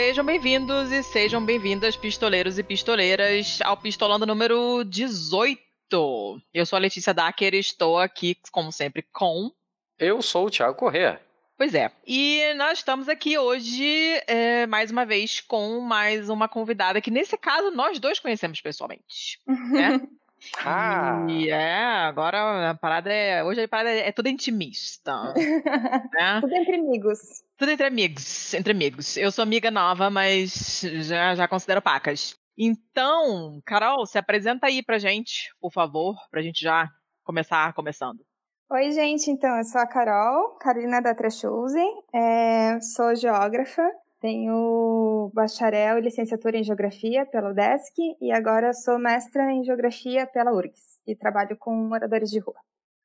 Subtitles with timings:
[0.00, 5.60] Sejam bem-vindos e sejam bem-vindas, pistoleiros e pistoleiras, ao Pistolando número 18.
[6.54, 9.50] Eu sou a Letícia Dacker e estou aqui, como sempre, com.
[9.98, 11.20] Eu sou o Thiago Corrêa.
[11.56, 11.90] Pois é.
[12.06, 17.36] E nós estamos aqui hoje, é, mais uma vez, com mais uma convidada que, nesse
[17.36, 19.40] caso, nós dois conhecemos pessoalmente.
[19.48, 20.00] Né?
[20.64, 21.26] Ah.
[21.28, 23.42] E é, agora a parada é.
[23.44, 25.34] Hoje a parada é, é tudo intimista.
[26.14, 26.40] né?
[26.40, 27.18] Tudo entre amigos.
[27.56, 28.54] Tudo entre amigos.
[28.54, 29.16] Entre amigos.
[29.16, 32.36] Eu sou amiga nova, mas já, já considero pacas.
[32.56, 36.88] Então, Carol, se apresenta aí pra gente, por favor, pra gente já
[37.22, 38.18] começar começando.
[38.70, 39.30] Oi, gente.
[39.30, 42.02] Então, eu sou a Carol, Carolina da Trechusen.
[42.12, 43.82] É, sou geógrafa.
[44.20, 50.52] Tenho bacharel e licenciatura em Geografia pela UDESC e agora sou mestra em Geografia pela
[50.52, 52.56] URGS e trabalho com moradores de rua.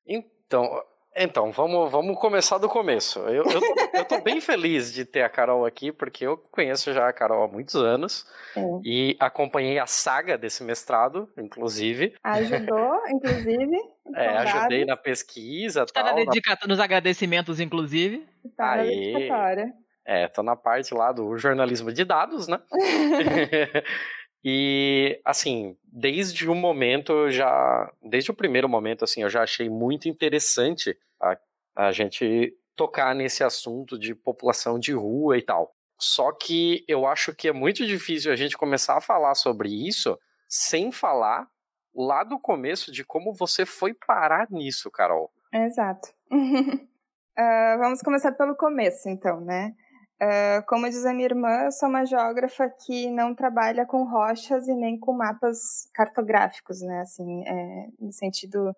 [0.08, 0.68] Então,
[1.16, 3.20] então vamos, vamos começar do começo.
[3.20, 6.92] Eu, eu, tô, eu tô bem feliz de ter a Carol aqui, porque eu conheço
[6.92, 8.26] já a Carol há muitos anos
[8.58, 8.62] É.
[8.84, 12.16] e acompanhei a saga desse mestrado, inclusive.
[12.24, 13.78] Ajudou, inclusive.
[14.16, 16.20] É, ajudei na pesquisa Tá na tal.
[16.20, 16.58] na- dedica...
[16.68, 18.28] nos agradecimentos, inclusive.
[18.58, 19.74] Tá na dedicatória.
[20.06, 22.60] É, tô na parte lá do jornalismo de dados, né?
[24.44, 29.70] e assim, desde o momento eu já, desde o primeiro momento assim, eu já achei
[29.70, 31.38] muito interessante a,
[31.76, 35.74] a gente tocar nesse assunto de população de rua e tal.
[36.00, 40.18] Só que eu acho que é muito difícil a gente começar a falar sobre isso
[40.50, 41.48] sem falar
[41.96, 45.32] lá do começo de como você foi parar nisso, Carol.
[45.54, 46.10] Exato.
[47.36, 49.74] Ah, vamos começar pelo começo, então, né?
[50.20, 54.74] Ah, como diz a minha irmã, sou uma geógrafa que não trabalha com rochas e
[54.76, 57.02] nem com mapas cartográficos, né?
[57.02, 58.74] Assim, é, no sentido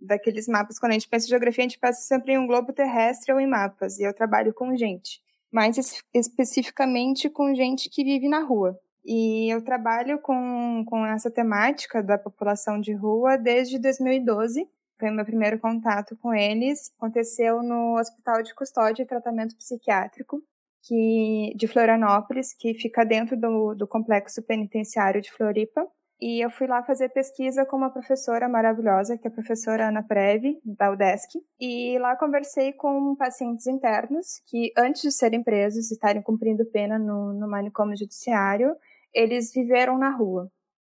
[0.00, 2.72] daqueles mapas, quando a gente pensa em geografia, a gente pensa sempre em um globo
[2.72, 5.20] terrestre ou em mapas, e eu trabalho com gente.
[5.50, 8.78] Mais es- especificamente com gente que vive na rua.
[9.04, 14.66] E eu trabalho com, com essa temática da população de rua desde 2012,
[14.98, 16.92] foi o meu primeiro contato com eles.
[16.98, 20.42] Aconteceu no Hospital de Custódia e Tratamento Psiquiátrico
[20.82, 25.86] que, de Florianópolis, que fica dentro do, do complexo penitenciário de Floripa.
[26.20, 30.04] E eu fui lá fazer pesquisa com uma professora maravilhosa, que é a professora Ana
[30.04, 31.40] Preve, da UDESC.
[31.60, 36.96] E lá conversei com pacientes internos que, antes de serem presos e estarem cumprindo pena
[36.96, 38.76] no, no manicômio judiciário,
[39.12, 40.48] eles viveram na rua.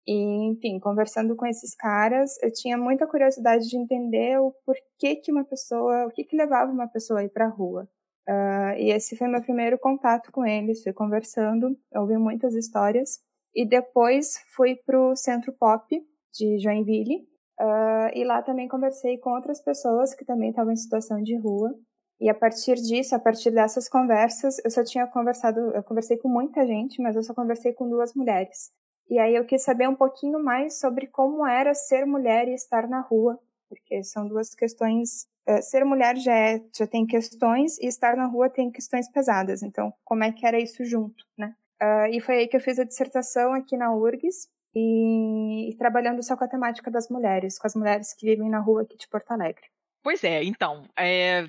[0.05, 5.31] E, enfim, conversando com esses caras, eu tinha muita curiosidade de entender o porquê que
[5.31, 7.87] uma pessoa, o que que levava uma pessoa a ir para a rua.
[8.27, 13.19] Ah, e esse foi meu primeiro contato com eles, fui conversando, ouvi muitas histórias.
[13.55, 15.85] E depois fui para o Centro Pop
[16.33, 17.27] de Joinville,
[17.59, 21.73] ah, e lá também conversei com outras pessoas que também estavam em situação de rua.
[22.19, 26.29] E a partir disso, a partir dessas conversas, eu só tinha conversado, eu conversei com
[26.29, 28.71] muita gente, mas eu só conversei com duas mulheres.
[29.09, 32.87] E aí eu quis saber um pouquinho mais sobre como era ser mulher e estar
[32.87, 33.37] na rua,
[33.69, 35.27] porque são duas questões.
[35.47, 39.61] eh, ser mulher já, é, já tem questões e estar na rua tem questões pesadas.
[39.63, 41.55] Então, como é que era isso junto, né?
[41.83, 46.23] Ah, e foi aí que eu fiz a dissertação aqui na URGS e, e trabalhando
[46.23, 49.07] só com a temática das mulheres, com as mulheres que vivem na rua aqui de
[49.07, 49.65] Porto Alegre.
[50.01, 51.45] Pois é, então, é,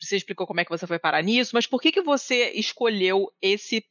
[0.00, 3.30] você explicou como é que você foi parar nisso, mas por que, que você escolheu
[3.40, 3.82] esse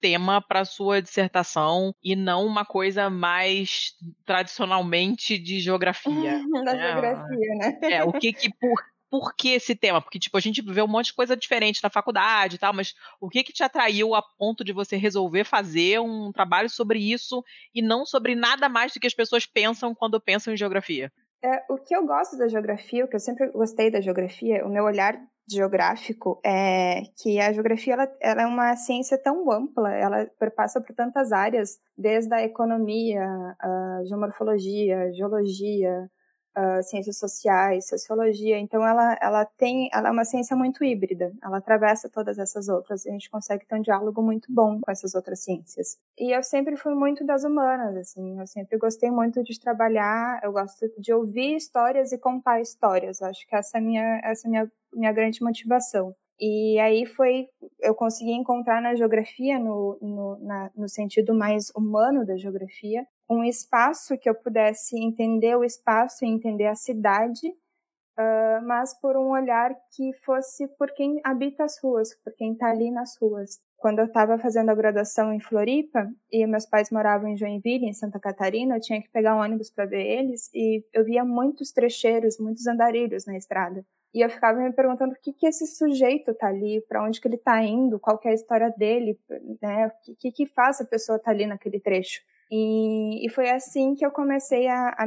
[0.00, 3.94] tema para sua dissertação e não uma coisa mais
[4.24, 6.40] tradicionalmente de geografia?
[6.64, 7.78] da É, geografia, né?
[7.88, 10.00] É, o que que por, por que esse tema?
[10.00, 12.94] Porque tipo, a gente vê um monte de coisa diferente na faculdade e tal, mas
[13.20, 17.42] o que que te atraiu a ponto de você resolver fazer um trabalho sobre isso
[17.74, 21.12] e não sobre nada mais do que as pessoas pensam quando pensam em geografia?
[21.42, 24.68] É, o que eu gosto da geografia, o que eu sempre gostei da geografia, o
[24.68, 30.26] meu olhar geográfico é que a geografia ela, ela é uma ciência tão ampla, ela
[30.38, 33.24] perpassa por tantas áreas, desde a economia,
[33.60, 36.10] a geomorfologia, geologia,
[36.56, 38.58] a ciências sociais, sociologia.
[38.58, 41.32] Então ela ela tem ela é uma ciência muito híbrida.
[41.42, 43.06] Ela atravessa todas essas outras.
[43.06, 45.98] A gente consegue ter um diálogo muito bom com essas outras ciências.
[46.18, 48.40] E eu sempre fui muito das humanas, assim.
[48.40, 50.40] Eu sempre gostei muito de trabalhar.
[50.42, 53.20] Eu gosto de ouvir histórias e contar histórias.
[53.20, 56.14] Eu acho que essa é minha essa é minha minha grande motivação.
[56.38, 57.48] E aí foi,
[57.80, 63.44] eu consegui encontrar na geografia, no, no, na, no sentido mais humano da geografia, um
[63.44, 69.30] espaço que eu pudesse entender o espaço e entender a cidade, uh, mas por um
[69.30, 73.58] olhar que fosse por quem habita as ruas, por quem está ali nas ruas.
[73.76, 77.92] Quando eu estava fazendo a graduação em Floripa e meus pais moravam em Joinville, em
[77.92, 81.72] Santa Catarina, eu tinha que pegar um ônibus para ver eles e eu via muitos
[81.72, 83.84] trecheiros, muitos andarilhos na estrada.
[84.14, 87.28] E eu ficava me perguntando o que que esse sujeito tá ali, para onde que
[87.28, 89.20] ele tá indo, qual que é a história dele,
[89.60, 89.88] né?
[89.88, 92.22] O que que faz a pessoa tá ali naquele trecho?
[92.50, 95.04] E, e, foi assim que eu comecei a, a,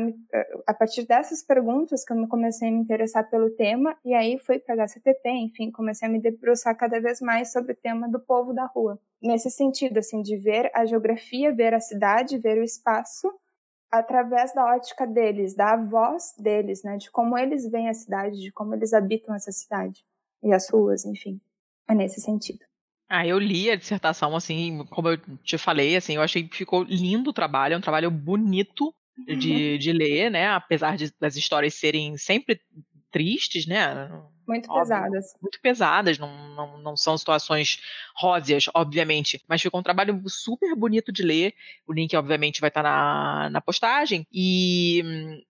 [0.67, 4.59] a partir dessas perguntas que eu comecei a me interessar pelo tema e aí fui
[4.59, 8.19] para a HCTP, enfim, comecei a me debruçar cada vez mais sobre o tema do
[8.19, 8.99] povo da rua.
[9.21, 13.31] Nesse sentido, assim, de ver a geografia, ver a cidade, ver o espaço
[13.89, 18.51] através da ótica deles, da voz deles, né, de como eles veem a cidade, de
[18.51, 20.05] como eles habitam essa cidade
[20.43, 21.39] e as ruas, enfim.
[21.87, 22.68] É nesse sentido.
[23.09, 26.83] Ah, eu li a dissertação, assim, como eu te falei, assim, eu achei que ficou
[26.83, 29.77] lindo o trabalho, é um trabalho bonito de, uhum.
[29.79, 30.47] de ler, né?
[30.49, 32.61] Apesar de, das histórias serem sempre
[33.11, 34.09] tristes, né?
[34.47, 35.25] Muito Óbvio, pesadas.
[35.41, 37.79] Muito pesadas, não, não, não são situações
[38.15, 39.43] róseas, obviamente.
[39.47, 41.53] Mas ficou um trabalho super bonito de ler.
[41.87, 44.25] O link, obviamente, vai estar na, na postagem.
[44.33, 45.03] E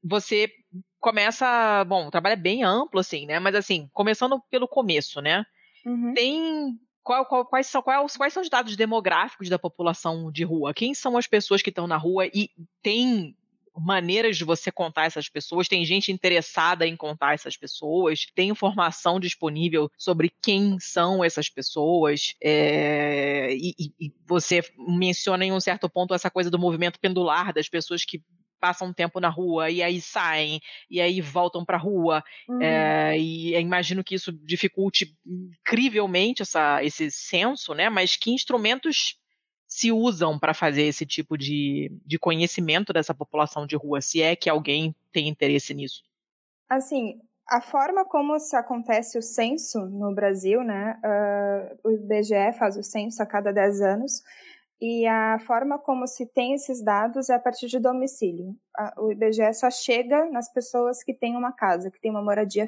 [0.03, 0.51] você
[0.99, 1.83] começa.
[1.85, 3.39] Bom, o trabalho é bem amplo, assim, né?
[3.39, 5.45] Mas assim, começando pelo começo, né?
[5.85, 6.13] Uhum.
[6.13, 6.77] Tem
[7.09, 10.75] qual, qual, quais, são, qual, quais são os dados demográficos da população de rua?
[10.75, 12.27] Quem são as pessoas que estão na rua?
[12.27, 12.51] E
[12.83, 13.35] tem
[13.75, 19.19] maneiras de você contar essas pessoas, tem gente interessada em contar essas pessoas, tem informação
[19.19, 26.13] disponível sobre quem são essas pessoas, é, e, e, você menciona em um certo ponto
[26.13, 28.21] essa coisa do movimento pendular das pessoas que
[28.59, 30.59] passam um tempo na rua e aí saem
[30.89, 32.61] e aí voltam para a rua uhum.
[32.61, 37.89] é, e imagino que isso dificulte incrivelmente essa, esse censo, né?
[37.89, 39.17] Mas que instrumentos
[39.67, 44.35] se usam para fazer esse tipo de, de conhecimento dessa população de rua, se é
[44.35, 46.01] que alguém tem interesse nisso?
[46.67, 50.99] Assim, a forma como se acontece o censo no Brasil, né?
[51.03, 54.23] Uh, o IBGE faz o censo a cada 10 anos.
[54.81, 58.55] E a forma como se tem esses dados é a partir de domicílio.
[58.97, 62.65] O IBGE só chega nas pessoas que têm uma casa, que têm uma moradia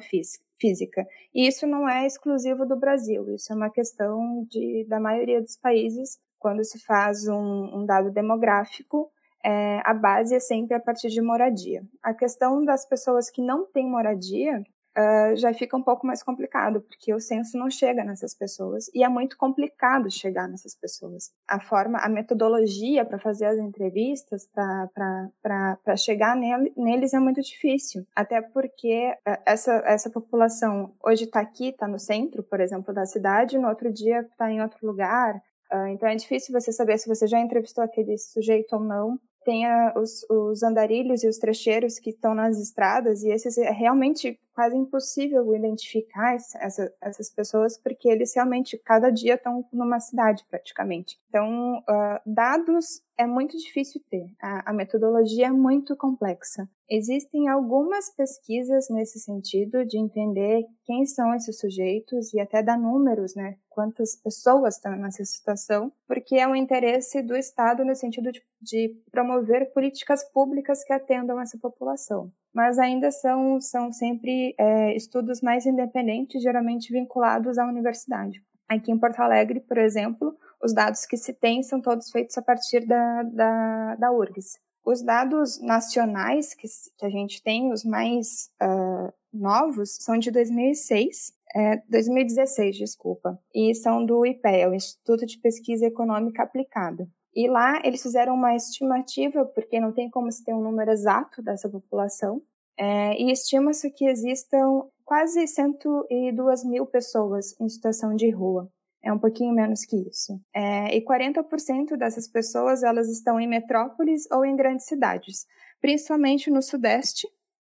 [0.58, 1.06] física.
[1.34, 5.56] E isso não é exclusivo do Brasil, isso é uma questão de, da maioria dos
[5.56, 6.18] países.
[6.38, 9.10] Quando se faz um, um dado demográfico,
[9.42, 11.82] é, a base é sempre a partir de moradia.
[12.02, 14.62] A questão das pessoas que não têm moradia
[14.96, 19.02] uh, já fica um pouco mais complicado, porque o censo não chega nessas pessoas e
[19.04, 21.30] é muito complicado chegar nessas pessoas.
[21.48, 28.06] A forma, a metodologia para fazer as entrevistas, para chegar nele, neles é muito difícil,
[28.14, 33.06] até porque uh, essa, essa população hoje está aqui, está no centro, por exemplo, da
[33.06, 35.40] cidade, no outro dia está em outro lugar,
[35.72, 39.66] Uh, então é difícil você saber se você já entrevistou aquele sujeito ou não tem
[39.66, 44.38] a, os, os, andarilhos e os trecheiros que estão nas estradas, e esses é realmente
[44.54, 51.18] quase impossível identificar essa, essas pessoas, porque eles realmente, cada dia, estão numa cidade, praticamente.
[51.28, 56.68] Então, uh, dados é muito difícil ter, a, a metodologia é muito complexa.
[56.90, 63.34] Existem algumas pesquisas nesse sentido de entender quem são esses sujeitos e até dar números,
[63.34, 63.56] né?
[63.70, 68.94] Quantas pessoas estão nessa situação, porque é um interesse do Estado no sentido de, de
[69.10, 72.30] promover políticas públicas que atendam essa população.
[72.52, 78.42] Mas ainda são, são sempre é, estudos mais independentes, geralmente vinculados à universidade.
[78.68, 82.42] Aqui em Porto Alegre, por exemplo, os dados que se tem são todos feitos a
[82.42, 84.60] partir da, da, da URGS.
[84.84, 86.66] Os dados nacionais que,
[86.98, 93.74] que a gente tem, os mais uh, novos, são de 2006, é, 2016, desculpa, e
[93.74, 97.08] são do IPEA, o Instituto de Pesquisa Econômica Aplicada.
[97.34, 101.42] E lá eles fizeram uma estimativa, porque não tem como se ter um número exato
[101.42, 102.42] dessa população,
[102.76, 108.70] é, e estima-se que existam quase 102 mil pessoas em situação de rua
[109.02, 110.40] é um pouquinho menos que isso.
[110.54, 115.46] É, e 40% dessas pessoas elas estão em metrópoles ou em grandes cidades,
[115.80, 117.28] principalmente no Sudeste,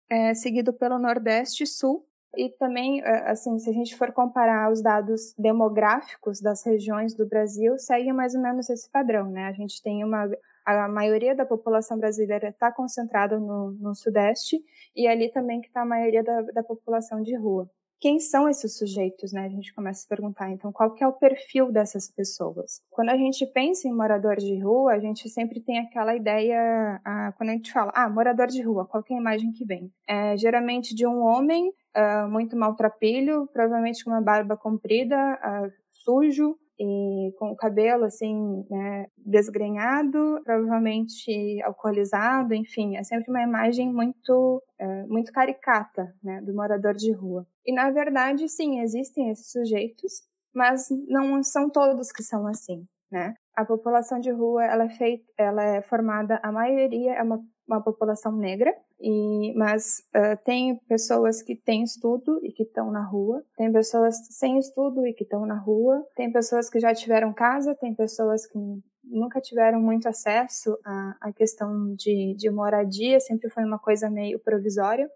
[0.08, 2.06] é, seguido pelo Nordeste e Sul.
[2.36, 7.26] E também, é, assim, se a gente for comparar os dados demográficos das regiões do
[7.26, 9.46] Brasil, segue mais ou menos esse padrão, né?
[9.46, 10.28] A gente tem uma
[10.64, 14.60] a maioria da população brasileira está concentrada no, no, Sudeste
[14.96, 18.76] e ali também que está a maioria da, da população de rua quem são esses
[18.76, 19.44] sujeitos, né?
[19.44, 22.80] A gente começa a se perguntar, então, qual que é o perfil dessas pessoas?
[22.90, 27.32] Quando a gente pensa em morador de rua, a gente sempre tem aquela ideia, ah,
[27.36, 29.90] quando a gente fala, ah, morador de rua, qual que é a imagem que vem?
[30.06, 36.56] É geralmente de um homem uh, muito maltrapilho, provavelmente com uma barba comprida, uh, sujo,
[36.78, 44.62] e com o cabelo assim, né, desgrenhado, provavelmente alcoolizado, enfim, é sempre uma imagem muito,
[44.78, 47.46] é, muito caricata, né, do morador de rua.
[47.64, 50.22] E na verdade, sim, existem esses sujeitos,
[50.54, 53.34] mas não são todos que são assim, né?
[53.54, 57.82] A população de rua, ela é feita, ela é formada, a maioria é uma uma
[57.82, 63.44] população negra, e, mas uh, tem pessoas que têm estudo e que estão na rua,
[63.56, 67.74] tem pessoas sem estudo e que estão na rua, tem pessoas que já tiveram casa,
[67.74, 68.58] tem pessoas que
[69.04, 74.38] nunca tiveram muito acesso à, à questão de, de moradia, sempre foi uma coisa meio
[74.38, 75.08] provisória.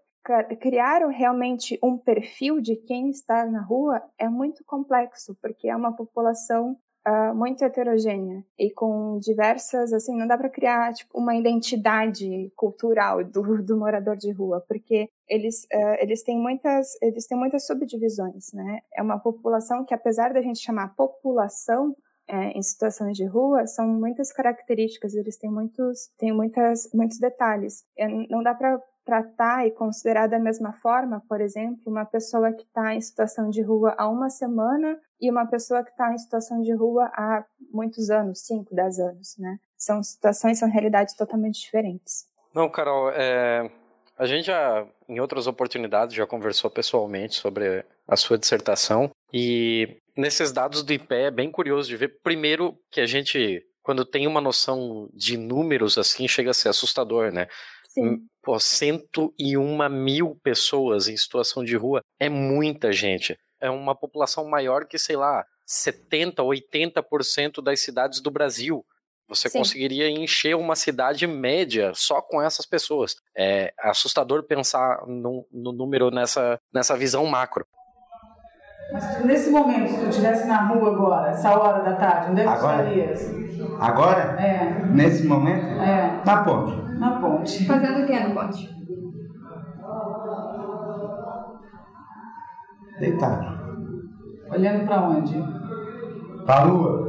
[0.59, 5.95] Criar realmente um perfil de quem está na rua é muito complexo, porque é uma
[5.95, 6.77] população
[7.07, 13.23] uh, muito heterogênea e com diversas, assim, não dá para criar tipo, uma identidade cultural
[13.23, 18.51] do, do morador de rua, porque eles, uh, eles, têm muitas, eles têm muitas subdivisões,
[18.53, 18.79] né?
[18.95, 21.95] É uma população que, apesar da gente chamar população,
[22.27, 27.83] é, em situações de rua são muitas características, eles têm muitos, têm muitas, muitos detalhes.
[28.29, 32.93] Não dá para tratar e considerar da mesma forma, por exemplo, uma pessoa que está
[32.93, 36.73] em situação de rua há uma semana e uma pessoa que está em situação de
[36.73, 39.57] rua há muitos anos, 5, 10 anos, né?
[39.77, 42.25] São situações, são realidades totalmente diferentes.
[42.53, 43.71] Não, Carol, é,
[44.17, 50.51] a gente já, em outras oportunidades, já conversou pessoalmente sobre a sua dissertação e nesses
[50.51, 54.41] dados do IPE é bem curioso de ver, primeiro, que a gente, quando tem uma
[54.41, 57.47] noção de números assim, chega a ser assustador, né?
[57.93, 58.25] Sim.
[58.41, 63.37] Pô, 101 mil pessoas em situação de rua é muita gente.
[63.59, 68.85] É uma população maior que, sei lá, 70, 80% das cidades do Brasil.
[69.27, 69.59] Você Sim.
[69.59, 73.15] conseguiria encher uma cidade média só com essas pessoas.
[73.37, 77.65] É assustador pensar no, no número nessa, nessa visão macro.
[78.91, 82.43] Mas nesse momento, se tu estivesse na rua agora, essa hora da tarde, onde é
[82.43, 82.77] que agora?
[82.77, 83.41] tu estarias?
[83.79, 84.21] Agora?
[84.41, 84.85] É.
[84.85, 85.65] Nesse momento?
[85.81, 86.21] É.
[86.25, 86.99] Na ponte.
[86.99, 87.65] Na ponte.
[87.65, 88.69] Fazendo o que no ponte?
[92.99, 93.59] Deitado.
[94.51, 95.43] Olhando para onde?
[96.45, 97.00] Para a lua.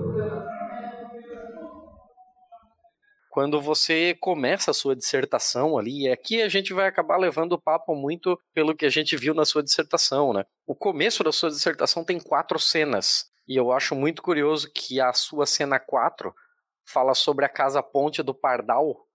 [3.33, 7.61] Quando você começa a sua dissertação ali, e aqui a gente vai acabar levando o
[7.61, 10.45] papo muito pelo que a gente viu na sua dissertação, né?
[10.67, 15.15] O começo da sua dissertação tem quatro cenas, e eu acho muito curioso que a
[15.15, 16.31] sua cena 4
[16.85, 19.09] fala sobre a casa ponte do Pardal,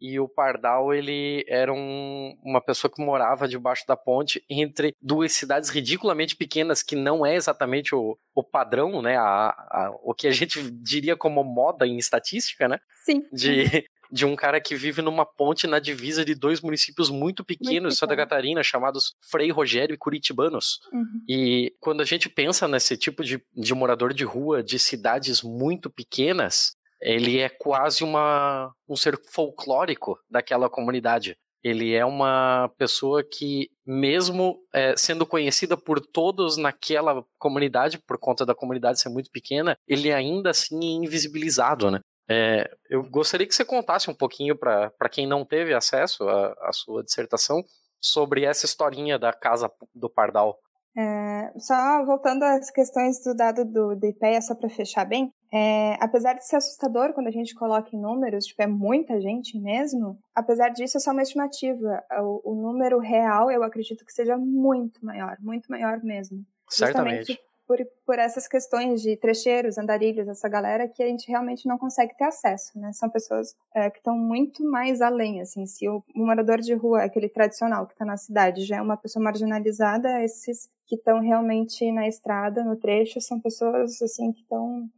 [0.00, 5.32] e o Pardal ele era um, uma pessoa que morava debaixo da ponte entre duas
[5.32, 10.26] cidades ridiculamente pequenas que não é exatamente o, o padrão, né, a, a, o que
[10.26, 12.78] a gente diria como moda em estatística, né?
[13.04, 13.22] Sim.
[13.32, 17.94] De, de um cara que vive numa ponte na divisa de dois municípios muito pequenos
[17.94, 20.78] de Santa Catarina, chamados Frei Rogério e Curitibanos.
[20.92, 21.24] Uhum.
[21.28, 25.90] E quando a gente pensa nesse tipo de, de morador de rua de cidades muito
[25.90, 31.36] pequenas, ele é quase uma, um ser folclórico daquela comunidade.
[31.62, 38.44] Ele é uma pessoa que, mesmo é, sendo conhecida por todos naquela comunidade, por conta
[38.44, 42.00] da comunidade ser muito pequena, ele ainda assim é invisibilizado, né?
[42.28, 46.72] É, eu gostaria que você contasse um pouquinho para quem não teve acesso à, à
[46.72, 47.62] sua dissertação
[48.00, 50.58] sobre essa historinha da Casa do Pardal.
[50.96, 55.96] É, só voltando às questões do dado do, do IPEA, só para fechar bem, é,
[56.00, 60.18] apesar de ser assustador quando a gente coloca em números, tipo, é muita gente mesmo,
[60.34, 62.02] apesar disso é só uma estimativa.
[62.20, 66.44] O, o número real, eu acredito que seja muito maior, muito maior mesmo.
[66.68, 67.26] Certamente.
[67.26, 71.78] Justamente por, por essas questões de trecheiros, andarilhos, essa galera que a gente realmente não
[71.78, 72.92] consegue ter acesso, né?
[72.92, 77.02] São pessoas é, que estão muito mais além, assim, se o, o morador de rua,
[77.02, 81.90] aquele tradicional que está na cidade, já é uma pessoa marginalizada, esses que estão realmente
[81.92, 84.88] na estrada, no trecho, são pessoas, assim, que estão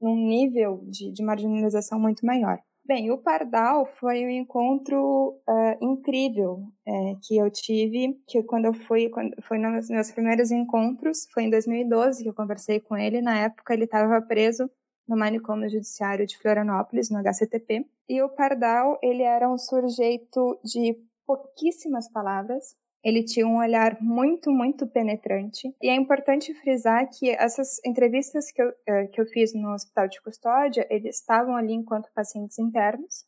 [0.00, 2.58] num nível de, de marginalização muito maior.
[2.86, 8.72] Bem, o Pardal foi um encontro uh, incrível é, que eu tive, que quando eu
[8.72, 13.20] fui, quando, foi nos meus primeiros encontros, foi em 2012 que eu conversei com ele,
[13.20, 14.70] na época ele estava preso
[15.08, 20.96] no manicômio judiciário de Florianópolis, no HCTP, e o Pardal, ele era um sujeito de
[21.26, 22.76] pouquíssimas palavras,
[23.06, 25.72] ele tinha um olhar muito, muito penetrante.
[25.80, 30.08] E é importante frisar que essas entrevistas que eu, eh, que eu fiz no hospital
[30.08, 33.24] de custódia, eles estavam ali enquanto pacientes internos.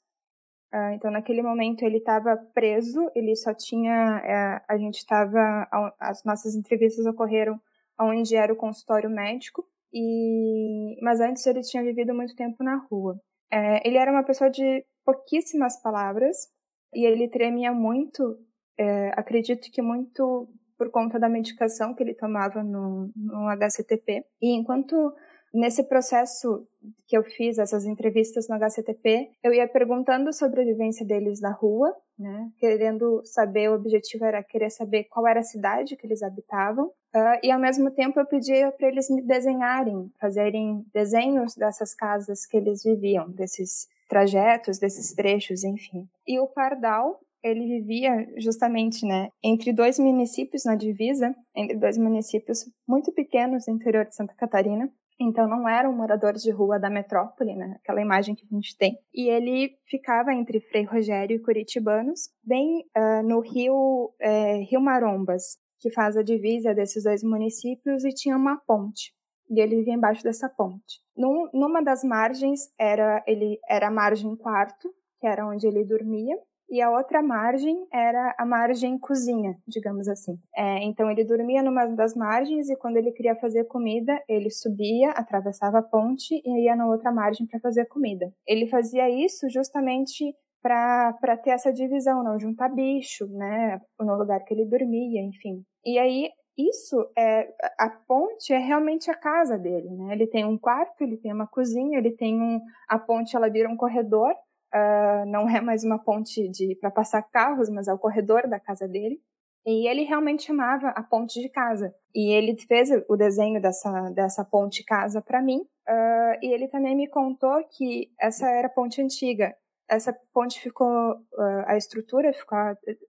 [0.73, 4.21] Ah, então, naquele momento, ele estava preso, ele só tinha.
[4.25, 5.69] Eh, a gente estava.
[6.01, 7.61] As nossas entrevistas ocorreram
[8.01, 13.21] onde era o consultório médico, e mas antes ele tinha vivido muito tempo na rua.
[13.53, 16.49] Eh, ele era uma pessoa de pouquíssimas palavras,
[16.93, 18.39] e ele tremia muito
[18.79, 24.25] é, acredito que muito por conta da medicação que ele tomava no, no HCTP.
[24.41, 25.13] E enquanto
[25.53, 26.67] nesse processo
[27.07, 31.51] que eu fiz, essas entrevistas no HCTP, eu ia perguntando sobre a vivência deles na
[31.51, 36.23] rua, né, querendo saber, o objetivo era querer saber qual era a cidade que eles
[36.23, 41.95] habitavam, uh, e ao mesmo tempo eu pedia para eles me desenharem, fazerem desenhos dessas
[41.95, 46.09] casas que eles viviam, desses trajetos desses trechos, enfim.
[46.27, 52.65] E o Pardal, ele vivia justamente, né, entre dois municípios na divisa, entre dois municípios
[52.87, 54.91] muito pequenos no interior de Santa Catarina.
[55.21, 58.97] Então não eram moradores de rua da metrópole, né, aquela imagem que a gente tem.
[59.13, 65.59] E ele ficava entre Frei Rogério e Curitibanos, bem uh, no rio, é, rio Marombas,
[65.81, 69.13] que faz a divisa desses dois municípios e tinha uma ponte.
[69.51, 71.01] E ele vivia embaixo dessa ponte.
[71.17, 74.89] Num, numa das margens era ele era a margem quarto,
[75.21, 76.37] que era onde ele dormia,
[76.71, 80.39] e a outra margem era a margem cozinha, digamos assim.
[80.57, 85.11] É, então ele dormia numa das margens e quando ele queria fazer comida, ele subia,
[85.11, 88.31] atravessava a ponte e ia na outra margem para fazer comida.
[88.47, 94.53] Ele fazia isso justamente para ter essa divisão, não juntar bicho, né, no lugar que
[94.53, 95.63] ele dormia, enfim.
[95.85, 97.49] E aí isso é
[97.79, 100.13] a ponte é realmente a casa dele, né?
[100.13, 103.69] Ele tem um quarto, ele tem uma cozinha, ele tem um a ponte ela vira
[103.71, 104.35] um corredor,
[104.75, 108.61] uh, não é mais uma ponte de para passar carros, mas é o corredor da
[108.61, 109.21] casa dele.
[109.67, 111.95] E ele realmente chamava a ponte de casa.
[112.15, 115.59] E ele fez o desenho dessa, dessa ponte casa para mim.
[115.89, 119.55] Uh, e ele também me contou que essa era a ponte antiga
[119.89, 122.59] essa ponte ficou, uh, a estrutura ficou,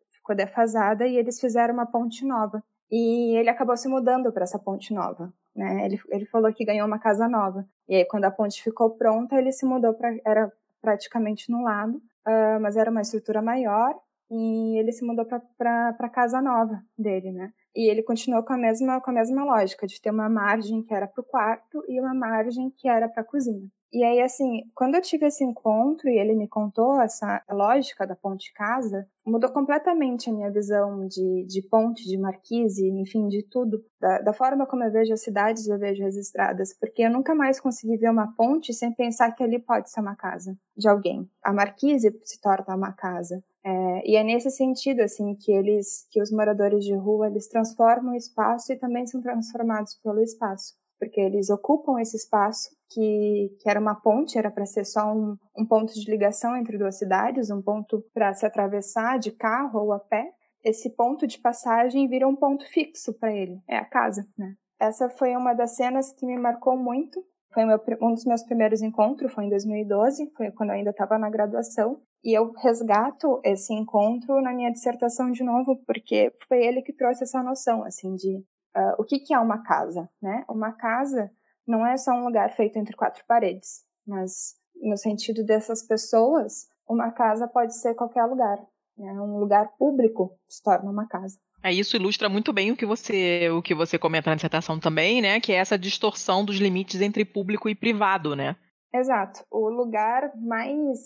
[0.09, 2.63] ficou defasada e eles fizeram uma ponte nova.
[2.89, 5.31] E ele acabou se mudando para essa ponte nova.
[5.55, 5.85] Né?
[5.85, 7.67] Ele, ele falou que ganhou uma casa nova.
[7.87, 10.15] E aí, quando a ponte ficou pronta, ele se mudou para.
[10.25, 10.51] Era
[10.81, 13.93] praticamente no lado, uh, mas era uma estrutura maior.
[14.31, 17.51] E ele se mudou para a casa nova dele, né?
[17.75, 20.93] E ele continuou com a mesma com a mesma lógica de ter uma margem que
[20.93, 23.67] era para o quarto e uma margem que era para a cozinha.
[23.91, 28.15] E aí, assim, quando eu tive esse encontro e ele me contou essa lógica da
[28.15, 33.83] ponte casa, mudou completamente a minha visão de, de ponte, de marquise, enfim, de tudo.
[33.99, 36.71] Da, da forma como eu vejo as cidades, eu vejo as estradas.
[36.79, 40.15] Porque eu nunca mais consegui ver uma ponte sem pensar que ali pode ser uma
[40.15, 41.27] casa de alguém.
[41.43, 43.43] A marquise se torna uma casa.
[43.65, 48.13] É, e é nesse sentido, assim, que eles, que os moradores de rua, eles transformam
[48.13, 53.69] o espaço e também são transformados pelo espaço porque eles ocupam esse espaço que, que
[53.69, 57.49] era uma ponte, era para ser só um, um ponto de ligação entre duas cidades,
[57.49, 60.31] um ponto para se atravessar de carro ou a pé.
[60.63, 64.55] Esse ponto de passagem vira um ponto fixo para ele, é a casa, né?
[64.79, 67.23] Essa foi uma das cenas que me marcou muito.
[67.53, 71.17] Foi meu, um dos meus primeiros encontros, foi em 2012, foi quando eu ainda estava
[71.17, 71.99] na graduação.
[72.23, 77.23] E eu resgato esse encontro na minha dissertação de novo, porque foi ele que trouxe
[77.23, 78.37] essa noção, assim, de
[78.75, 80.45] uh, o que, que é uma casa, né?
[80.49, 81.31] Uma casa
[81.69, 87.11] não é só um lugar feito entre quatro paredes, mas no sentido dessas pessoas, uma
[87.11, 88.57] casa pode ser qualquer lugar.
[88.97, 89.13] Né?
[89.13, 91.37] Um lugar público se torna uma casa.
[91.63, 95.21] É, isso ilustra muito bem o que você o que você comenta na dissertação também,
[95.21, 95.39] né?
[95.41, 98.55] Que é essa distorção dos limites entre público e privado, né?
[98.93, 99.45] Exato.
[99.51, 100.99] O lugar mais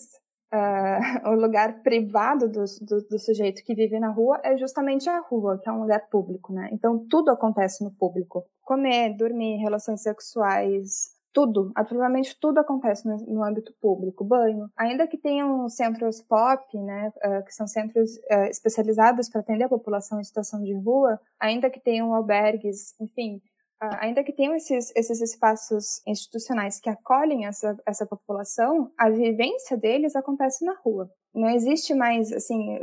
[0.54, 5.18] uh, o lugar privado do, do, do, sujeito que vive na rua é justamente a
[5.18, 6.68] rua, que é um lugar público, né?
[6.72, 8.44] Então tudo acontece no público.
[8.62, 14.70] Comer, dormir, relações sexuais, tudo, absolutamente tudo acontece no, âmbito público, banho.
[14.76, 19.68] Ainda que tenham centros POP, né, uh, que são centros uh, especializados para atender a
[19.68, 23.53] população em situação de rua, ainda que tenham albergues, enfim, ah,
[24.00, 30.16] ainda que tenham esses, esses espaços institucionais que acolhem essa, essa população, a vivência deles
[30.16, 31.10] acontece na rua.
[31.34, 32.78] Não existe mais, assim,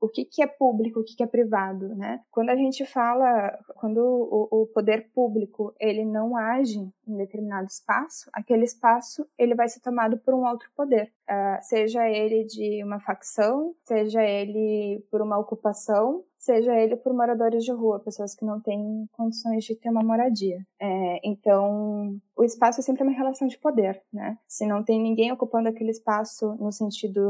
[0.00, 2.20] o, que, que é público, o que, que é privado, né?
[2.30, 8.28] Quando a gente fala, quando o, o, poder público ele não age em determinado espaço,
[8.32, 13.00] aquele espaço ele vai ser tomado por um outro poder, uh, seja ele de uma
[13.00, 18.60] facção, seja ele por uma ocupação, seja ele por moradores de rua, pessoas que não
[18.60, 20.56] têm condições de ter uma moradia.
[20.80, 24.38] É, então, o espaço é sempre uma relação de poder, né?
[24.48, 27.20] Se não tem ninguém ocupando aquele espaço no sentido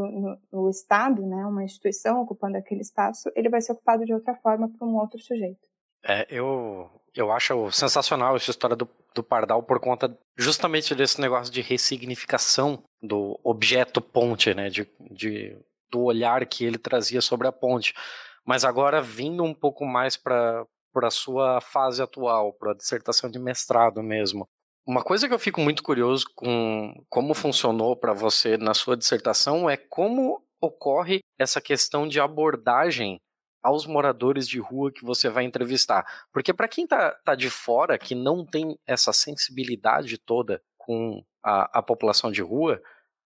[0.53, 4.71] no, Estado, né, uma instituição ocupando aquele espaço, ele vai ser ocupado de outra forma
[4.79, 5.59] por um outro sujeito.
[6.07, 11.53] É, eu, eu acho sensacional essa história do, do Pardal por conta justamente desse negócio
[11.53, 14.71] de ressignificação do objeto ponte, né?
[14.71, 15.57] De, de,
[15.91, 17.93] do olhar que ele trazia sobre a ponte.
[18.47, 23.39] Mas agora vindo um pouco mais para a sua fase atual, para a dissertação de
[23.39, 24.49] mestrado mesmo.
[24.87, 29.69] Uma coisa que eu fico muito curioso com como funcionou para você na sua dissertação
[29.69, 33.21] é como ocorre essa questão de abordagem
[33.63, 36.05] aos moradores de rua que você vai entrevistar.
[36.33, 41.79] Porque para quem está tá de fora, que não tem essa sensibilidade toda com a,
[41.79, 42.81] a população de rua,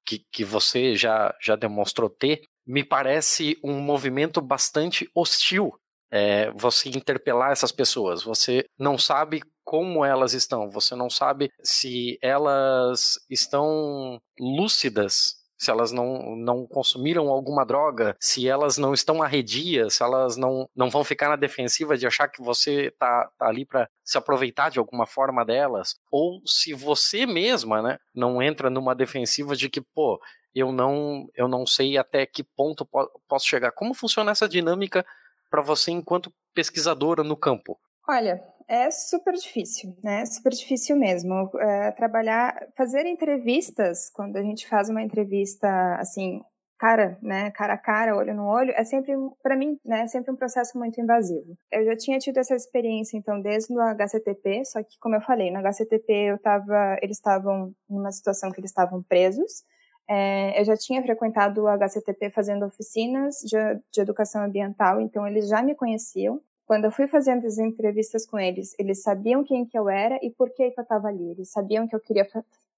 [0.05, 5.73] que, que você já, já demonstrou ter, me parece um movimento bastante hostil.
[6.11, 12.17] É, você interpelar essas pessoas, você não sabe como elas estão, você não sabe se
[12.23, 19.95] elas estão lúcidas se elas não, não consumiram alguma droga, se elas não estão arredias,
[19.95, 23.65] se elas não, não vão ficar na defensiva de achar que você tá, tá ali
[23.65, 28.95] para se aproveitar de alguma forma delas, ou se você mesma, né, não entra numa
[28.95, 30.21] defensiva de que, pô,
[30.55, 32.89] eu não, eu não sei até que ponto
[33.29, 33.73] posso chegar.
[33.73, 35.05] Como funciona essa dinâmica
[35.51, 37.79] para você enquanto pesquisadora no campo?
[38.09, 40.25] Olha, é super difícil, né?
[40.27, 41.51] Super difícil mesmo.
[41.59, 46.41] É, trabalhar, fazer entrevistas, quando a gente faz uma entrevista assim,
[46.79, 50.33] cara, né, cara a cara, olho no olho, é sempre, para mim, né, é sempre
[50.33, 51.57] um processo muito invasivo.
[51.73, 55.51] Eu já tinha tido essa experiência, então, desde o HCTP, só que, como eu falei,
[55.51, 59.63] no HCTP eu tava, eles estavam numa situação que eles estavam presos,
[60.09, 63.57] é, eu já tinha frequentado o HCTP fazendo oficinas de,
[63.93, 66.41] de educação ambiental, então eles já me conheciam.
[66.67, 70.31] Quando eu fui fazendo as entrevistas com eles, eles sabiam quem que eu era e
[70.31, 71.31] por que, que eu estava ali.
[71.31, 72.27] Eles sabiam que eu queria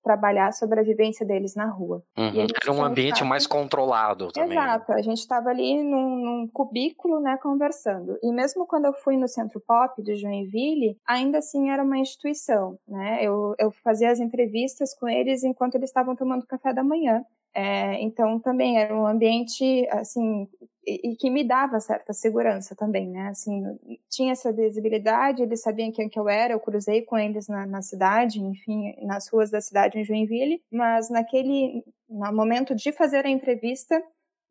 [0.06, 2.00] trabalhar sobre a vivência deles na rua.
[2.16, 2.46] Uhum.
[2.62, 4.50] Era um ambiente mais controlado também.
[4.50, 4.54] Né?
[4.54, 4.92] Exato.
[4.92, 8.16] A gente estava ali num, num, cubículo, né, conversando.
[8.22, 12.78] E mesmo quando eu fui no Centro Pop de Joinville, ainda assim era uma instituição,
[12.86, 13.18] né?
[13.20, 17.24] Eu, eu fazia as entrevistas com eles enquanto eles estavam tomando café da manhã.
[17.58, 20.46] É, então também era um ambiente assim
[20.86, 23.28] e, e, que me dava certa segurança também, né?
[23.28, 23.62] Assim,
[24.10, 27.80] tinha essa visibilidade, eles sabiam quem que eu era, eu cruzei com eles na, na
[27.80, 33.30] cidade, enfim, nas ruas da cidade em Joinville, mas naquele no momento de fazer a
[33.30, 34.02] entrevista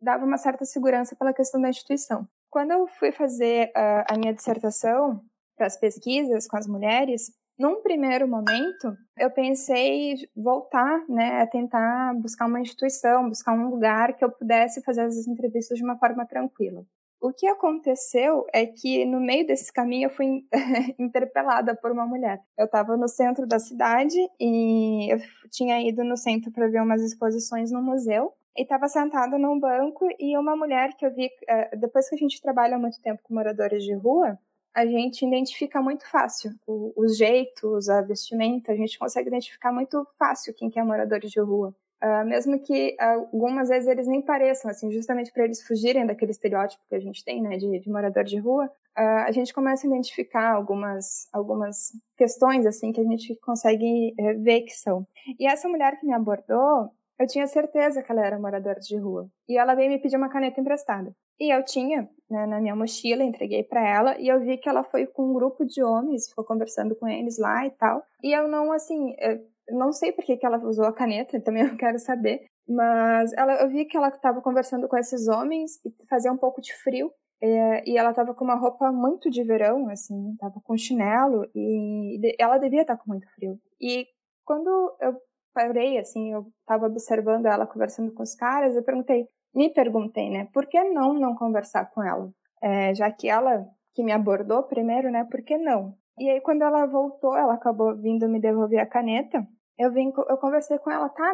[0.01, 2.27] dava uma certa segurança pela questão da instituição.
[2.49, 5.21] Quando eu fui fazer a, a minha dissertação
[5.55, 12.13] para as pesquisas com as mulheres, num primeiro momento, eu pensei voltar, né, a tentar
[12.15, 16.25] buscar uma instituição, buscar um lugar que eu pudesse fazer as entrevistas de uma forma
[16.25, 16.85] tranquila.
[17.21, 20.45] O que aconteceu é que no meio desse caminho eu fui
[20.99, 22.39] interpelada por uma mulher.
[22.57, 25.17] Eu estava no centro da cidade e eu
[25.49, 30.07] tinha ido no centro para ver umas exposições no museu e estava sentada num banco
[30.19, 33.33] e uma mulher que eu vi eh, depois que a gente trabalha muito tempo com
[33.33, 34.37] moradores de rua,
[34.75, 40.05] a gente identifica muito fácil o, os jeitos, a vestimenta, a gente consegue identificar muito
[40.19, 41.73] fácil quem que é morador de rua.
[42.03, 46.83] Uh, mesmo que algumas vezes eles nem pareçam, assim, justamente para eles fugirem daquele estereótipo
[46.89, 49.89] que a gente tem, né, de, de morador de rua, uh, a gente começa a
[49.89, 55.07] identificar algumas, algumas questões, assim, que a gente consegue uh, ver que são.
[55.39, 59.29] E essa mulher que me abordou, eu tinha certeza que ela era moradora de rua.
[59.47, 61.15] E ela veio me pedir uma caneta emprestada.
[61.39, 64.83] E eu tinha né, na minha mochila, entreguei para ela e eu vi que ela
[64.83, 68.03] foi com um grupo de homens, ficou conversando com eles lá e tal.
[68.23, 71.63] E eu não, assim, eu não sei por que, que ela usou a caneta, também
[71.63, 72.45] eu quero saber.
[72.67, 76.61] Mas ela, eu vi que ela estava conversando com esses homens e fazia um pouco
[76.61, 77.11] de frio.
[77.41, 82.17] É, e ela estava com uma roupa muito de verão, assim, estava com chinelo e
[82.39, 83.59] ela devia estar tá com muito frio.
[83.79, 84.07] E
[84.45, 85.15] quando eu
[85.53, 90.47] parei, assim, eu estava observando ela conversando com os caras, eu perguntei, me perguntei, né,
[90.53, 92.29] por que não não conversar com ela?
[92.61, 95.95] É, já que ela que me abordou primeiro, né, por que não?
[96.19, 99.45] E aí quando ela voltou, ela acabou vindo me devolver a caneta.
[99.77, 101.33] Eu vim, eu conversei com ela, tá,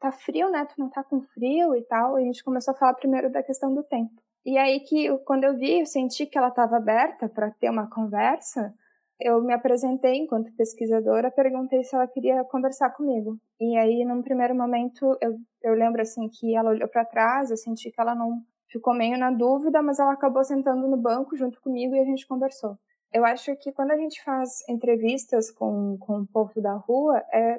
[0.00, 0.64] tá frio, né?
[0.64, 2.18] Tu não tá com frio e tal.
[2.18, 4.10] E a gente começou a falar primeiro da questão do tempo.
[4.44, 7.90] E aí que quando eu vi, eu senti que ela estava aberta para ter uma
[7.90, 8.72] conversa
[9.20, 13.36] eu me apresentei enquanto pesquisadora, perguntei se ela queria conversar comigo.
[13.60, 17.56] E aí, num primeiro momento, eu, eu lembro assim que ela olhou para trás, eu
[17.56, 21.60] senti que ela não ficou meio na dúvida, mas ela acabou sentando no banco junto
[21.60, 22.78] comigo e a gente conversou.
[23.12, 27.58] Eu acho que quando a gente faz entrevistas com, com o povo da rua, é,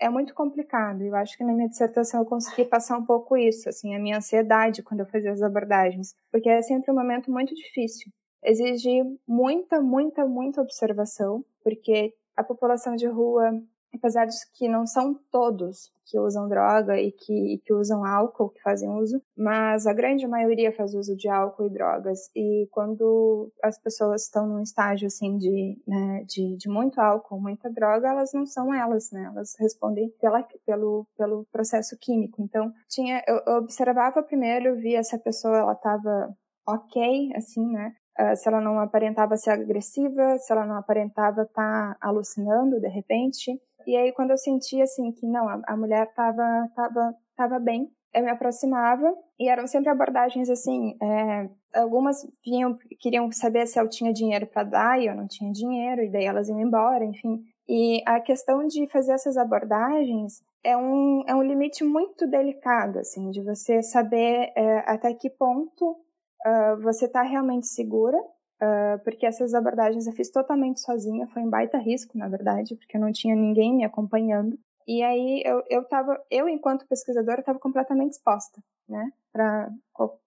[0.00, 1.02] é muito complicado.
[1.02, 4.16] Eu acho que na minha dissertação eu consegui passar um pouco isso, assim, a minha
[4.16, 8.10] ansiedade quando eu fazia as abordagens, porque é sempre um momento muito difícil
[8.46, 13.50] exige muita, muita, muita observação, porque a população de rua,
[13.92, 18.62] apesar de que não são todos que usam droga e que, que usam álcool, que
[18.62, 22.30] fazem uso, mas a grande maioria faz uso de álcool e drogas.
[22.34, 27.68] E quando as pessoas estão num estágio assim de, né, de, de muito álcool, muita
[27.68, 29.24] droga, elas não são elas, né?
[29.24, 32.40] Elas respondem pela, pelo, pelo processo químico.
[32.40, 36.32] Então, tinha, eu, eu observava primeiro, via se a pessoa ela estava
[36.68, 37.94] ok, assim, né?
[38.18, 42.88] Uh, se ela não aparentava ser agressiva, se ela não aparentava estar tá alucinando de
[42.88, 43.60] repente.
[43.86, 47.90] E aí quando eu sentia assim que não, a, a mulher estava tava, tava bem,
[48.14, 53.86] eu me aproximava e eram sempre abordagens assim, é, algumas vinham queriam saber se eu
[53.88, 57.42] tinha dinheiro para dar e eu não tinha dinheiro e daí elas iam embora, enfim.
[57.68, 63.30] E a questão de fazer essas abordagens é um, é um limite muito delicado, assim,
[63.30, 65.96] de você saber é, até que ponto
[66.44, 71.50] uh, você está realmente segura, uh, porque essas abordagens eu fiz totalmente sozinha, foi um
[71.50, 74.58] baita risco, na verdade, porque eu não tinha ninguém me acompanhando.
[74.86, 79.70] E aí eu, eu tava, eu enquanto pesquisadora estava completamente exposta, né, para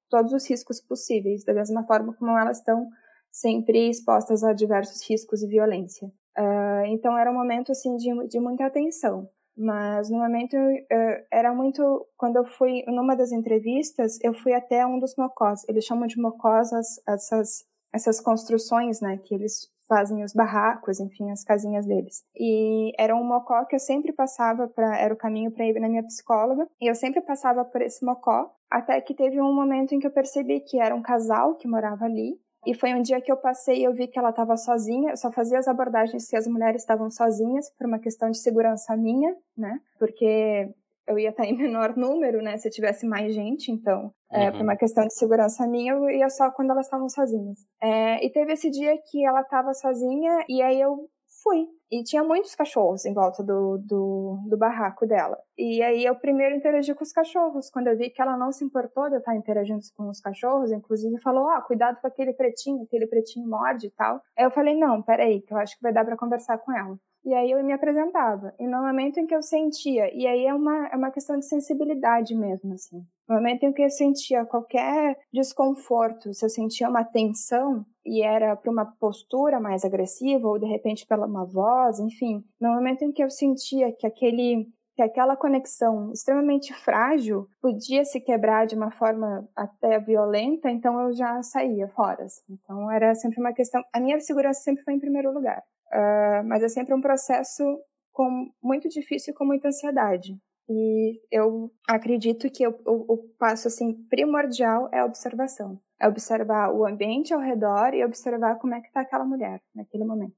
[0.09, 2.89] todos os riscos possíveis, da mesma forma como elas estão
[3.31, 6.07] sempre expostas a diversos riscos e violência.
[6.37, 9.29] Uh, então era um momento assim de, de muita atenção.
[9.59, 14.87] Mas no momento uh, era muito quando eu fui numa das entrevistas eu fui até
[14.87, 15.67] um dos mocós.
[15.67, 21.31] Eles chamam de mocós as, essas essas construções, né, que eles fazem os barracos, enfim,
[21.31, 22.23] as casinhas deles.
[22.37, 25.89] E era um mocó que eu sempre passava para era o caminho para ir na
[25.89, 29.99] minha psicóloga, e eu sempre passava por esse mocó, até que teve um momento em
[29.99, 32.39] que eu percebi que era um casal que morava ali.
[32.65, 35.11] E foi um dia que eu passei e eu vi que ela estava sozinha.
[35.11, 38.95] Eu só fazia as abordagens se as mulheres estavam sozinhas, por uma questão de segurança
[38.97, 39.79] minha, né?
[39.97, 40.69] Porque
[41.07, 42.57] eu ia estar em menor número, né?
[42.57, 44.51] Se tivesse mais gente, então, é, uhum.
[44.51, 47.57] por uma questão de segurança minha, eu ia só quando elas estavam sozinhas.
[47.81, 51.09] É, e teve esse dia que ela estava sozinha, e aí eu
[51.43, 51.65] fui.
[51.91, 55.37] E tinha muitos cachorros em volta do, do, do, barraco dela.
[55.57, 57.69] E aí eu primeiro interagi com os cachorros.
[57.71, 60.71] Quando eu vi que ela não se importou de eu estar interagindo com os cachorros,
[60.71, 64.21] inclusive falou: ah, cuidado com aquele pretinho, aquele pretinho morde e tal.
[64.37, 66.95] Aí eu falei: não, peraí, que eu acho que vai dar para conversar com ela.
[67.25, 68.53] E aí eu me apresentava.
[68.59, 71.45] E no momento em que eu sentia, e aí é uma, é uma questão de
[71.45, 73.03] sensibilidade mesmo, assim.
[73.29, 78.55] No momento em que eu sentia qualquer desconforto, se eu sentia uma tensão, e era
[78.55, 82.43] para uma postura mais agressiva, ou de repente pela uma voz, enfim.
[82.59, 88.19] No momento em que eu sentia que aquele que aquela conexão extremamente frágil podia se
[88.19, 92.25] quebrar de uma forma até violenta, então eu já saía fora.
[92.25, 92.59] Assim.
[92.61, 93.81] Então era sempre uma questão.
[93.93, 95.63] A minha segurança sempre foi em primeiro lugar.
[95.93, 97.63] Uh, mas é sempre um processo
[98.11, 100.37] com, muito difícil e com muita ansiedade.
[100.69, 105.79] E eu acredito que o, o, o passo assim primordial é a observação.
[105.99, 110.05] É observar o ambiente ao redor e observar como é que está aquela mulher naquele
[110.05, 110.33] momento.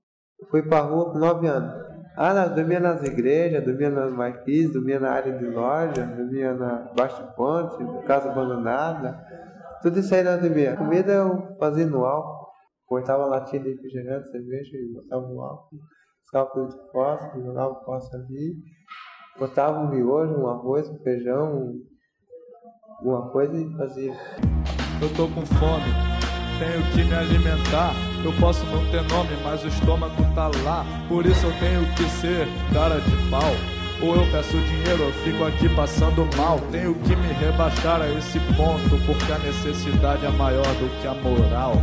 [0.49, 1.73] Fui para a rua com 9 anos.
[2.17, 6.91] Ah, nós dormia nas igrejas, dormia nas marquises, dormia na área de loja, dormia na
[6.95, 9.23] Baixo Ponte, casa abandonada.
[9.81, 10.75] Tudo isso aí nós dormia.
[10.75, 12.41] Comida eu fazia no álcool
[12.91, 15.79] cortava a latinha de refrigerante, cerveja e botava no álcool,
[16.25, 18.57] ficava de fósforo, jogava fósforo ali,
[19.39, 21.73] botava um miojo, um arroz, um feijão,
[22.99, 24.13] alguma coisa e fazia.
[25.01, 25.91] Eu tô com fome,
[26.59, 27.93] tenho que me alimentar.
[28.23, 30.85] Eu posso não ter nome, mas o estômago tá lá.
[31.07, 33.51] Por isso eu tenho que ser cara de pau.
[34.03, 36.59] Ou eu peço dinheiro, eu fico aqui passando mal.
[36.71, 41.13] Tenho que me rebaixar a esse ponto, porque a necessidade é maior do que a
[41.15, 41.73] moral.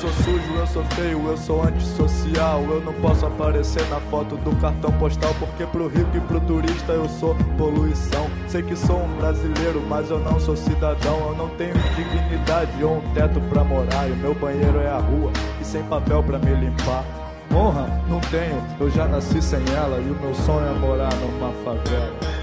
[0.00, 2.62] Sou sujo, eu sou feio, eu sou antissocial.
[2.62, 6.92] Eu não posso aparecer na foto do cartão postal, porque pro rico e pro turista
[6.92, 8.26] eu sou poluição.
[8.48, 11.28] Sei que sou um brasileiro, mas eu não sou cidadão.
[11.28, 14.08] Eu não tenho dignidade ou um teto pra morar.
[14.08, 17.04] E o meu banheiro é a rua, e sem papel pra me limpar.
[17.52, 19.98] Honra, não tenho, eu já nasci sem ela.
[19.98, 22.39] E o meu sonho é morar numa favela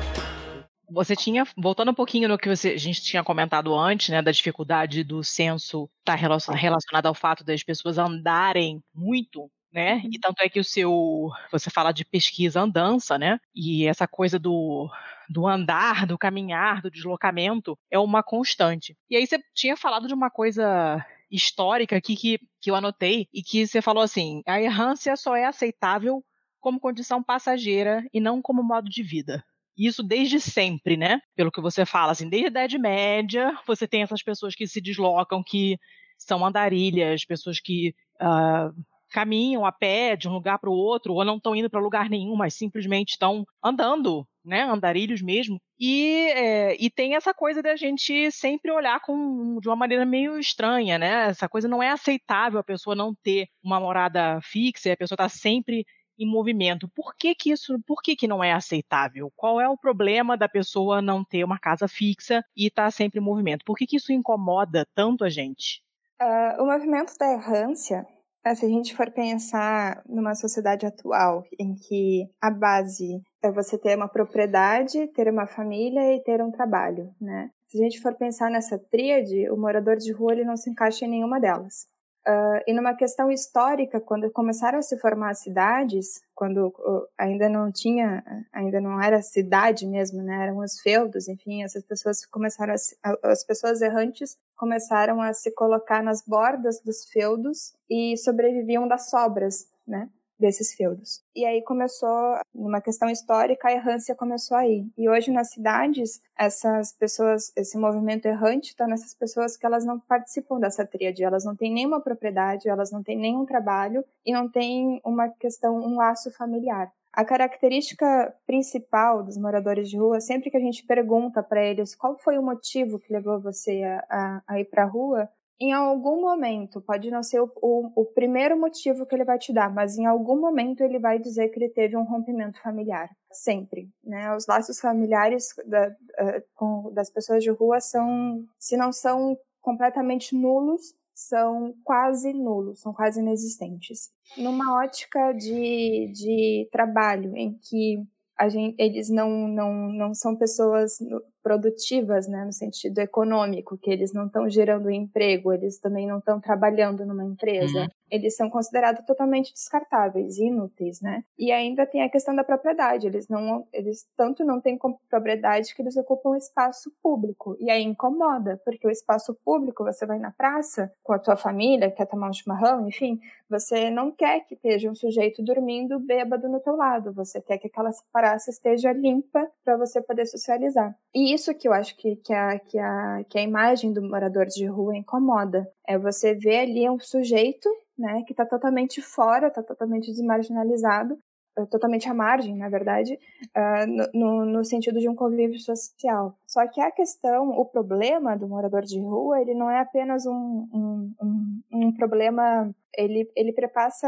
[0.90, 4.32] você tinha, voltando um pouquinho no que você, a gente tinha comentado antes, né, da
[4.32, 9.96] dificuldade do censo estar tá relacionado ao fato das pessoas andarem muito, né?
[9.96, 10.10] Uhum.
[10.14, 13.40] E tanto é que o seu, você fala de pesquisa andança, né?
[13.54, 14.90] E essa coisa do
[15.30, 18.96] do andar, do caminhar, do deslocamento é uma constante.
[19.10, 23.44] E aí você tinha falado de uma coisa histórica aqui que, que eu anotei e
[23.44, 26.24] que você falou assim: a errância só é aceitável
[26.62, 29.44] como condição passageira e não como modo de vida
[29.78, 31.22] isso desde sempre, né?
[31.36, 34.82] Pelo que você fala, assim, desde a Idade Média, você tem essas pessoas que se
[34.82, 35.78] deslocam, que
[36.18, 38.74] são andarilhas, pessoas que uh,
[39.12, 42.10] caminham a pé de um lugar para o outro, ou não estão indo para lugar
[42.10, 44.64] nenhum, mas simplesmente estão andando, né?
[44.64, 45.60] Andarilhos mesmo.
[45.80, 50.40] E, é, e tem essa coisa da gente sempre olhar com, de uma maneira meio
[50.40, 51.28] estranha, né?
[51.30, 55.30] Essa coisa não é aceitável a pessoa não ter uma morada fixa, a pessoa está
[55.30, 55.86] sempre
[56.18, 56.88] em movimento.
[56.90, 59.32] Por que, que isso, por que, que não é aceitável?
[59.36, 63.20] Qual é o problema da pessoa não ter uma casa fixa e estar tá sempre
[63.20, 63.64] em movimento?
[63.66, 65.82] Por que, que isso incomoda tanto a gente?
[66.22, 68.06] Uh, o movimento da errância,
[68.44, 73.78] né, se a gente for pensar numa sociedade atual em que a base é você
[73.78, 77.52] ter uma propriedade, ter uma família e ter um trabalho, né?
[77.68, 81.06] Se a gente for pensar nessa tríade, o morador de rua ele não se encaixa
[81.06, 81.86] em nenhuma delas.
[82.28, 87.72] Uh, e numa questão histórica, quando começaram a se formar cidades, quando uh, ainda não
[87.72, 93.32] tinha, ainda não era cidade mesmo, né, eram os feudos, enfim, essas pessoas começaram a,
[93.32, 99.66] as pessoas errantes começaram a se colocar nas bordas dos feudos e sobreviviam das sobras,
[99.88, 100.10] né?
[100.40, 101.22] Desses feudos.
[101.36, 104.86] E aí começou uma questão histórica, a errância começou aí.
[104.98, 110.00] E hoje nas cidades, essas pessoas, esse movimento errante está nessas pessoas que elas não
[110.00, 114.50] participam dessa tríade, elas não têm nenhuma propriedade, elas não têm nenhum trabalho e não
[114.50, 116.92] têm uma questão, um laço familiar.
[117.18, 122.16] A característica principal dos moradores de rua, sempre que a gente pergunta para eles qual
[122.20, 125.28] foi o motivo que levou você a, a, a ir para a rua,
[125.60, 129.52] em algum momento, pode não ser o, o, o, primeiro motivo que ele vai te
[129.52, 133.10] dar, mas em algum momento ele vai dizer que ele teve um rompimento familiar.
[133.32, 133.90] Sempre.
[134.04, 134.36] Né?
[134.36, 140.36] Os laços familiares da, uh, com, das pessoas de rua são, se não são completamente
[140.36, 144.12] nulos, são quase nulos, são quase inexistentes.
[144.38, 148.06] Numa ótica de, de trabalho, em que
[148.48, 151.00] gente, eles não, não, não são pessoas
[151.48, 156.42] produtivas, né, no sentido econômico, que eles não estão gerando emprego, eles também não estão
[156.42, 157.84] trabalhando numa empresa.
[157.84, 157.88] Uhum.
[158.12, 161.24] Eles são considerados totalmente descartáveis, inúteis, né?
[161.38, 163.08] E ainda tem a questão da propriedade.
[163.08, 164.78] Eles não, eles tanto não têm
[165.10, 167.58] propriedade que eles ocupam espaço público.
[167.60, 171.92] E aí incomoda, porque o espaço público, você vai na praça com a tua família,
[171.92, 176.60] quer tomar um chimarrão, enfim, você não quer que esteja um sujeito dormindo bêbado no
[176.60, 177.14] teu lado.
[177.14, 180.96] Você quer que aquela praça esteja limpa para você poder socializar.
[181.14, 184.48] E isso que eu acho que, que, a, que, a, que a imagem do morador
[184.48, 185.72] de rua incomoda.
[185.88, 191.18] É você ver ali um sujeito né, que está totalmente fora, está totalmente desmarginalizado,
[191.58, 193.18] eh, totalmente à margem, na verdade,
[193.56, 196.38] uh, no, no, sentido de um convívio social.
[196.46, 200.68] Só que a questão, o problema do morador de rua, ele não é apenas um,
[200.74, 204.08] um, um, um problema, ele, ele prepassa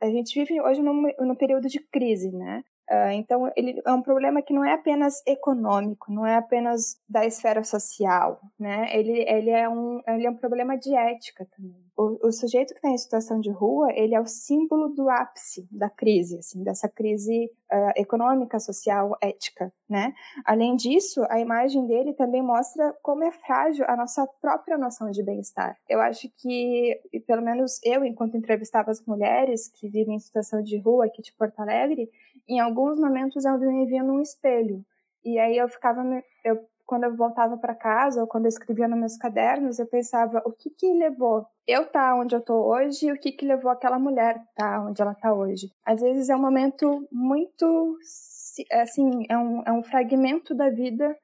[0.00, 2.64] a gente vive hoje num, num período de crise, né?
[2.90, 7.24] Uh, então, ele é um problema que não é apenas econômico, não é apenas da
[7.24, 8.88] esfera social, né?
[8.92, 11.84] Ele, ele, é, um, ele é um problema de ética também.
[11.96, 15.68] O, o sujeito que está em situação de rua, ele é o símbolo do ápice
[15.70, 20.12] da crise, assim, dessa crise uh, econômica, social, ética, né?
[20.44, 25.22] Além disso, a imagem dele também mostra como é frágil a nossa própria noção de
[25.22, 25.76] bem-estar.
[25.88, 30.76] Eu acho que, pelo menos eu, enquanto entrevistava as mulheres que vivem em situação de
[30.78, 32.10] rua aqui de Porto Alegre,
[32.48, 34.84] em alguns momentos eu me via num espelho.
[35.24, 36.02] E aí eu ficava,
[36.44, 40.42] eu, quando eu voltava para casa ou quando eu escrevia nos meus cadernos, eu pensava,
[40.44, 43.70] o que que levou eu tá onde eu tô hoje e o que que levou
[43.70, 45.70] aquela mulher tá onde ela tá hoje.
[45.86, 47.96] Às vezes é um momento muito,
[48.72, 51.16] assim, é um, é um fragmento da vida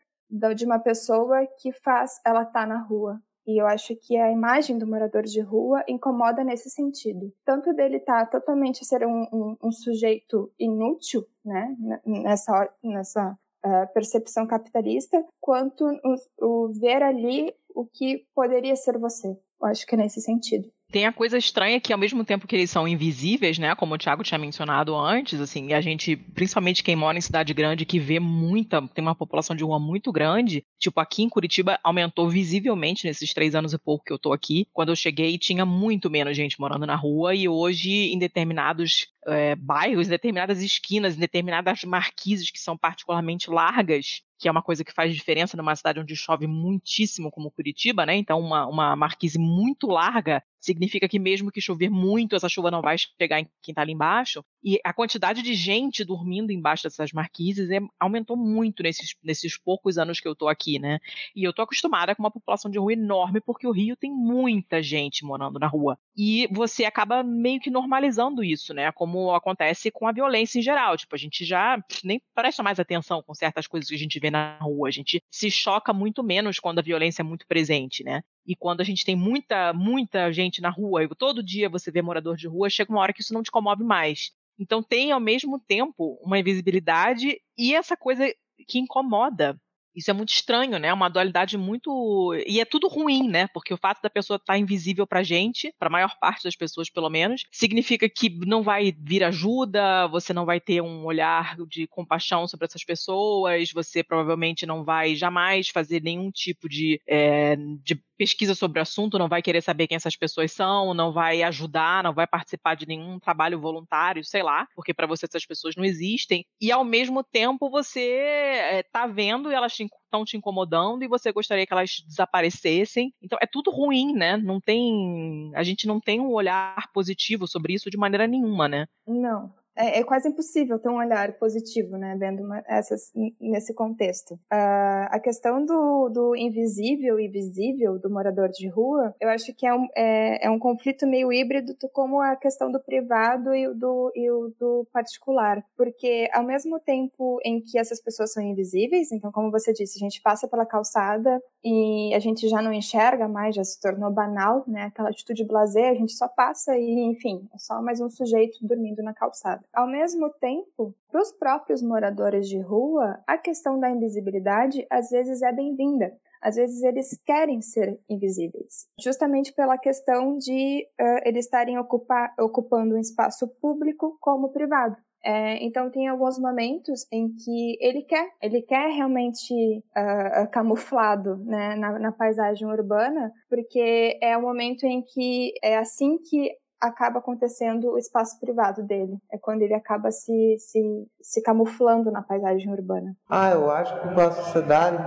[0.55, 3.21] de uma pessoa que faz ela tá na rua.
[3.47, 7.33] E eu acho que a imagem do morador de rua incomoda nesse sentido.
[7.45, 13.93] Tanto dele estar tá totalmente ser um, um, um, sujeito inútil, né, nessa, nessa uh,
[13.95, 19.29] percepção capitalista, quanto o, o ver ali o que poderia ser você.
[19.29, 20.69] Eu acho que é nesse sentido.
[20.91, 23.75] Tem a coisa estranha que, ao mesmo tempo que eles são invisíveis, né?
[23.75, 27.85] Como o Thiago tinha mencionado antes, assim, a gente, principalmente quem mora em cidade grande,
[27.85, 32.29] que vê muita, tem uma população de rua muito grande, tipo, aqui em Curitiba aumentou
[32.31, 34.69] visivelmente nesses três anos e pouco que eu tô aqui.
[34.73, 39.57] Quando eu cheguei, tinha muito menos gente morando na rua, e hoje, em determinados é,
[39.57, 44.85] bairros, em determinadas esquinas, em determinadas marquises que são particularmente largas, que é uma coisa
[44.85, 48.15] que faz diferença numa cidade onde chove muitíssimo, como Curitiba, né?
[48.17, 52.83] Então, uma, uma marquise muito larga significa que mesmo que chover muito, essa chuva não
[52.83, 54.45] vai chegar em quem está ali embaixo.
[54.63, 59.97] E a quantidade de gente dormindo embaixo dessas marquises é, aumentou muito nesses, nesses poucos
[59.97, 60.99] anos que eu estou aqui, né?
[61.35, 64.83] E eu estou acostumada com uma população de rua enorme, porque o Rio tem muita
[64.83, 65.97] gente morando na rua.
[66.17, 68.91] E você acaba meio que normalizando isso, né?
[68.91, 70.97] Como acontece com a violência em geral.
[70.97, 74.26] Tipo, a gente já nem presta mais atenção com certas coisas que a gente vê
[74.31, 74.89] na rua.
[74.89, 78.23] A gente se choca muito menos quando a violência é muito presente, né?
[78.47, 82.01] E quando a gente tem muita, muita gente na rua, e todo dia você vê
[82.03, 84.31] morador de rua, chega uma hora que isso não te comove mais.
[84.59, 88.27] Então tem ao mesmo tempo uma invisibilidade e essa coisa
[88.67, 89.59] que incomoda.
[89.97, 90.89] Isso é muito estranho, né?
[90.89, 92.35] É uma dualidade muito.
[92.47, 93.49] E é tudo ruim, né?
[93.49, 96.91] Porque o fato da pessoa estar tá invisível pra gente, pra maior parte das pessoas
[96.91, 101.87] pelo menos, significa que não vai vir ajuda, você não vai ter um olhar de
[101.87, 107.99] compaixão sobre essas pessoas, você provavelmente não vai jamais fazer nenhum tipo de, é, de
[108.17, 112.03] pesquisa sobre o assunto, não vai querer saber quem essas pessoas são, não vai ajudar,
[112.03, 115.85] não vai participar de nenhum trabalho voluntário, sei lá, porque para você essas pessoas não
[115.85, 116.45] existem.
[116.61, 121.33] E ao mesmo tempo você é, tá vendo e elas estão te incomodando e você
[121.33, 123.13] gostaria que elas desaparecessem.
[123.23, 124.37] Então é tudo ruim, né?
[124.37, 128.87] Não tem, a gente não tem um olhar positivo sobre isso de maneira nenhuma, né?
[129.07, 129.53] Não.
[129.77, 134.35] É, é, quase impossível ter um olhar positivo, né, vendo uma, essas nesse contexto.
[134.53, 139.67] Uh, a questão do, do invisível e visível do morador de rua, eu acho que
[139.67, 143.75] é um, é, é um conflito meio híbrido como a questão do privado e o
[143.75, 149.13] do, e o do particular, porque ao mesmo tempo em que essas pessoas são invisíveis,
[149.13, 153.29] então como você disse, a gente passa pela calçada e a gente já não enxerga
[153.29, 157.49] mais, já se tornou banal, né, aquela atitude blazer, a gente só passa e, enfim,
[157.55, 159.66] é só mais um sujeito dormindo na calçada.
[159.75, 165.43] Ao mesmo tempo, para os próprios moradores de rua, a questão da invisibilidade às vezes
[165.43, 166.13] é bem-vinda.
[166.43, 172.95] Às vezes eles querem ser invisíveis, justamente pela questão de uh, eles estarem ocupar, ocupando
[172.95, 174.97] um espaço público como privado.
[175.25, 181.75] É, então tem alguns momentos em que ele quer, ele quer realmente uh, camuflado né,
[181.75, 187.93] na, na, paisagem urbana, porque é o momento em que é assim que acaba acontecendo
[187.93, 189.19] o espaço privado dele.
[189.33, 193.17] É quando ele acaba se, se, se camuflando na paisagem urbana.
[193.29, 195.03] Ah, eu acho que com a sociedade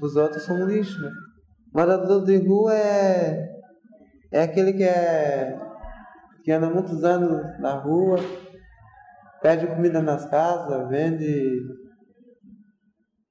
[0.00, 1.10] os outros são lixo, né?
[1.72, 3.48] Morador de rua é,
[4.32, 5.58] é aquele que é
[6.44, 8.18] que anda muitos anos na rua,
[9.40, 11.62] pede comida nas casas, vende,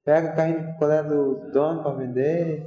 [0.04, 2.66] pega o carrinho de colher do dono para vender,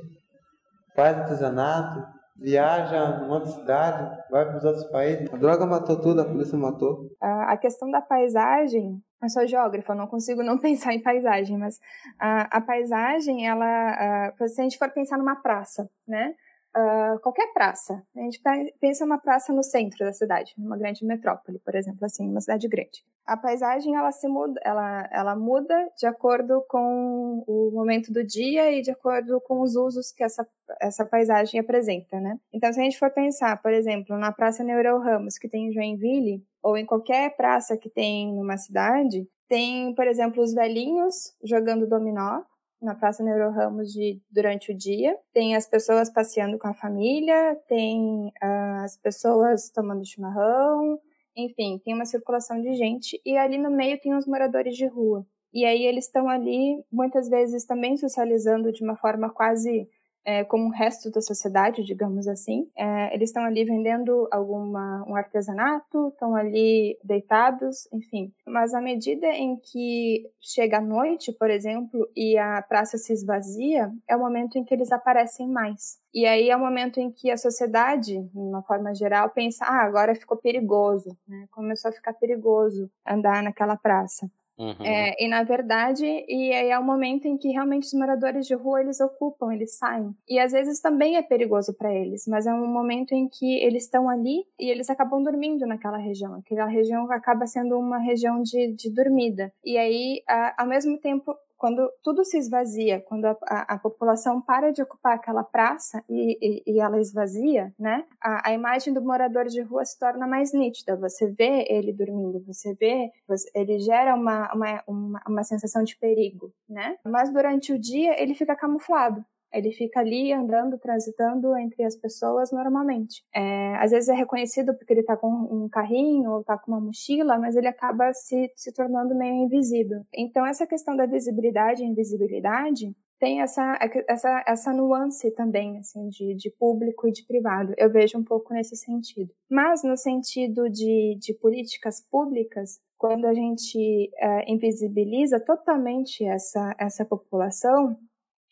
[0.95, 5.34] faz artesanato viaja numa outra cidade, vai para os outros países.
[5.34, 7.10] A droga matou tudo, a polícia matou.
[7.22, 11.80] A questão da paisagem, eu sou geógrafa, não consigo não pensar em paisagem, mas
[12.20, 16.34] a, a paisagem, ela, a, se a gente for pensar numa praça, né?
[16.78, 18.03] Uh, qualquer praça.
[18.15, 18.39] A gente
[18.80, 22.67] pensa uma praça no centro da cidade, numa grande metrópole, por exemplo, assim, uma cidade
[22.67, 23.03] grande.
[23.25, 28.71] A paisagem ela se muda, ela, ela muda de acordo com o momento do dia
[28.71, 30.47] e de acordo com os usos que essa,
[30.80, 32.39] essa paisagem apresenta, né?
[32.53, 35.73] Então, se a gente for pensar, por exemplo, na Praça Neureu Ramos, que tem em
[35.73, 41.88] Joinville, ou em qualquer praça que tem numa cidade, tem, por exemplo, os velhinhos jogando
[41.88, 42.43] dominó,
[42.82, 45.17] na Praça Neuro Ramos de, durante o dia.
[45.34, 50.99] Tem as pessoas passeando com a família, tem uh, as pessoas tomando chimarrão,
[51.36, 53.21] enfim, tem uma circulação de gente.
[53.25, 55.25] E ali no meio tem os moradores de rua.
[55.53, 59.89] E aí eles estão ali, muitas vezes também socializando de uma forma quase
[60.28, 62.69] é, como o resto da sociedade, digamos assim.
[62.75, 68.34] É, eles estão ali vendendo alguma um artesanato, estão ali deitados, enfim.
[68.45, 73.89] Mas à medida em que chega a noite, por exemplo, e a praça se esvazia,
[74.05, 75.97] é o momento em que eles aparecem mais.
[76.13, 79.86] E aí é o momento em que a sociedade, de uma forma geral, pensa: ah,
[79.86, 81.47] agora ficou perigoso, né?
[81.51, 84.30] começou a ficar perigoso andar naquela praça.
[84.58, 84.84] Uhum.
[84.84, 88.55] É, e na verdade, e aí é o momento em que realmente os moradores de
[88.55, 90.16] rua eles ocupam, eles saem.
[90.28, 93.84] E às vezes também é perigoso para eles, mas é um momento em que eles
[93.84, 96.34] estão ali e eles acabam dormindo naquela região.
[96.36, 99.53] Aquela região acaba sendo uma região de, de dormida.
[99.64, 104.39] E aí, a, ao mesmo tempo, quando tudo se esvazia, quando a, a, a, população
[104.39, 109.01] para de ocupar aquela praça e, e, e ela esvazia, né, a, a, imagem do
[109.01, 110.95] morador de rua se torna mais nítida.
[110.95, 115.97] Você vê ele dormindo, você vê, você, ele gera uma, uma, uma, uma sensação de
[115.97, 116.97] perigo, né?
[117.03, 119.26] Mas durante o dia ele fica camuflado.
[119.54, 123.24] Ele fica ali andando, transitando entre as pessoas normalmente.
[123.34, 126.82] É, às vezes é reconhecido porque ele está com um carrinho ou está com uma
[126.82, 130.02] mochila, mas ele acaba se, se tornando meio invisível.
[130.14, 136.36] Então, essa questão da visibilidade e invisibilidade tem essa, essa, essa nuance também, assim, de,
[136.36, 137.74] de público e de privado.
[137.78, 139.32] Eu vejo um pouco nesse sentido.
[139.50, 147.06] Mas no sentido de, de políticas públicas, quando a gente é, invisibiliza totalmente essa, essa
[147.06, 147.98] população,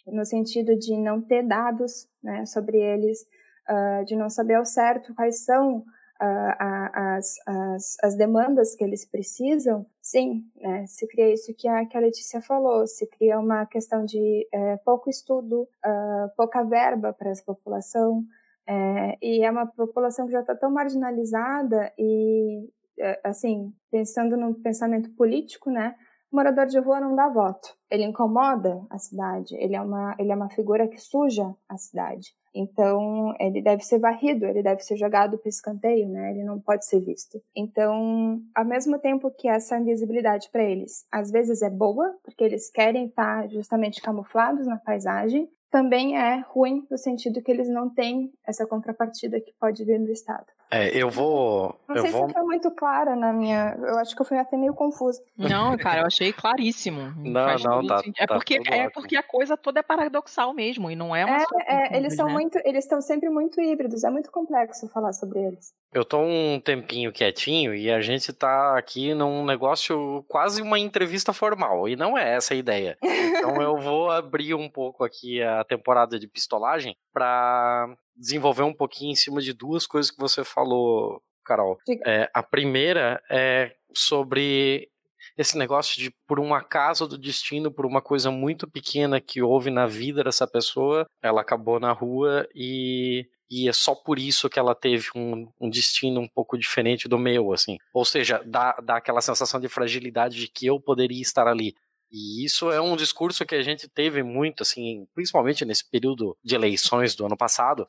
[0.07, 3.21] no sentido de não ter dados né, sobre eles,
[3.69, 6.55] uh, de não saber ao certo quais são uh,
[6.93, 11.97] as, as, as, demandas que eles precisam, sim, né, se cria isso que a, que
[11.97, 17.29] a Letícia falou, se cria uma questão de é, pouco estudo, uh, pouca verba para
[17.29, 18.23] essa população,
[18.67, 22.67] é, e é uma população que já está tão marginalizada e,
[22.99, 25.95] é, assim, pensando no pensamento político, né,
[26.35, 27.75] morador de rua não dá voto.
[27.89, 32.35] Ele incomoda a cidade, ele é uma, ele é uma figura que suja a cidade.
[32.53, 36.31] Então, ele deve ser varrido, ele deve ser jogado para escanteio, né?
[36.31, 37.41] Ele não pode ser visto.
[37.53, 42.69] Então, ao mesmo tempo que essa invisibilidade para eles às vezes é boa, porque eles
[42.69, 48.31] querem estar justamente camuflados na paisagem, também é ruim no sentido que eles não têm
[48.47, 50.45] essa contrapartida que pode vir do Estado.
[50.75, 51.79] É, eu vou.
[51.87, 52.27] Não eu sei vou...
[52.27, 53.77] se foi muito clara na minha.
[53.79, 55.23] Eu acho que eu fui até meio confusa.
[55.37, 57.13] Não, cara, eu achei claríssimo.
[57.17, 58.01] Não, Faz não, tá-.
[58.17, 58.91] É tá porque, é ótimo.
[58.91, 62.15] porque a coisa toda é paradoxal mesmo, e não é uma É, só é, eles
[62.15, 62.33] são né?
[62.33, 62.59] muito.
[62.65, 64.03] Eles estão sempre muito híbridos.
[64.03, 65.73] É muito complexo falar sobre eles.
[65.93, 71.31] Eu tô um tempinho quietinho e a gente tá aqui num negócio quase uma entrevista
[71.31, 71.87] formal.
[71.87, 72.97] E não é essa a ideia.
[73.35, 79.11] Então eu vou abrir um pouco aqui a temporada de pistolagem pra desenvolver um pouquinho
[79.11, 81.77] em cima de duas coisas que você falou, Carol.
[82.05, 84.89] É, a primeira é sobre
[85.37, 89.69] esse negócio de por um acaso do destino, por uma coisa muito pequena que houve
[89.69, 94.57] na vida dessa pessoa, ela acabou na rua e e é só por isso que
[94.57, 97.77] ela teve um, um destino um pouco diferente do meu, assim.
[97.93, 101.75] Ou seja, dá, dá aquela sensação de fragilidade de que eu poderia estar ali.
[102.11, 106.55] E isso é um discurso que a gente teve muito, assim, principalmente nesse período de
[106.55, 107.85] eleições do ano passado,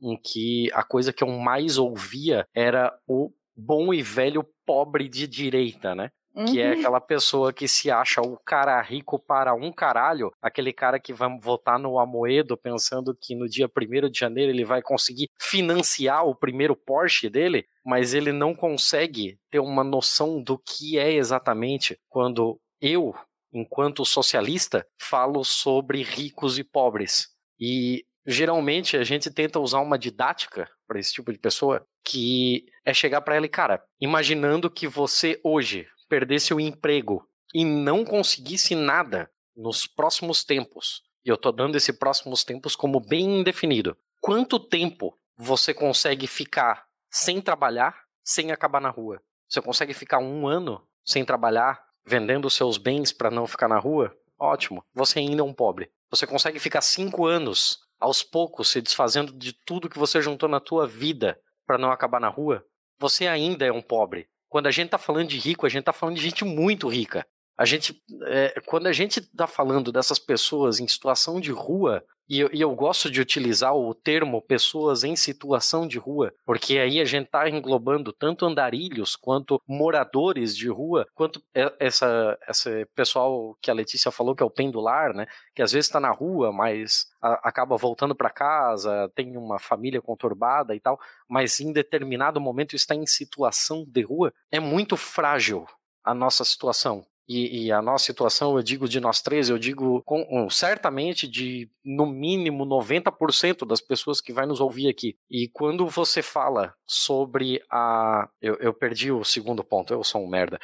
[0.00, 5.26] em que a coisa que eu mais ouvia era o bom e velho pobre de
[5.26, 6.10] direita, né?
[6.46, 6.78] Que é Uhum.
[6.78, 11.28] aquela pessoa que se acha o cara rico para um caralho, aquele cara que vai
[11.38, 16.34] votar no Amoedo pensando que no dia 1 de janeiro ele vai conseguir financiar o
[16.34, 22.58] primeiro Porsche dele, mas ele não consegue ter uma noção do que é exatamente quando
[22.80, 23.12] eu,
[23.52, 27.28] enquanto socialista, falo sobre ricos e pobres.
[27.58, 32.92] E geralmente a gente tenta usar uma didática para esse tipo de pessoa que é
[32.94, 38.74] chegar para ela e, cara, imaginando que você hoje perdesse o emprego e não conseguisse
[38.74, 44.58] nada nos próximos tempos, e eu tô dando esse próximos tempos como bem indefinido, quanto
[44.58, 49.20] tempo você consegue ficar sem trabalhar, sem acabar na rua?
[49.48, 54.14] Você consegue ficar um ano sem trabalhar, vendendo seus bens para não ficar na rua?
[54.38, 55.90] Ótimo, você ainda é um pobre.
[56.10, 60.58] Você consegue ficar cinco anos, aos poucos, se desfazendo de tudo que você juntou na
[60.58, 62.64] tua vida para não acabar na rua?
[62.98, 64.28] Você ainda é um pobre.
[64.48, 67.26] Quando a gente tá falando de rico, a gente tá falando de gente muito rica.
[67.56, 72.40] A gente, é, quando a gente tá falando dessas pessoas em situação de rua, e
[72.40, 77.00] eu, e eu gosto de utilizar o termo pessoas em situação de rua, porque aí
[77.00, 81.42] a gente tá englobando tanto andarilhos quanto moradores de rua, quanto
[81.78, 85.26] essa, esse pessoal que a Letícia falou que é o pendular, né?
[85.54, 90.00] Que às vezes está na rua, mas a- acaba voltando para casa, tem uma família
[90.00, 94.32] conturbada e tal, mas em determinado momento está em situação de rua.
[94.50, 95.66] É muito frágil
[96.04, 97.04] a nossa situação.
[97.32, 101.28] E, e a nossa situação, eu digo de nós três, eu digo com, um, certamente
[101.28, 105.16] de no mínimo 90% das pessoas que vai nos ouvir aqui.
[105.30, 108.28] E quando você fala sobre a.
[108.42, 110.58] Eu, eu perdi o segundo ponto, eu sou um merda.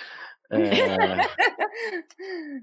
[0.51, 0.59] É,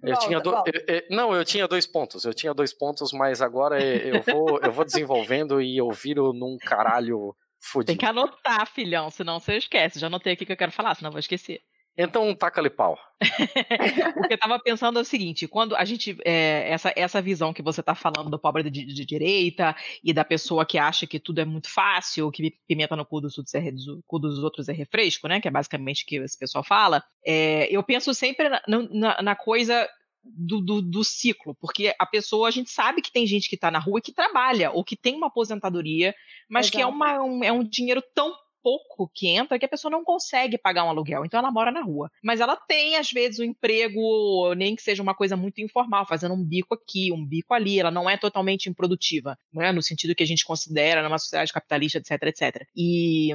[0.04, 2.26] eu tinha do- Volta, eu- eu- não, eu tinha dois pontos.
[2.26, 6.58] Eu tinha dois pontos, mas agora eu vou, eu vou desenvolvendo e eu viro num
[6.60, 7.88] caralho fudido.
[7.88, 10.00] Tem que anotar, filhão, senão você esquece.
[10.00, 11.62] Já anotei aqui que eu quero falar, senão eu vou esquecer.
[11.98, 12.98] Então, taca-lhe pau.
[14.18, 16.18] O que eu tava pensando é o seguinte: quando a gente.
[16.26, 20.26] é, essa, essa visão que você tá falando do pobre de, de direita e da
[20.26, 23.60] pessoa que acha que tudo é muito fácil, que pimenta no cu dos, outros é,
[23.60, 25.40] re- do cu dos outros é refresco, né?
[25.40, 27.04] Que é basicamente o que esse pessoal fala.
[27.26, 29.88] é, eu penso sempre na, na- na coisa.
[30.26, 33.70] Do, do, do ciclo, porque a pessoa, a gente sabe que tem gente que tá
[33.70, 36.16] na rua e que trabalha, ou que tem uma aposentadoria,
[36.50, 36.96] mas que é, Exato.
[36.96, 38.34] uma, um, é um dinheiro tão
[38.64, 41.82] pouco que entra que a pessoa não consegue pagar um aluguel, então ela mora na
[41.82, 42.10] rua.
[42.24, 46.34] Mas ela tem, às vezes, um emprego, nem que seja uma coisa muito informal, fazendo
[46.34, 50.24] um bico aqui, um bico ali, ela não é totalmente improdutiva, né, no sentido que
[50.24, 52.68] a gente considera numa sociedade capitalista, etc, etc.
[52.76, 53.30] E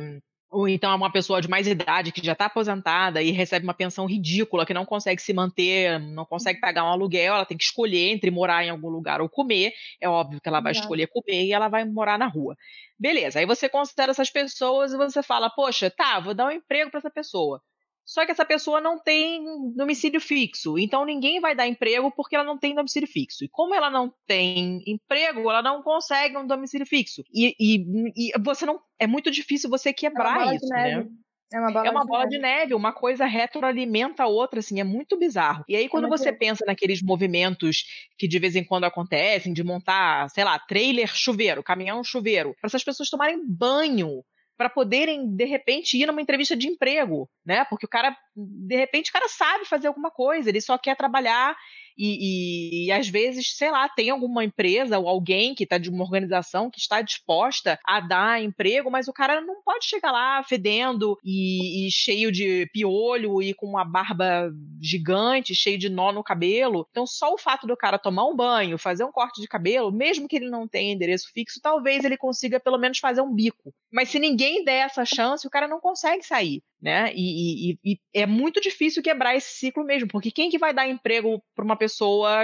[0.50, 3.74] ou então é uma pessoa de mais idade que já está aposentada e recebe uma
[3.74, 7.64] pensão ridícula, que não consegue se manter, não consegue pagar um aluguel, ela tem que
[7.64, 9.72] escolher entre morar em algum lugar ou comer.
[10.00, 10.84] É óbvio que ela vai Exato.
[10.84, 12.56] escolher comer e ela vai morar na rua.
[12.98, 16.90] Beleza, aí você considera essas pessoas e você fala, poxa, tá, vou dar um emprego
[16.90, 17.62] para essa pessoa.
[18.08, 19.44] Só que essa pessoa não tem
[19.74, 23.44] domicílio fixo, então ninguém vai dar emprego porque ela não tem domicílio fixo.
[23.44, 27.22] E como ela não tem emprego, ela não consegue um domicílio fixo.
[27.34, 28.80] E, e, e você não.
[28.98, 31.06] É muito difícil você É quebrar bola isso, né?
[31.52, 32.30] É uma bola, É uma de, bola neve.
[32.30, 35.64] de neve, uma coisa retroalimenta a outra, assim, é muito bizarro.
[35.68, 37.84] E aí, quando muito você pensa naqueles movimentos
[38.18, 42.68] que de vez em quando acontecem, de montar, sei lá, trailer chuveiro, caminhão chuveiro, para
[42.68, 44.22] essas pessoas tomarem banho,
[44.58, 47.64] para poderem, de repente, ir numa entrevista de emprego, né?
[47.66, 51.56] Porque o cara, de repente, o cara sabe fazer alguma coisa, ele só quer trabalhar
[51.98, 55.90] e, e, e, às vezes, sei lá, tem alguma empresa ou alguém que está de
[55.90, 60.42] uma organização que está disposta a dar emprego, mas o cara não pode chegar lá
[60.44, 66.22] fedendo e, e cheio de piolho e com uma barba gigante, cheio de nó no
[66.22, 66.86] cabelo.
[66.90, 70.28] Então, só o fato do cara tomar um banho, fazer um corte de cabelo, mesmo
[70.28, 73.74] que ele não tenha endereço fixo, talvez ele consiga pelo menos fazer um bico.
[73.92, 77.12] Mas se ninguém der essa chance, o cara não consegue sair né?
[77.14, 77.76] E,
[78.14, 81.76] é muito difícil quebrar esse ciclo mesmo, porque quem que vai dar emprego para uma
[81.76, 81.87] pessoa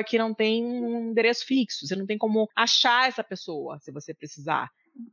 [0.07, 1.86] que não tem um endereço fixo?
[1.86, 4.70] Você não tem como achar essa pessoa se você precisar.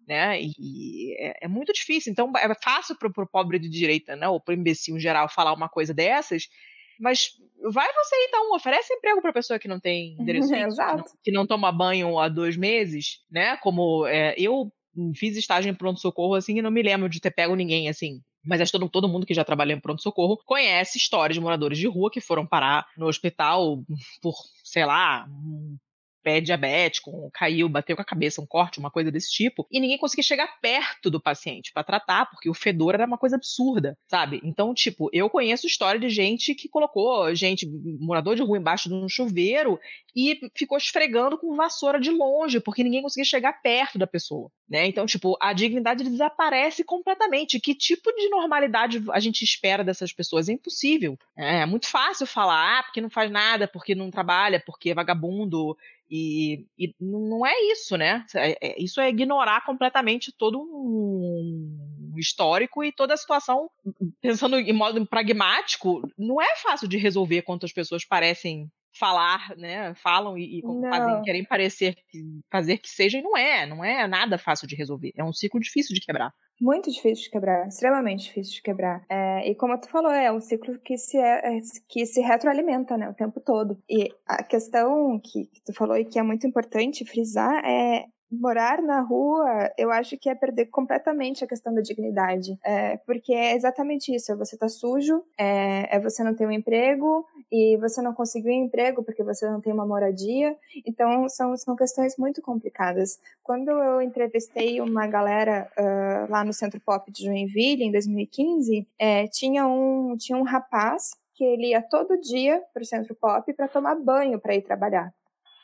[0.08, 0.40] Né?
[0.42, 2.12] E, é, é, muito difícil.
[2.12, 4.28] Então é fácil para o pobre de direita, né?
[4.28, 6.48] Ou para o imbecil em geral falar uma coisa dessas,
[7.00, 7.32] mas
[7.72, 11.32] vai você então, oferece emprego para pessoa que não tem endereço fixo, que não, que
[11.32, 13.58] não, toma banho há dois meses, né?
[13.58, 14.72] Como é, eu
[15.16, 18.62] fiz estágio em pronto-socorro assim e não me lembro de ter pego ninguém assim mas
[18.62, 21.88] acho que todo, todo mundo que já trabalha em pronto-socorro conhece histórias de moradores de
[21.88, 23.84] rua que foram parar no hospital
[24.22, 25.28] por, sei lá,
[26.24, 29.98] pé diabético, caiu, bateu com a cabeça, um corte, uma coisa desse tipo, e ninguém
[29.98, 34.42] conseguia chegar perto do paciente para tratar, porque o fedor era uma coisa absurda, sabe?
[34.44, 37.68] Então, tipo, eu conheço história de gente que colocou gente,
[38.00, 39.80] morador de rua embaixo de um chuveiro
[40.16, 44.86] e ficou esfregando com vassoura de longe, porque ninguém conseguia chegar perto da pessoa, né?
[44.88, 47.60] Então, tipo, a dignidade desaparece completamente.
[47.60, 50.50] Que tipo de normalidade a gente espera dessas pessoas?
[50.50, 51.18] É impossível.
[51.38, 54.94] É, é muito fácil falar, ah, porque não faz nada, porque não trabalha, porque é
[54.94, 55.78] vagabundo,
[56.12, 58.26] e, e, não é isso, né?
[58.36, 63.70] É, é, isso é ignorar completamente todo um histórico e toda a situação,
[64.22, 69.96] pensando em modo pragmático, não é fácil de resolver quantas pessoas parecem falar, né?
[69.96, 71.96] Falam e, e fazem, querem parecer
[72.52, 75.14] fazer que seja e não é, não é nada fácil de resolver.
[75.16, 79.04] É um ciclo difícil de quebrar muito difícil de quebrar, extremamente difícil de quebrar.
[79.10, 81.58] É, e como tu falou, é um ciclo que se, é,
[81.90, 83.78] que se retroalimenta, né, o tempo todo.
[83.90, 88.82] E a questão que, que tu falou e que é muito importante frisar é morar
[88.82, 92.58] na rua, eu acho que é perder completamente a questão da dignidade.
[92.64, 96.52] É, porque é exatamente isso: é você tá sujo, é, é, você não ter um
[96.52, 100.56] emprego, e você não conseguiu um emprego porque você não tem uma moradia.
[100.86, 103.20] Então, são, são questões muito complicadas.
[103.44, 109.28] Quando eu entrevistei uma galera uh, lá no Centro Pop de Joinville, em 2015, é,
[109.28, 113.68] tinha, um, tinha um rapaz que ele ia todo dia para o Centro Pop para
[113.68, 115.14] tomar banho para ir trabalhar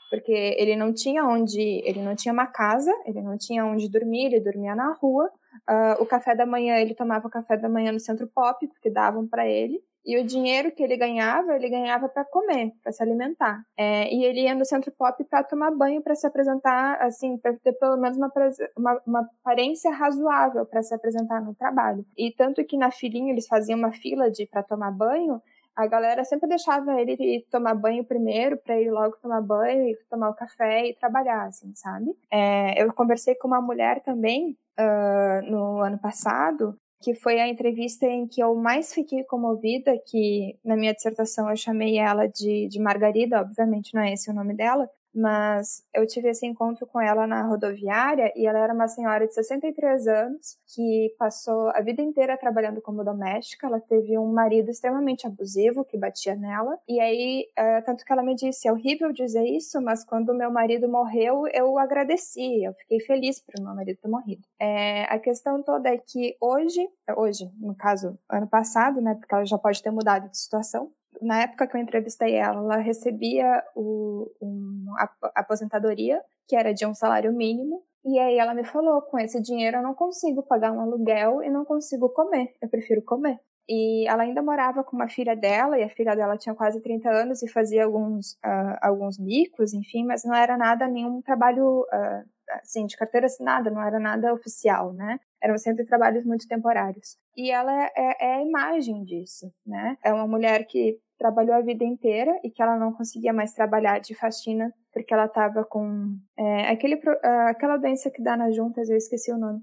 [0.09, 4.25] porque ele não tinha onde, ele não tinha uma casa, ele não tinha onde dormir,
[4.25, 5.29] ele dormia na rua.
[5.69, 8.89] Uh, o café da manhã ele tomava o café da manhã no centro pop porque
[8.89, 9.81] davam para ele.
[10.07, 13.61] E o dinheiro que ele ganhava, ele ganhava para comer, para se alimentar.
[13.75, 17.53] É, e ele ia no centro pop para tomar banho, para se apresentar, assim, para
[17.55, 18.31] ter pelo menos uma,
[18.77, 22.05] uma, uma aparência razoável para se apresentar no trabalho.
[22.17, 25.41] E tanto que na filinha eles faziam uma fila de para tomar banho,
[25.77, 30.29] a galera sempre deixava ele ir tomar banho primeiro, para ir logo tomar banho, tomar
[30.31, 32.17] o café e trabalhar, assim, sabe?
[32.31, 38.07] É, eu conversei com uma mulher também uh, no ano passado, que foi a entrevista
[38.07, 42.79] em que eu mais fiquei comovida, que na minha dissertação eu chamei ela de, de
[42.79, 47.25] Margarida, obviamente não é esse o nome dela, mas eu tive esse encontro com ela
[47.25, 52.37] na rodoviária e ela era uma senhora de 63 anos que passou a vida inteira
[52.37, 53.65] trabalhando como doméstica.
[53.65, 56.77] Ela teve um marido extremamente abusivo que batia nela.
[56.87, 60.51] E aí, é, tanto que ela me disse: é horrível dizer isso, mas quando meu
[60.51, 64.43] marido morreu, eu agradeci, eu fiquei feliz por meu marido ter morrido.
[64.59, 69.45] É, a questão toda é que hoje, hoje, no caso, ano passado, né, porque ela
[69.45, 70.91] já pode ter mudado de situação,
[71.21, 76.85] na época que eu entrevistei ela, ela recebia o, um, a aposentadoria, que era de
[76.85, 80.71] um salário mínimo, e aí ela me falou: com esse dinheiro eu não consigo pagar
[80.71, 83.39] um aluguel e não consigo comer, eu prefiro comer.
[83.69, 87.09] E ela ainda morava com uma filha dela, e a filha dela tinha quase 30
[87.09, 92.25] anos e fazia alguns, uh, alguns bicos, enfim, mas não era nada, nenhum trabalho uh,
[92.61, 95.19] assim, de carteira assinada, não era nada oficial, né?
[95.43, 97.17] Eram sempre trabalhos muito temporários.
[97.35, 99.97] E ela é, é a imagem disso, né?
[100.01, 103.99] É uma mulher que trabalhou a vida inteira e que ela não conseguia mais trabalhar
[103.99, 108.89] de faxina porque ela estava com é, aquele, uh, aquela doença que dá nas juntas,
[108.89, 109.61] eu esqueci o nome.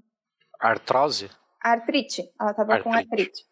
[0.59, 1.29] Artrose?
[1.61, 2.31] Artrite.
[2.39, 3.43] Ela estava com artrite.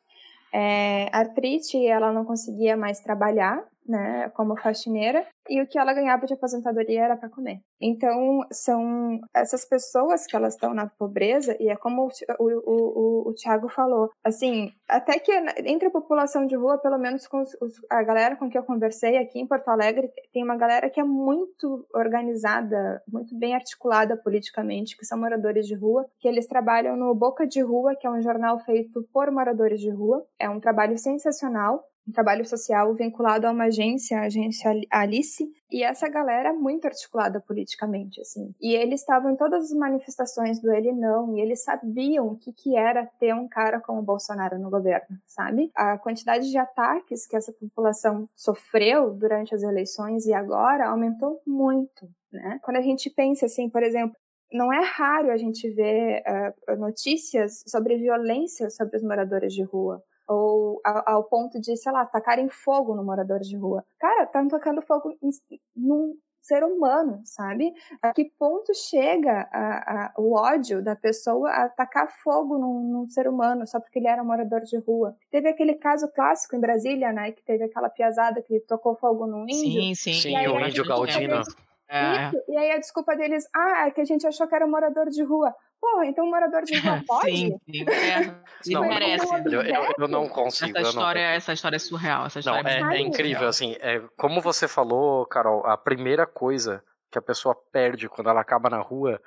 [0.54, 6.26] É, artrite, ela não conseguia mais trabalhar né, como faxineira, e o que ela ganhava
[6.26, 7.60] de aposentadoria era para comer.
[7.82, 12.10] Então, são essas pessoas que elas estão na pobreza, e é como o,
[12.40, 15.32] o, o, o Tiago falou, assim, até que
[15.66, 17.52] entre a população de rua, pelo menos com os,
[17.90, 21.04] a galera com que eu conversei aqui em Porto Alegre, tem uma galera que é
[21.04, 27.14] muito organizada, muito bem articulada politicamente, que são moradores de rua, que eles trabalham no
[27.14, 30.26] Boca de Rua, que é um jornal feito por moradores de rua.
[30.40, 35.84] É um trabalho sensacional, um trabalho social vinculado a uma agência, a agência Alice, e
[35.84, 38.54] essa galera é muito articulada politicamente, assim.
[38.62, 42.52] E eles estavam em todas as manifestações do Ele Não, e eles sabiam o que,
[42.52, 45.72] que era ter um cara como o Bolsonaro no governo, sabe?
[45.74, 52.08] A quantidade de ataques que essa população sofreu durante as eleições e agora aumentou muito,
[52.32, 52.60] né?
[52.62, 54.16] Quando a gente pensa, assim, por exemplo,
[54.52, 56.22] não é raro a gente ver
[56.70, 62.06] uh, notícias sobre violência sobre os moradores de rua ou ao, ponto de, sei lá,
[62.06, 63.84] tacarem fogo no morador de rua.
[64.00, 65.30] Cara, estão tacando fogo em,
[65.76, 67.74] num ser humano, sabe?
[68.02, 73.10] A que ponto chega a, a, o ódio da pessoa a tacar fogo num, num,
[73.10, 75.16] ser humano só porque ele era um morador de rua?
[75.32, 77.32] Teve aquele caso clássico em Brasília, né?
[77.32, 79.56] Que teve aquela piazada que tocou fogo num índio.
[79.56, 80.14] Sim, sim.
[80.14, 81.42] Sim, o índio Galdino.
[81.90, 82.32] É.
[82.48, 85.10] E aí a desculpa deles, ah, é que a gente achou que era um morador
[85.10, 85.54] de rua.
[85.80, 87.30] Porra, então um morador de rua pode?
[87.30, 87.86] sim, sim.
[87.90, 88.42] É.
[88.72, 89.28] Não, merece.
[89.46, 90.78] Eu, eu, eu, não consigo.
[90.78, 91.36] Essa história, não...
[91.36, 92.26] essa história é surreal.
[92.26, 93.76] Essa história não, é, é, é incrível, assim.
[93.82, 96.82] É, como você falou, Carol, a primeira coisa
[97.12, 99.22] que a pessoa perde quando ela acaba na rua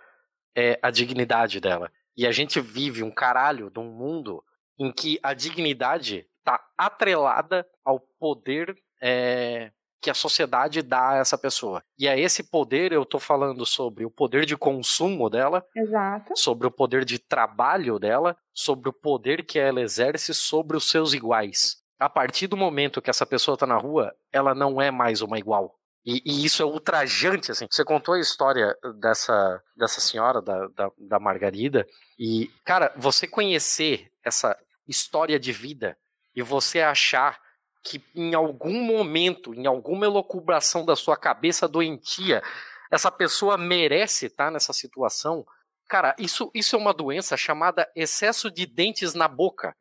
[0.56, 1.92] é a dignidade dela.
[2.16, 4.42] E a gente vive um caralho de um mundo
[4.78, 9.70] em que a dignidade tá atrelada ao poder é,
[10.00, 11.82] que a sociedade dá a essa pessoa.
[11.98, 16.36] E a esse poder eu estou falando sobre o poder de consumo dela, Exato.
[16.36, 21.12] sobre o poder de trabalho dela, sobre o poder que ela exerce sobre os seus
[21.12, 21.76] iguais.
[21.98, 25.38] A partir do momento que essa pessoa está na rua, ela não é mais uma
[25.38, 25.74] igual.
[26.04, 27.66] E, e, isso é ultrajante, assim.
[27.68, 31.84] Você contou a história dessa, dessa senhora, da, da, da Margarida,
[32.16, 35.98] e, cara, você conhecer essa história de vida
[36.34, 37.40] e você achar
[37.86, 42.42] que em algum momento, em alguma elocubração da sua cabeça doentia,
[42.90, 45.46] essa pessoa merece estar nessa situação.
[45.88, 49.74] Cara, isso, isso é uma doença chamada excesso de dentes na boca.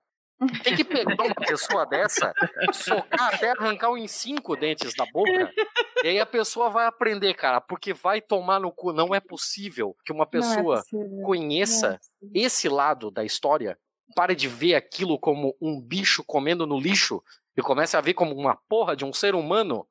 [0.64, 2.34] Tem que pegar uma pessoa dessa,
[2.74, 5.51] socar até arrancar uns cinco dentes da boca,
[6.03, 8.91] e aí a pessoa vai aprender, cara, porque vai tomar no cu.
[8.91, 13.80] Não é possível que uma é pessoa é conheça é esse lado da história,
[14.14, 17.24] pare de ver aquilo como um bicho comendo no lixo
[17.58, 19.88] e comece a ver como uma porra de um ser humano,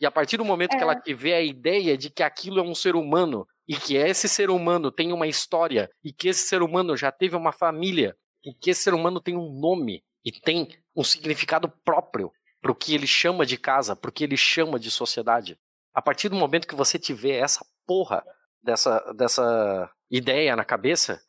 [0.00, 0.76] e a partir do momento é.
[0.76, 4.28] que ela tiver a ideia de que aquilo é um ser humano, e que esse
[4.28, 8.54] ser humano tem uma história, e que esse ser humano já teve uma família, e
[8.54, 12.94] que esse ser humano tem um nome, e tem um significado próprio para o que
[12.94, 15.58] ele chama de casa, para o que ele chama de sociedade.
[15.94, 18.24] A partir do momento que você tiver essa porra
[18.62, 21.20] dessa, dessa ideia na cabeça,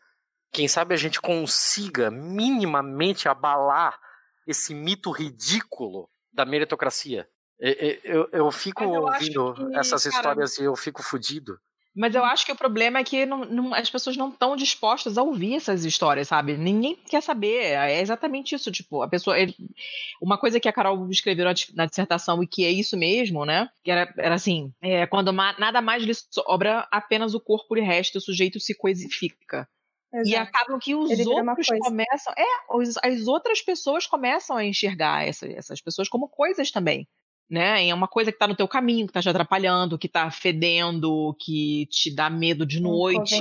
[0.52, 4.00] quem sabe a gente consiga minimamente abalar
[4.50, 7.28] esse mito ridículo da meritocracia.
[7.60, 11.60] Eu, eu, eu fico eu ouvindo que, essas cara, histórias e eu fico fudido.
[11.96, 15.18] Mas eu acho que o problema é que não, não, as pessoas não estão dispostas
[15.18, 16.56] a ouvir essas histórias, sabe?
[16.56, 17.74] Ninguém quer saber.
[17.74, 18.72] É exatamente isso.
[18.72, 19.38] Tipo, a pessoa.
[19.38, 19.54] Ele,
[20.22, 23.70] uma coisa que a Carol escreveu na, na, dissertação e que é isso mesmo, né?
[23.84, 27.82] Que era, era assim: é, quando ma, nada mais lhe sobra, apenas o corpo lhe
[27.82, 29.68] resta, o sujeito se coisifica.
[30.14, 30.30] Exato.
[30.30, 32.34] E acabam que os outros começam.
[32.38, 32.46] É,
[32.76, 37.08] os, as outras pessoas começam a enxergar essa, essas pessoas como coisas também.
[37.50, 37.88] Né?
[37.88, 41.36] É uma coisa que está no teu caminho, que está te atrapalhando, que está fedendo,
[41.40, 43.40] que te dá medo de noite.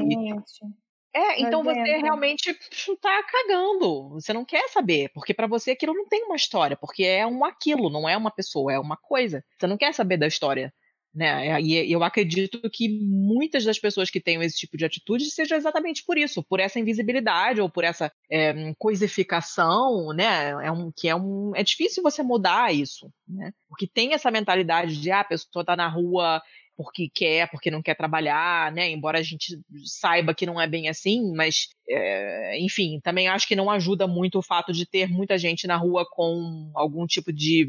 [1.14, 4.10] É, então você realmente está cagando.
[4.10, 7.44] Você não quer saber, porque para você aquilo não tem uma história, porque é um
[7.44, 9.44] aquilo, não é uma pessoa, é uma coisa.
[9.58, 10.72] Você não quer saber da história
[11.14, 11.60] né?
[11.60, 16.04] E eu acredito que muitas das pessoas que tenham esse tipo de atitude seja exatamente
[16.04, 20.50] por isso, por essa invisibilidade ou por essa é, coisificação, né?
[20.66, 23.52] É um, que é um, é difícil você mudar isso, né?
[23.68, 26.40] Porque tem essa mentalidade de ah, a pessoa está na rua
[26.78, 28.88] porque quer, porque não quer trabalhar, né?
[28.88, 33.56] Embora a gente saiba que não é bem assim, mas é, enfim, também acho que
[33.56, 37.66] não ajuda muito o fato de ter muita gente na rua com algum tipo de,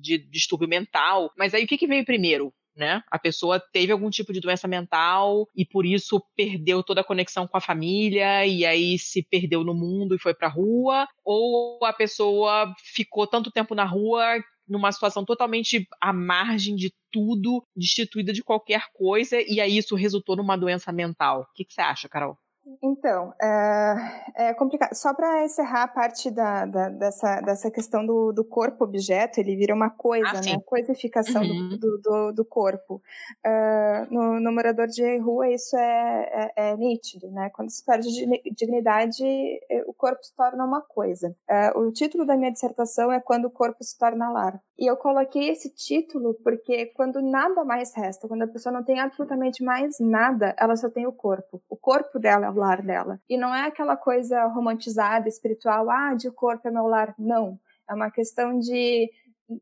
[0.00, 1.30] de distúrbio mental.
[1.38, 2.52] Mas aí o que, que veio primeiro?
[2.78, 3.02] Né?
[3.10, 7.46] A pessoa teve algum tipo de doença mental e por isso perdeu toda a conexão
[7.46, 11.92] com a família e aí se perdeu no mundo e foi pra rua, ou a
[11.92, 18.44] pessoa ficou tanto tempo na rua numa situação totalmente à margem de tudo, destituída de
[18.44, 21.40] qualquer coisa, e aí isso resultou numa doença mental.
[21.40, 22.38] O que, que você acha, Carol?
[22.82, 24.94] Então, é, é complicado.
[24.94, 29.74] Só para encerrar a parte da, da, dessa, dessa questão do, do corpo-objeto, ele vira
[29.74, 30.60] uma coisa, ah, né?
[30.64, 31.78] Coisificação uhum.
[31.78, 33.02] do, do, do, corpo.
[33.46, 37.50] Uh, no, no morador de rua, isso é, é, é, nítido, né?
[37.54, 38.08] Quando se perde
[38.54, 41.34] dignidade, é, o corpo se torna uma coisa.
[41.50, 44.60] Uh, o título da minha dissertação é Quando o Corpo se Torna Lar.
[44.78, 49.00] E eu coloquei esse título porque quando nada mais resta, quando a pessoa não tem
[49.00, 51.60] absolutamente mais nada, ela só tem o corpo.
[51.68, 53.20] O corpo dela lar dela.
[53.28, 57.14] E não é aquela coisa romantizada, espiritual, ah, de corpo é meu lar.
[57.18, 57.58] Não.
[57.88, 59.10] É uma questão de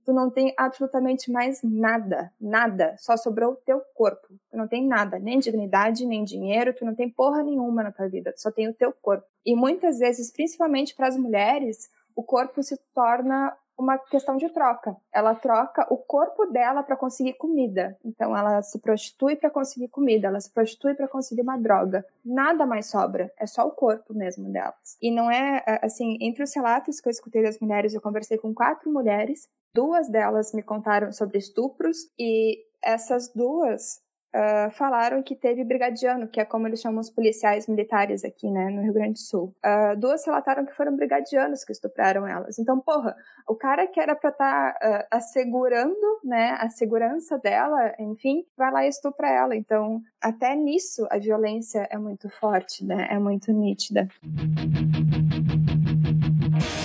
[0.05, 4.27] tu não tem absolutamente mais nada, nada, só sobrou o teu corpo.
[4.51, 8.09] Tu não tem nada, nem dignidade, nem dinheiro, tu não tem porra nenhuma na tua
[8.09, 9.25] vida, tu só tem o teu corpo.
[9.45, 14.97] E muitas vezes, principalmente para as mulheres, o corpo se torna uma questão de troca.
[15.13, 17.97] Ela troca o corpo dela para conseguir comida.
[18.05, 22.05] Então ela se prostitui para conseguir comida, ela se prostitui para conseguir uma droga.
[22.25, 24.97] Nada mais sobra, é só o corpo mesmo delas.
[25.01, 28.55] E não é assim, entre os relatos que eu escutei das mulheres, eu conversei com
[28.55, 34.01] quatro mulheres, duas delas me contaram sobre estupros e essas duas
[34.37, 38.69] uh, falaram que teve brigadiano, que é como eles chamam os policiais militares aqui, né,
[38.71, 39.55] no Rio Grande do Sul.
[39.65, 42.59] Uh, duas relataram que foram brigadianos que estupraram elas.
[42.59, 43.17] Então, porra,
[43.49, 48.71] o cara que era pra estar tá, uh, assegurando, né, a segurança dela, enfim, vai
[48.71, 49.57] lá e estupra ela.
[49.57, 54.09] Então, até nisso a violência é muito forte, né, é muito nítida.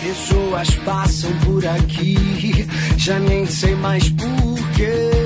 [0.01, 2.15] Pessoas passam por aqui,
[2.97, 5.20] já nem sei mais porquê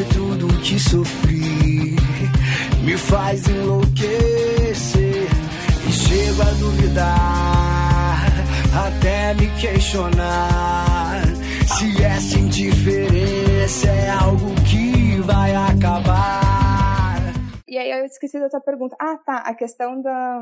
[0.00, 1.94] e tudo que sofri
[2.82, 5.28] me faz enlouquecer
[5.86, 8.26] e chego a duvidar,
[8.86, 11.22] até me questionar
[11.66, 17.34] se essa indiferença é algo que vai acabar.
[17.68, 18.96] E aí eu esqueci da tua pergunta.
[18.98, 20.40] Ah, tá, a questão da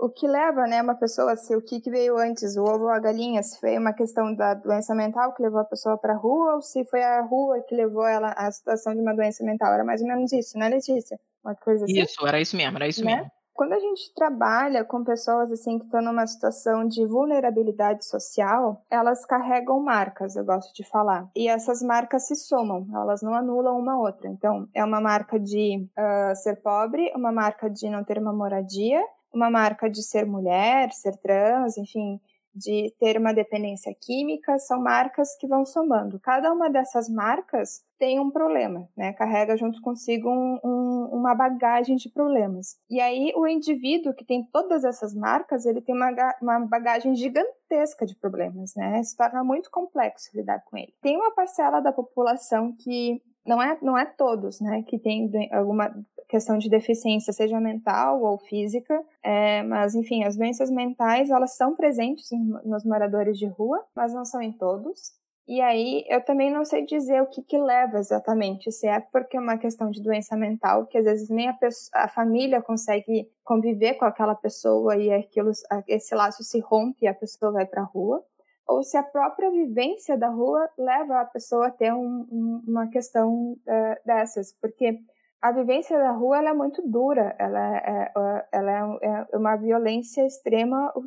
[0.00, 2.90] o que leva, né, uma pessoa, se o que, que veio antes, o ovo ou
[2.90, 6.16] a galinha, se foi uma questão da doença mental que levou a pessoa para a
[6.16, 9.72] rua ou se foi a rua que levou ela à situação de uma doença mental.
[9.72, 11.20] Era mais ou menos isso, né, Letícia?
[11.44, 12.00] Uma coisa assim.
[12.00, 13.16] Isso, era isso mesmo, era isso né?
[13.16, 13.30] mesmo.
[13.52, 19.26] Quando a gente trabalha com pessoas assim que estão numa situação de vulnerabilidade social, elas
[19.26, 21.28] carregam marcas, eu gosto de falar.
[21.36, 24.30] E essas marcas se somam, elas não anulam uma outra.
[24.30, 29.04] Então, é uma marca de uh, ser pobre, uma marca de não ter uma moradia
[29.32, 32.20] uma marca de ser mulher, ser trans, enfim,
[32.54, 36.18] de ter uma dependência química, são marcas que vão somando.
[36.18, 39.12] Cada uma dessas marcas tem um problema, né?
[39.12, 42.76] Carrega junto consigo um, um, uma bagagem de problemas.
[42.90, 46.10] E aí o indivíduo que tem todas essas marcas, ele tem uma,
[46.42, 49.02] uma bagagem gigantesca de problemas, né?
[49.02, 50.92] Se torna muito complexo lidar com ele.
[51.00, 55.94] Tem uma parcela da população que não é, não é todos, né, que tem alguma
[56.30, 61.74] questão de deficiência, seja mental ou física, é, mas enfim, as doenças mentais elas são
[61.74, 62.28] presentes
[62.64, 65.18] nos moradores de rua, mas não são em todos.
[65.48, 69.36] E aí eu também não sei dizer o que, que leva exatamente, se é porque
[69.36, 73.28] é uma questão de doença mental, que às vezes nem a, pessoa, a família consegue
[73.42, 75.50] conviver com aquela pessoa e aquilo,
[75.88, 78.24] esse laço se rompe e a pessoa vai para a rua,
[78.68, 82.86] ou se a própria vivência da rua leva a pessoa a ter um, um, uma
[82.86, 85.00] questão uh, dessas, porque
[85.40, 90.26] a vivência da rua é muito dura, ela é, é ela é, é uma violência
[90.26, 91.00] extrema o,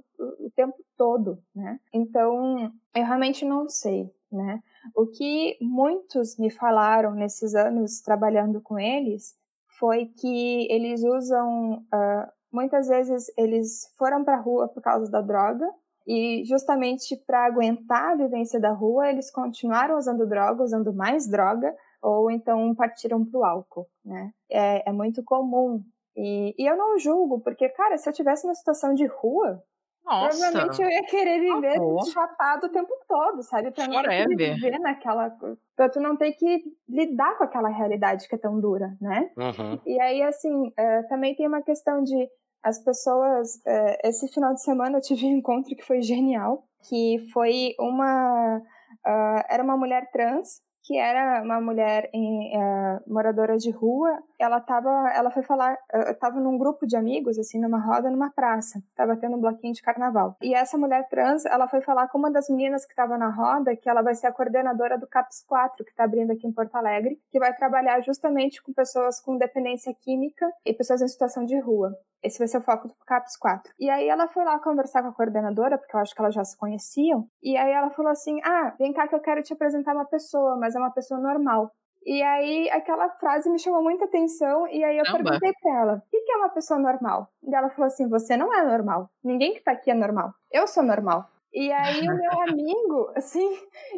[0.46, 1.80] o, tempo todo, né?
[1.94, 4.60] Então, eu realmente não sei, né?
[4.96, 9.36] O que muitos me falaram nesses anos trabalhando com eles
[9.80, 15.22] foi que eles usam, uh, muitas vezes eles foram para a rua por causa da
[15.22, 15.70] droga,
[16.08, 21.74] e justamente para aguentar a vivência da rua, eles continuaram usando droga, usando mais droga,
[22.04, 24.32] ou então partiram para o álcool, né?
[24.52, 25.82] É, é muito comum.
[26.16, 29.64] E, e, eu não julgo, porque, cara, se eu tivesse uma situação de rua,
[30.06, 30.38] Nossa.
[30.38, 33.72] provavelmente eu ia querer viver oh, chapado o tempo todo, sabe?
[33.72, 35.36] Pra não viver naquela.
[35.76, 39.32] Pra tu não ter que lidar com aquela realidade que é tão dura, né?
[39.38, 39.80] Uhum.
[39.86, 42.30] E aí, assim, uh, também tem uma questão de
[42.62, 43.56] as pessoas.
[43.66, 48.62] Uh, esse final de semana eu tive um encontro que foi genial, que foi uma.
[49.06, 54.60] Uh, era uma mulher trans que era uma mulher em, uh, moradora de rua, ela
[54.60, 58.82] tava, ela foi falar, uh, tava num grupo de amigos, assim, numa roda, numa praça,
[58.96, 60.36] tava tendo um bloquinho de carnaval.
[60.42, 63.76] E essa mulher trans, ela foi falar com uma das meninas que estava na roda,
[63.76, 66.76] que ela vai ser a coordenadora do CAPS 4, que está abrindo aqui em Porto
[66.76, 71.58] Alegre, que vai trabalhar justamente com pessoas com dependência química e pessoas em situação de
[71.60, 71.98] rua.
[72.24, 73.74] Esse vai ser o foco do CAPS 4.
[73.78, 76.44] E aí ela foi lá conversar com a coordenadora, porque eu acho que elas já
[76.44, 79.94] se conheciam, e aí ela falou assim: Ah, vem cá que eu quero te apresentar
[79.94, 81.72] uma pessoa, mas é uma pessoa normal.
[82.06, 86.02] E aí aquela frase me chamou muita atenção, e aí eu perguntei pra ela: O
[86.10, 87.30] que é uma pessoa normal?
[87.42, 89.10] E ela falou assim: Você não é normal.
[89.24, 90.34] Ninguém que tá aqui é normal.
[90.52, 91.26] Eu sou normal.
[91.54, 93.48] E aí o meu amigo, assim,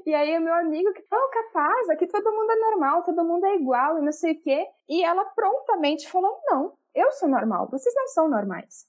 [0.06, 3.46] e aí o meu amigo que falou, capaz, aqui todo mundo é normal, todo mundo
[3.46, 4.68] é igual e não sei o quê.
[4.90, 8.86] E ela prontamente falou, não, eu sou normal, vocês não são normais.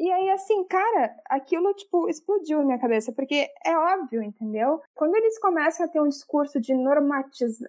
[0.00, 4.80] E aí, assim, cara, aquilo, tipo, explodiu na minha cabeça, porque é óbvio, entendeu?
[4.94, 6.72] Quando eles começam a ter um discurso de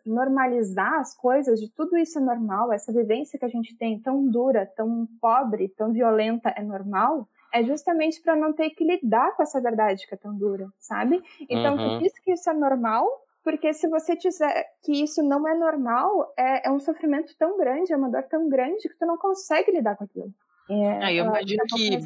[0.06, 4.26] normalizar as coisas, de tudo isso é normal, essa vivência que a gente tem tão
[4.26, 9.44] dura, tão pobre, tão violenta é normal, é justamente para não ter que lidar com
[9.44, 11.22] essa verdade que é tão dura, sabe?
[11.50, 11.98] Então, uhum.
[11.98, 13.06] tu diz que isso é normal,
[13.44, 17.92] porque se você disser que isso não é normal, é, é um sofrimento tão grande,
[17.92, 20.34] é uma dor tão grande que tu não consegue lidar com aquilo.
[20.70, 22.00] É, ah, eu imagino que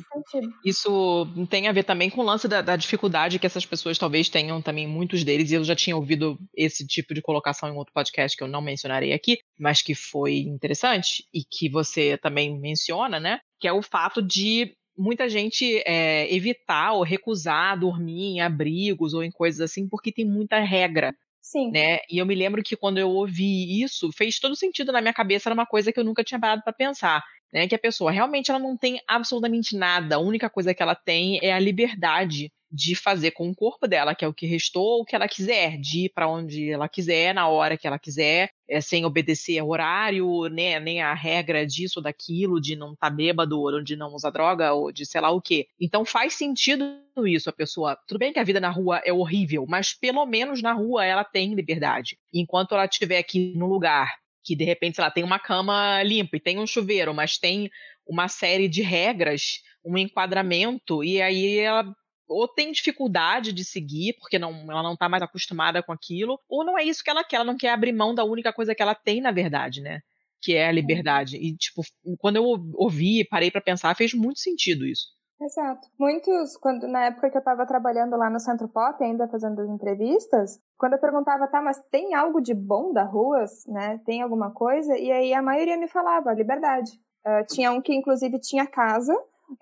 [0.64, 4.28] isso tem a ver também com o lance da, da, dificuldade que essas pessoas talvez
[4.30, 7.94] tenham também, muitos deles, e eu já tinha ouvido esse tipo de colocação em outro
[7.94, 13.20] podcast que eu não mencionarei aqui, mas que foi interessante e que você também menciona,
[13.20, 13.40] né?
[13.60, 19.24] Que é o fato de muita gente é, evitar ou recusar dormir em abrigos ou
[19.24, 21.14] em coisas assim porque tem muita regra.
[21.46, 21.70] Sim.
[21.72, 22.00] Né?
[22.10, 25.48] E eu me lembro que quando eu ouvi isso, fez todo sentido na minha cabeça,
[25.48, 27.24] era uma coisa que eu nunca tinha parado para pensar
[27.54, 30.96] né, que a pessoa realmente ela não tem absolutamente nada, a única coisa que ela
[30.96, 35.00] tem é a liberdade de fazer com o corpo dela, que é o que restou,
[35.00, 38.50] o que ela quiser, de ir para onde ela quiser, na hora que ela quiser,
[38.68, 43.10] é, sem obedecer ao horário, né, nem a regra disso ou daquilo, de não estar
[43.10, 45.68] tá bêbado, ou de não usar droga, ou de sei lá o quê.
[45.80, 47.98] Então faz sentido isso, a pessoa.
[48.08, 51.24] Tudo bem que a vida na rua é horrível, mas pelo menos na rua ela
[51.24, 52.18] tem liberdade.
[52.34, 54.10] Enquanto ela estiver aqui no lugar
[54.44, 57.68] que de repente, sei lá, tem uma cama limpa e tem um chuveiro, mas tem
[58.06, 61.96] uma série de regras, um enquadramento, e aí ela
[62.28, 66.66] ou tem dificuldade de seguir, porque não, ela não está mais acostumada com aquilo, ou
[66.66, 68.82] não é isso que ela quer, ela não quer abrir mão da única coisa que
[68.82, 70.00] ela tem, na verdade, né?
[70.42, 71.38] Que é a liberdade.
[71.38, 71.82] E, tipo,
[72.20, 75.16] quando eu ouvi, parei para pensar, fez muito sentido isso.
[75.42, 75.88] Exato.
[76.00, 79.70] Muitos, quando na época que eu estava trabalhando lá no Centro Pop, ainda fazendo as
[79.70, 84.00] entrevistas, quando eu perguntava, tá, mas tem algo de bom da ruas, né?
[84.06, 84.98] Tem alguma coisa?
[84.98, 86.92] E aí a maioria me falava, liberdade.
[87.26, 89.14] Uh, tinha um que inclusive tinha casa,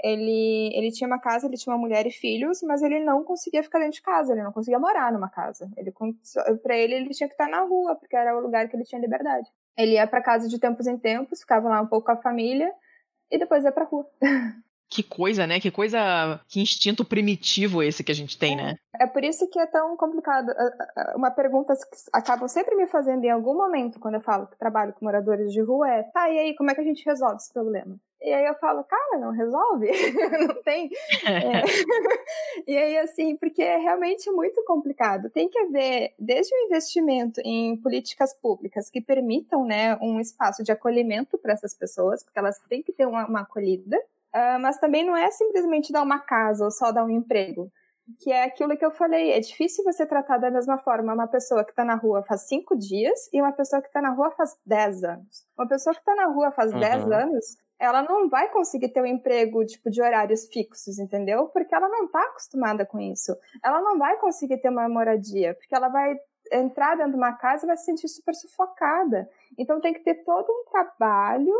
[0.03, 3.63] ele, ele tinha uma casa, ele tinha uma mulher e filhos, mas ele não conseguia
[3.63, 5.69] ficar dentro de casa, ele não conseguia morar numa casa.
[5.77, 5.93] Ele
[6.61, 9.01] para ele ele tinha que estar na rua, porque era o lugar que ele tinha
[9.01, 9.49] liberdade.
[9.77, 12.71] Ele ia para casa de tempos em tempos, ficava lá um pouco com a família
[13.31, 14.07] e depois ia para rua.
[14.93, 15.59] Que coisa, né?
[15.59, 18.75] Que coisa, que instinto primitivo esse que a gente tem, né?
[18.99, 20.53] É por isso que é tão complicado.
[21.15, 24.93] Uma pergunta que acabam sempre me fazendo em algum momento, quando eu falo que trabalho
[24.93, 27.51] com moradores de rua, é: tá, e aí, como é que a gente resolve esse
[27.51, 27.97] problema?
[28.23, 29.91] E aí eu falo, cara, não resolve,
[30.47, 30.89] não tem.
[31.25, 31.61] É.
[32.65, 35.29] e aí, assim, porque é realmente muito complicado.
[35.29, 40.71] Tem que haver, desde o investimento em políticas públicas que permitam né, um espaço de
[40.71, 43.99] acolhimento para essas pessoas, porque elas têm que ter uma, uma acolhida,
[44.33, 47.71] Uh, mas também não é simplesmente dar uma casa ou só dar um emprego.
[48.19, 51.63] Que é aquilo que eu falei, é difícil você tratar da mesma forma uma pessoa
[51.63, 54.57] que está na rua faz cinco dias e uma pessoa que está na rua faz
[54.65, 55.45] dez anos.
[55.57, 56.79] Uma pessoa que está na rua faz uhum.
[56.79, 61.47] dez anos, ela não vai conseguir ter um emprego tipo de horários fixos, entendeu?
[61.47, 63.35] Porque ela não está acostumada com isso.
[63.63, 66.15] Ela não vai conseguir ter uma moradia, porque ela vai
[66.51, 69.29] entrar dentro de uma casa e vai se sentir super sufocada.
[69.57, 71.53] Então tem que ter todo um trabalho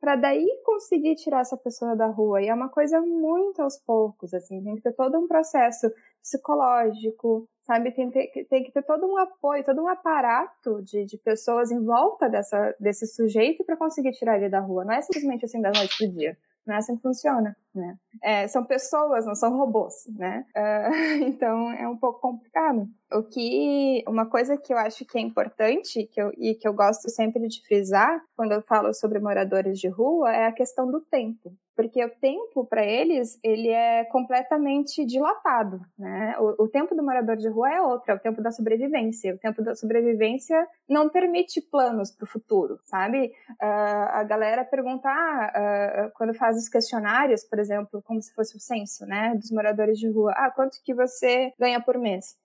[0.00, 2.42] para daí conseguir tirar essa pessoa da rua.
[2.42, 5.92] E é uma coisa muito aos poucos, assim, tem que ter todo um processo
[6.22, 7.92] psicológico, sabe?
[7.92, 12.28] Tem, tem, que ter todo um apoio, todo um aparato de, de pessoas em volta
[12.28, 14.84] dessa, desse sujeito para conseguir tirar ele da rua.
[14.84, 16.36] Não é simplesmente assim da noite pro dia.
[16.66, 17.96] Não é assim que funciona, né?
[18.22, 20.44] É, são pessoas, não são robôs, né?
[20.56, 22.88] Uh, então é um pouco complicado.
[23.12, 26.72] O que, uma coisa que eu acho que é importante que eu, e que eu
[26.72, 31.00] gosto sempre de frisar quando eu falo sobre moradores de rua é a questão do
[31.00, 36.36] tempo porque o tempo para eles ele é completamente dilatado, né?
[36.38, 39.34] O, o, tempo do morador de rua é outro, é o tempo da sobrevivência.
[39.34, 43.32] O tempo da sobrevivência não permite planos para o futuro, sabe?
[43.52, 48.60] Uh, a galera pergunta uh, quando faz os questionários, por exemplo, como se fosse o
[48.60, 52.36] censo, né, dos moradores de rua, ah, quanto que você ganha por mês?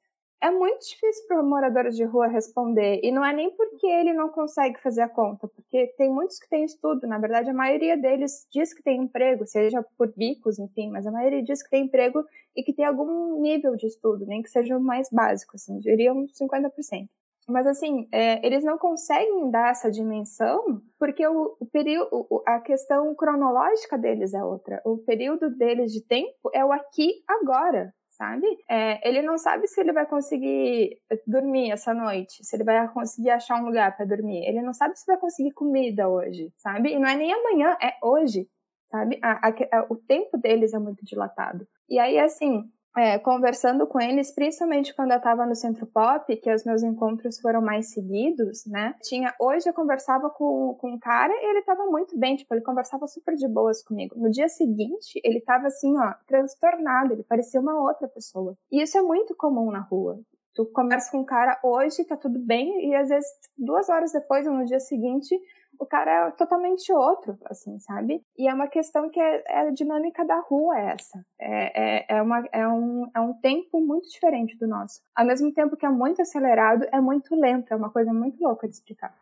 [0.42, 3.00] É muito difícil para moradores de rua responder.
[3.04, 6.50] E não é nem porque ele não consegue fazer a conta, porque tem muitos que
[6.50, 7.08] têm estudo.
[7.08, 11.12] Na verdade, a maioria deles diz que tem emprego, seja por bicos, enfim, mas a
[11.12, 12.24] maioria diz que tem emprego
[12.56, 16.14] e que tem algum nível de estudo, nem que seja o mais básico, assim, diria
[16.14, 17.08] uns 50%.
[17.48, 23.14] Mas assim, é, eles não conseguem dar essa dimensão porque o, o período, a questão
[23.14, 24.82] cronológica deles é outra.
[24.84, 28.46] O período deles de tempo é o aqui agora sabe?
[28.70, 30.98] É, ele não sabe se ele vai conseguir
[31.28, 34.46] dormir essa noite, se ele vai conseguir achar um lugar para dormir.
[34.48, 36.94] Ele não sabe se vai conseguir comida hoje, sabe?
[36.94, 38.48] E não é nem amanhã, é hoje,
[38.90, 39.20] sabe?
[39.22, 41.68] A, a, a, o tempo deles é muito dilatado.
[41.90, 42.64] E aí, assim,
[42.98, 47.40] é, conversando com eles, principalmente quando eu estava no Centro Pop, que os meus encontros
[47.40, 48.96] foram mais seguidos, né?
[49.02, 52.64] Tinha, hoje eu conversava com, com um cara e ele estava muito bem, tipo, ele
[52.64, 54.16] conversava super de boas comigo.
[54.18, 58.58] No dia seguinte, ele estava assim, ó, transtornado, ele parecia uma outra pessoa.
[58.72, 60.20] E isso é muito comum na rua.
[60.54, 64.14] Tu conversa com um cara hoje, tá tudo bem, e às vezes, tipo, duas horas
[64.14, 65.38] depois ou no dia seguinte,
[65.80, 68.24] o cara é totalmente outro, assim, sabe?
[68.38, 71.26] E é uma questão que é, é a dinâmica da rua essa.
[71.40, 75.02] É, é, é, uma, é, um, é um tempo muito diferente do nosso.
[75.16, 78.68] Ao mesmo tempo que é muito acelerado, é muito lento, é uma coisa muito louca
[78.68, 79.14] de explicar.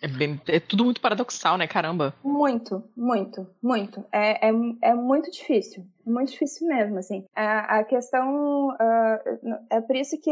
[0.00, 1.66] É, bem, é tudo muito paradoxal, né?
[1.66, 2.14] Caramba.
[2.22, 4.04] Muito, muito, muito.
[4.12, 5.84] É, é, é muito difícil.
[6.06, 7.24] Muito difícil mesmo, assim.
[7.34, 8.68] A, a questão.
[8.68, 10.30] Uh, é por isso que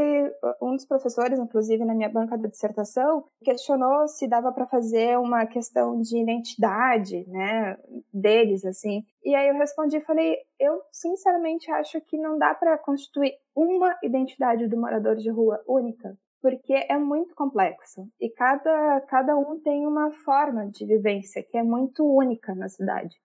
[0.63, 5.45] um dos professores, inclusive na minha banca da dissertação, questionou se dava para fazer uma
[5.47, 7.77] questão de identidade, né?
[8.13, 9.05] Deles, assim.
[9.23, 14.67] E aí eu respondi falei: eu sinceramente acho que não dá para constituir uma identidade
[14.69, 16.17] do morador de rua única
[16.47, 21.63] porque é muito complexo e cada, cada um tem uma forma de vivência que é
[21.65, 23.17] muito única na cidade.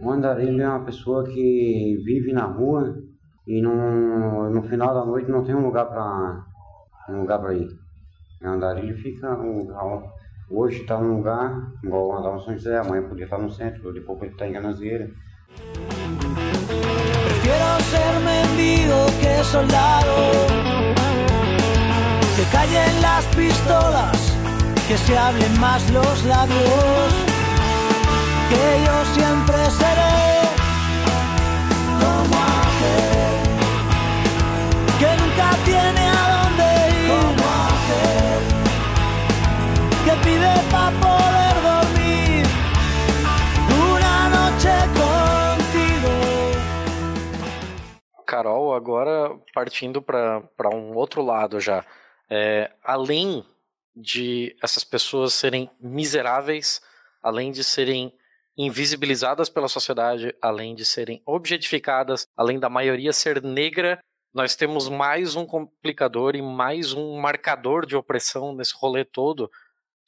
[0.00, 2.94] O andarilho é uma pessoa que vive na rua
[3.48, 6.44] e no, no final da noite não tem um lugar para
[7.10, 7.66] um lugar para ir.
[8.44, 9.36] O andarilho fica
[10.48, 14.20] hoje está num lugar igual andar no São José, amanhã podia estar no centro, depois
[14.20, 15.10] podia estar em Canasieira.
[17.24, 20.67] Prefiero ser mendigo que soldado
[22.52, 24.32] callen las pistolas,
[24.86, 27.12] que se hablen más los labios,
[28.48, 30.18] que yo siempre seré
[32.00, 33.36] como aquel
[34.98, 38.42] que nunca tiene a dónde ir, como aquel
[40.04, 42.44] que pide para poder dormir
[43.92, 46.12] una noche contigo.
[48.26, 49.16] Carol, agora
[49.54, 50.42] partindo para
[50.74, 51.84] um outro lado já.
[52.30, 53.44] É, além
[53.94, 56.80] de essas pessoas serem miseráveis,
[57.22, 58.12] além de serem
[58.56, 63.98] invisibilizadas pela sociedade, além de serem objetificadas, além da maioria ser negra,
[64.34, 69.50] nós temos mais um complicador e mais um marcador de opressão nesse rolê todo,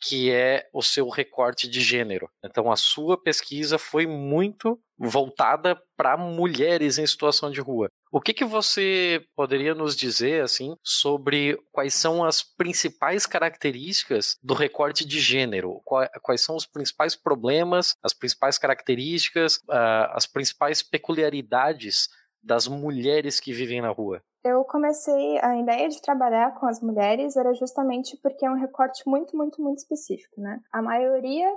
[0.01, 2.29] que é o seu recorte de gênero.
[2.45, 7.89] Então a sua pesquisa foi muito voltada para mulheres em situação de rua.
[8.13, 14.53] O que, que você poderia nos dizer assim sobre quais são as principais características do
[14.53, 15.81] recorte de gênero?
[16.21, 22.09] Quais são os principais problemas, as principais características, uh, as principais peculiaridades
[22.43, 24.21] das mulheres que vivem na rua?
[24.43, 29.03] Eu comecei a ideia de trabalhar com as mulheres era justamente porque é um recorte
[29.07, 30.59] muito, muito, muito específico, né?
[30.73, 31.49] A maioria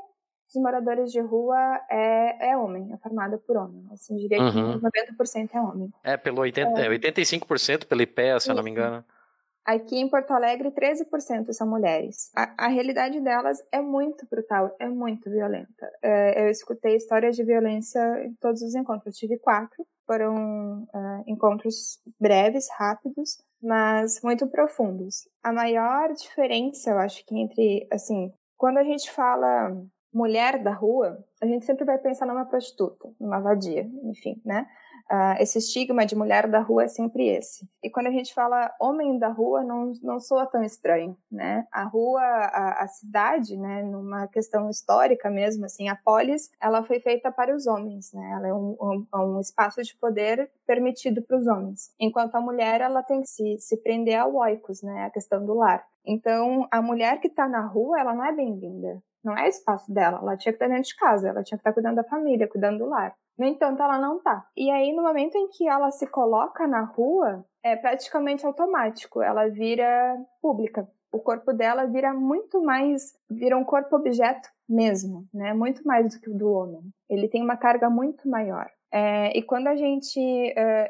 [0.54, 1.58] dos moradores de rua
[1.90, 3.86] é, é homem, é formada por homem.
[3.92, 4.80] Assim, diria uhum.
[4.80, 5.94] que 90% é homem.
[6.04, 6.90] É, pelo 80, é.
[6.90, 9.04] 85% pelo IPEA, se eu não me engano.
[9.66, 12.30] Aqui em Porto Alegre, 13% são mulheres.
[12.36, 15.90] A, a, realidade delas é muito brutal, é muito violenta.
[16.02, 19.16] É, eu escutei histórias de violência em todos os encontros.
[19.16, 25.30] Eu tive quatro, foram uh, encontros breves, rápidos, mas muito profundos.
[25.42, 29.72] A maior diferença, eu acho que entre, assim, quando a gente fala
[30.14, 34.68] mulher da rua, a gente sempre vai pensar numa prostituta, numa vadia, enfim, né?
[35.12, 37.68] Uh, esse estigma de mulher da rua é sempre esse.
[37.84, 41.68] E quando a gente fala homem da rua, não, não soa tão estranho, né?
[41.72, 47.02] A rua, a, a cidade, né, numa questão histórica mesmo, assim, a polis, ela foi
[47.02, 48.32] feita para os homens, né?
[48.38, 51.94] Ela é um, um, um espaço de poder permitido para os homens.
[52.00, 55.04] Enquanto a mulher, ela tem que se, se prender ao oikos, né?
[55.04, 55.86] A questão do lar.
[56.06, 59.02] Então, a mulher que está na rua, ela não é bem-vinda.
[59.24, 60.20] Não é espaço dela.
[60.22, 62.80] Ela tinha que estar dentro de casa, ela tinha que estar cuidando da família, cuidando
[62.80, 63.16] do lar.
[63.38, 64.46] No entanto, ela não tá.
[64.56, 69.22] E aí, no momento em que ela se coloca na rua, é praticamente automático.
[69.22, 70.88] Ela vira pública.
[71.12, 75.54] O corpo dela vira muito mais, vira um corpo objeto mesmo, né?
[75.54, 76.82] Muito mais do que o do homem.
[77.10, 78.70] Ele tem uma carga muito maior.
[78.96, 80.20] É, e quando a gente,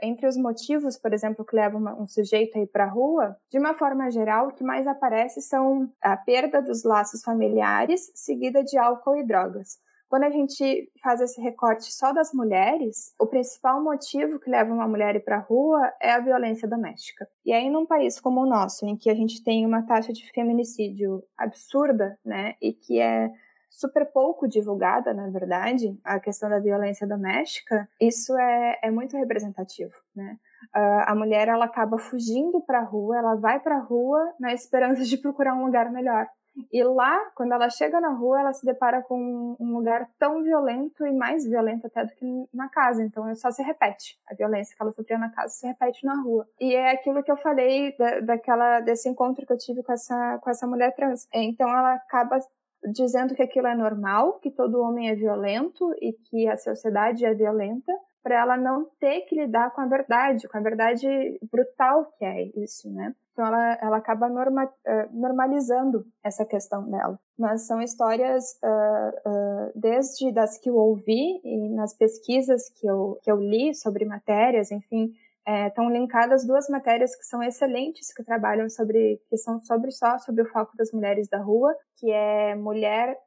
[0.01, 3.58] entre os motivos, por exemplo, que levam um sujeito a ir para a rua, de
[3.58, 8.78] uma forma geral, o que mais aparece são a perda dos laços familiares, seguida de
[8.78, 9.82] álcool e drogas.
[10.10, 14.88] Quando a gente faz esse recorte só das mulheres, o principal motivo que leva uma
[14.88, 17.26] mulher a ir para a rua é a violência doméstica.
[17.45, 20.30] E aí, num país como o nosso, em que a gente tem uma taxa de
[20.32, 23.32] feminicídio absurda, né, e que é
[23.74, 29.93] super pouco divulgada, na verdade, a questão da violência doméstica, isso é, é muito representativo,
[30.16, 30.37] né?
[30.75, 34.54] Uh, a mulher, ela acaba fugindo para a rua, ela vai para a rua na
[34.54, 36.28] esperança de procurar um lugar melhor.
[36.71, 41.05] E lá, quando ela chega na rua, ela se depara com um lugar tão violento
[41.05, 43.04] e mais violento até do que na casa.
[43.04, 44.20] Então, só se repete.
[44.29, 46.47] A violência que ela sofreu na casa se repete na rua.
[46.59, 50.37] E é aquilo que eu falei da, daquela, desse encontro que eu tive com essa,
[50.43, 51.28] com essa mulher trans.
[51.33, 52.37] Então, ela acaba
[52.92, 57.34] dizendo que aquilo é normal, que todo homem é violento e que a sociedade é
[57.34, 57.92] violenta,
[58.24, 61.08] para ela não ter que lidar com a verdade, com a verdade
[61.51, 63.14] brutal que é isso, né?
[63.34, 67.20] Então ela, ela acaba norma, uh, normalizando essa questão dela.
[67.38, 73.20] Mas são histórias uh, uh, desde das que eu ouvi e nas pesquisas que eu,
[73.24, 75.12] que eu li sobre matérias, enfim,
[75.45, 80.17] estão é, linkadas duas matérias que são excelentes que trabalham sobre que são sobre só
[80.20, 83.17] sobre o foco das mulheres da rua que é mulher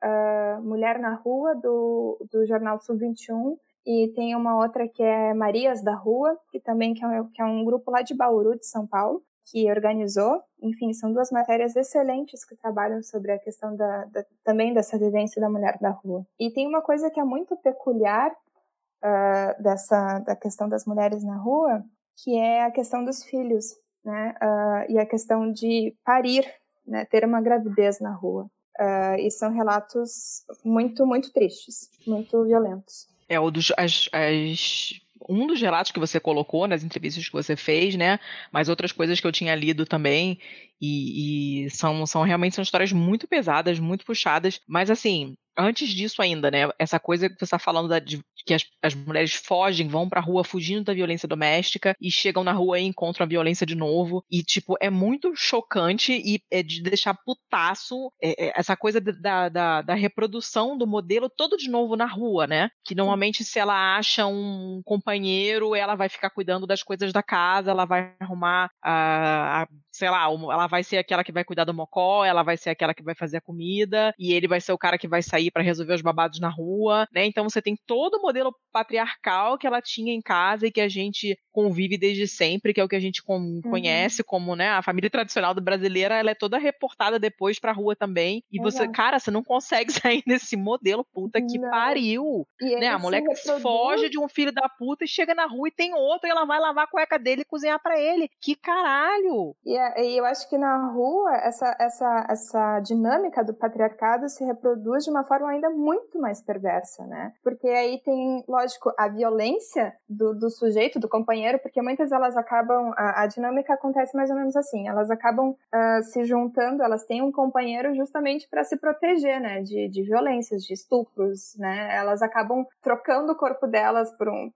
[0.63, 3.57] mulher na rua do, do jornal Sul 21
[3.87, 7.45] e tem uma outra que é Marias da Rua, que também que é, que é
[7.45, 10.43] um grupo lá de Bauru, de São Paulo, que organizou.
[10.61, 15.41] Enfim, são duas matérias excelentes que trabalham sobre a questão da, da, também dessa vivência
[15.41, 16.27] da mulher da rua.
[16.37, 21.37] E tem uma coisa que é muito peculiar uh, dessa da questão das mulheres na
[21.37, 21.85] rua,
[22.23, 23.67] que é a questão dos filhos,
[24.05, 24.35] né?
[24.41, 26.45] Uh, e a questão de parir,
[26.87, 27.05] né?
[27.05, 28.45] Ter uma gravidez na rua.
[28.79, 33.07] Uh, e são relatos muito, muito tristes, muito violentos.
[33.29, 37.57] É, o dos, as, as, um dos relatos que você colocou nas entrevistas que você
[37.57, 38.21] fez, né?
[38.53, 40.39] Mas outras coisas que eu tinha lido também.
[40.81, 44.61] E, e são, são realmente são histórias muito pesadas, muito puxadas.
[44.69, 46.69] Mas assim, antes disso ainda, né?
[46.79, 50.21] Essa coisa que você está falando da, de, que as, as, mulheres fogem, vão pra
[50.21, 54.25] rua fugindo da violência doméstica e chegam na rua e encontram a violência de novo.
[54.31, 59.49] E, tipo, é muito chocante e é de deixar putaço é, é, essa coisa da,
[59.49, 62.71] da, da, reprodução do modelo todo de novo na rua, né?
[62.85, 67.71] Que normalmente, se ela acha um companheiro, ela vai ficar cuidando das coisas da casa,
[67.71, 71.73] ela vai arrumar a, a sei lá, ela vai ser aquela que vai cuidar do
[71.73, 74.79] mocó, ela vai ser aquela que vai fazer a comida, e ele vai ser o
[74.79, 77.25] cara que vai sair para resolver os babados na rua, né?
[77.25, 80.89] Então você tem todo o modelo patriarcal que ela tinha em casa e que a
[80.89, 83.63] gente convive desde sempre, que é o que a gente uhum.
[83.63, 87.97] conhece como, né, a família tradicional do brasileira, ela é toda reportada depois pra rua
[87.97, 88.43] também.
[88.53, 91.71] E você, cara, você não consegue sair desse modelo puta que não.
[91.71, 92.47] pariu.
[92.61, 92.89] E né?
[92.89, 93.63] A mulher que reproduz...
[93.63, 96.45] foge de um filho da puta e chega na rua e tem outro e ela
[96.45, 98.29] vai lavar a cueca dele e cozinhar para ele.
[98.41, 99.55] Que caralho!
[99.65, 104.45] E, é, e eu acho que na rua essa, essa, essa dinâmica do patriarcado se
[104.45, 107.33] reproduz de uma forma ainda muito mais perversa, né?
[107.43, 112.93] Porque aí tem, lógico, a violência do, do sujeito, do companheiro, porque muitas elas acabam,
[112.97, 117.23] a, a dinâmica acontece mais ou menos assim, elas acabam uh, se juntando, elas têm
[117.23, 119.61] um companheiro justamente para se proteger, né?
[119.61, 121.95] De, de violências, de estupros, né?
[121.95, 124.51] Elas acabam trocando o corpo delas por um,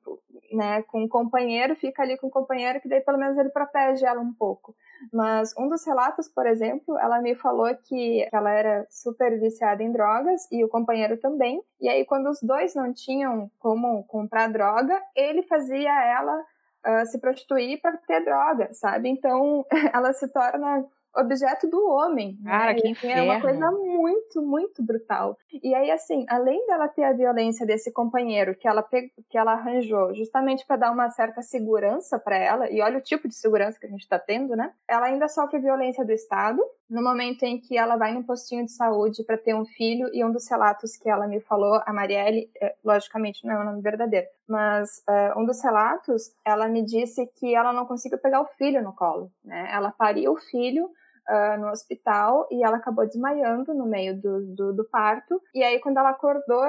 [0.53, 4.05] né, com um companheiro, fica ali com o companheiro, que daí pelo menos ele protege
[4.05, 4.75] ela um pouco.
[5.13, 9.93] Mas um dos relatos, por exemplo, ela me falou que ela era super viciada em
[9.93, 11.63] drogas e o companheiro também.
[11.81, 16.41] E aí, quando os dois não tinham como comprar droga, ele fazia ela
[16.87, 19.09] uh, se prostituir para ter droga, sabe?
[19.09, 20.85] Então, ela se torna
[21.17, 22.39] objeto do homem.
[22.41, 22.51] Né?
[22.51, 22.81] Cara, né?
[22.81, 23.23] que inferno.
[23.23, 25.37] É uma coisa muito, muito brutal.
[25.63, 29.53] E aí, assim, além dela ter a violência desse companheiro que ela, pegou, que ela
[29.53, 33.79] arranjou justamente para dar uma certa segurança para ela, e olha o tipo de segurança
[33.79, 34.73] que a gente está tendo, né?
[34.89, 38.73] Ela ainda sofre violência do Estado, no momento em que ela vai no postinho de
[38.73, 42.51] saúde para ter um filho, e um dos relatos que ela me falou, a Marielle,
[42.61, 47.27] é, logicamente não é o nome verdadeiro, mas uh, um dos relatos, ela me disse
[47.39, 49.71] que ela não conseguiu pegar o filho no colo, né?
[49.73, 50.91] Ela pariu o filho,
[51.31, 55.41] uh, no hospital e ela acabou desmaiando no meio do, do, do, parto.
[55.55, 56.65] E aí, quando ela acordou,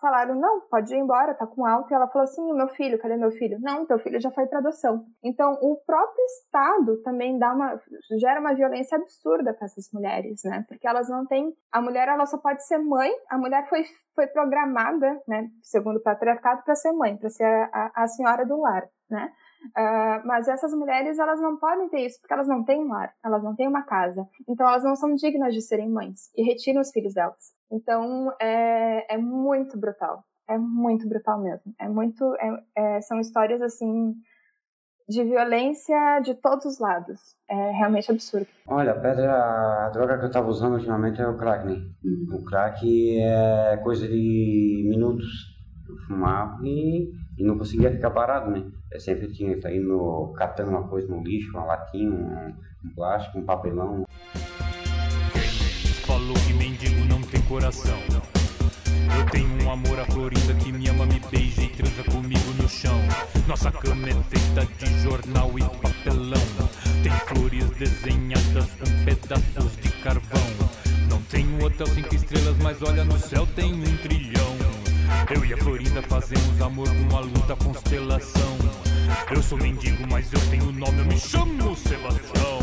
[0.00, 1.92] falaram: Não, pode ir embora, tá com alta.
[1.92, 3.58] E ela falou assim: Meu filho, cadê meu filho?
[3.60, 5.04] Não, teu filho já foi para adoção.
[5.22, 7.80] Então, o próprio Estado também dá uma,
[8.18, 10.64] gera uma violência absurda para essas mulheres, né?
[10.68, 11.52] Porque elas não têm.
[11.70, 13.84] A mulher, ela só pode ser mãe, a mulher foi,
[14.14, 18.46] foi programada, né, segundo o patriarcado, para ser mãe, para ser a, a, a senhora
[18.46, 19.30] do lar, né?
[19.76, 23.12] Uh, mas essas mulheres, elas não podem ter isso porque elas não têm um lar,
[23.24, 24.26] elas não têm uma casa.
[24.48, 27.54] Então, elas não são dignas de serem mães e retiram os filhos delas.
[27.70, 30.24] Então, é, é muito brutal.
[30.48, 31.74] É muito brutal mesmo.
[31.80, 32.34] É muito.
[32.36, 34.14] É, é, são histórias, assim,
[35.08, 37.20] de violência de todos os lados.
[37.48, 38.46] É realmente absurdo.
[38.68, 41.76] Olha, a pedra, a droga que eu estava usando ultimamente é o crack, né?
[42.32, 45.26] O crack é coisa de minutos.
[45.88, 48.64] Eu fumava e e não conseguia ficar parado, né?
[48.90, 52.54] Eu sempre tinha que estar indo catando uma coisa no lixo, uma latinha, um,
[52.84, 54.04] um plástico, um papelão.
[56.06, 57.98] Falou que mendigo não tem coração.
[59.18, 62.68] Eu tenho um amor à Florinda que me ama, me beija e transa comigo no
[62.68, 62.96] chão.
[63.48, 66.46] Nossa cama é feita de jornal e papelão.
[67.02, 70.42] Tem flores desenhadas com pedaços de carvão.
[71.10, 71.20] Não
[71.58, 74.65] um hotel cinco estrelas, mas olha no céu tem um trilhão.
[75.34, 78.58] Eu e a Florinda fazemos amor com a luz da constelação.
[79.30, 82.56] Eu sou mendigo, mas eu tenho nome, eu me chamo Sebastião.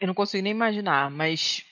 [0.00, 1.64] Eu não consigo nem imaginar, mas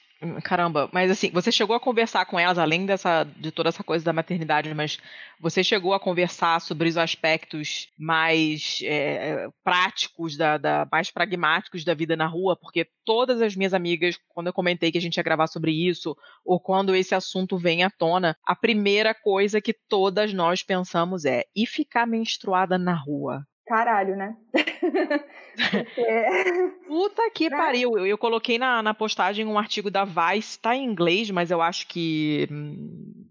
[0.42, 4.04] Caramba, mas assim, você chegou a conversar com elas, além dessa, de toda essa coisa
[4.04, 4.98] da maternidade, mas
[5.38, 11.94] você chegou a conversar sobre os aspectos mais é, práticos, da, da, mais pragmáticos da
[11.94, 12.56] vida na rua?
[12.56, 16.16] Porque todas as minhas amigas, quando eu comentei que a gente ia gravar sobre isso,
[16.44, 21.44] ou quando esse assunto vem à tona, a primeira coisa que todas nós pensamos é:
[21.54, 23.46] e ficar menstruada na rua?
[23.68, 24.36] Caralho, né?
[26.86, 27.56] Puta que né?
[27.56, 27.98] pariu.
[27.98, 31.60] Eu, eu coloquei na, na postagem um artigo da Vice, tá em inglês, mas eu
[31.60, 32.48] acho que.
[32.50, 33.26] Hum,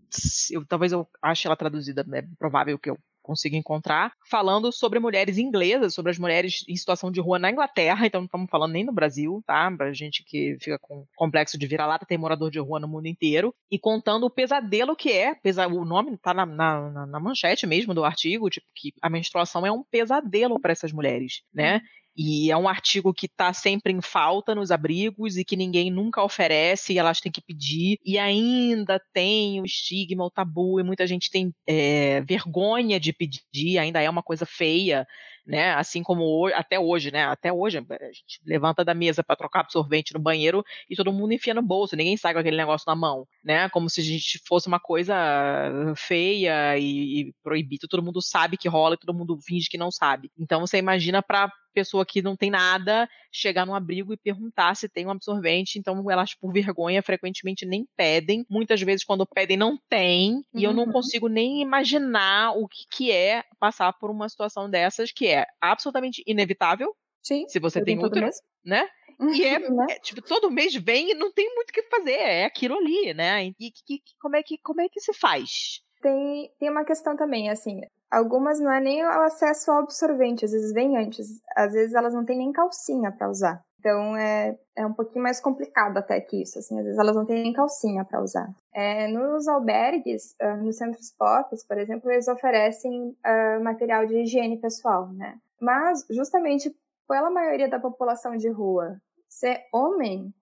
[0.52, 2.98] eu, talvez eu ache ela traduzida, é provável que eu
[3.28, 8.08] consigo encontrar, falando sobre mulheres inglesas, sobre as mulheres em situação de rua na Inglaterra,
[8.08, 9.70] então não estamos falando nem no Brasil, tá?
[9.76, 13.54] Pra gente que fica com complexo de vira-lata, tem morador de rua no mundo inteiro,
[13.70, 17.94] e contando o pesadelo que é, pesa, o nome está na, na, na, manchete mesmo
[17.94, 21.82] do artigo, tipo, que a menstruação é um pesadelo para essas mulheres, né?
[22.18, 26.24] E é um artigo que está sempre em falta nos abrigos e que ninguém nunca
[26.24, 28.00] oferece e elas têm que pedir.
[28.04, 33.78] E ainda tem o estigma, o tabu, e muita gente tem é, vergonha de pedir,
[33.78, 35.06] ainda é uma coisa feia
[35.48, 35.74] né?
[35.74, 37.26] Assim como hoje, até hoje, né?
[37.26, 41.34] Até hoje a gente levanta da mesa para trocar absorvente no banheiro e todo mundo
[41.34, 43.70] enfia no bolso, ninguém sai com aquele negócio na mão, né?
[43.70, 45.16] Como se a gente fosse uma coisa
[45.96, 49.90] feia e, e proibida, todo mundo sabe que rola e todo mundo finge que não
[49.90, 50.30] sabe.
[50.38, 54.90] Então você imagina para pessoa que não tem nada chegar num abrigo e perguntar se
[54.90, 55.78] tem um absorvente.
[55.78, 58.44] Então, elas, por vergonha, frequentemente nem pedem.
[58.50, 60.42] Muitas vezes, quando pedem, não tem.
[60.56, 60.92] E eu não uhum.
[60.92, 66.24] consigo nem imaginar o que, que é passar por uma situação dessas, que é absolutamente
[66.26, 66.96] inevitável.
[67.22, 67.46] Sim.
[67.48, 68.30] Se você tem útero,
[68.64, 68.88] né?
[69.20, 69.86] E é, né?
[69.90, 73.14] é, tipo, todo mês vem e não tem muito o que fazer, é aquilo ali,
[73.14, 73.46] né?
[73.46, 75.82] E, e, e como, é que, como é que se faz?
[76.02, 80.52] Tem, tem uma questão também, assim, algumas não é nem o acesso ao absorvente, às
[80.52, 83.67] vezes vem antes, às vezes elas não têm nem calcinha para usar.
[83.88, 87.26] Então é, é um pouquinho mais complicado até que isso, assim, às vezes elas não
[87.26, 88.54] têm nem calcinha para usar.
[88.74, 94.60] É, nos albergues, uh, nos centros pop, por exemplo, eles oferecem uh, material de higiene
[94.60, 95.38] pessoal, né?
[95.62, 96.76] Mas justamente
[97.08, 99.00] pela maioria da população de rua
[99.30, 100.34] ser homem,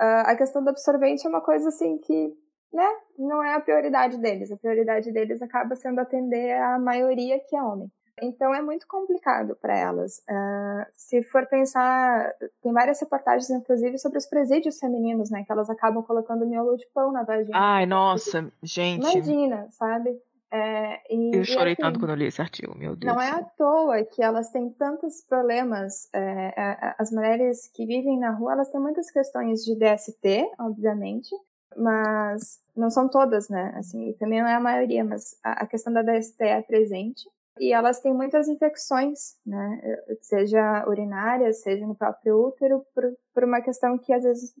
[0.00, 2.32] uh, a questão do absorvente é uma coisa assim que
[2.72, 2.88] né,
[3.18, 4.52] não é a prioridade deles.
[4.52, 7.90] A prioridade deles acaba sendo atender a maioria que é homem.
[8.22, 10.18] Então é muito complicado para elas.
[10.18, 12.32] Uh, se for pensar,
[12.62, 15.44] tem várias reportagens, inclusive, sobre os presídios femininos, né?
[15.44, 17.56] Que elas acabam colocando miolo de pão na vagina.
[17.56, 19.00] Ai, nossa, gente.
[19.00, 20.16] Imagina, sabe?
[20.54, 23.12] É, e, eu chorei e, assim, tanto quando eu li esse artigo, meu Deus.
[23.12, 26.08] Não é à toa que elas têm tantos problemas.
[26.12, 31.34] É, é, as mulheres que vivem na rua, elas têm muitas questões de DST, obviamente,
[31.76, 33.74] mas não são todas, né?
[33.76, 37.28] Assim, também não é a maioria, mas a, a questão da DST é presente.
[37.58, 39.80] E elas têm muitas infecções, né?
[40.20, 44.54] Seja urinárias, seja no próprio útero, por, por uma questão que às vezes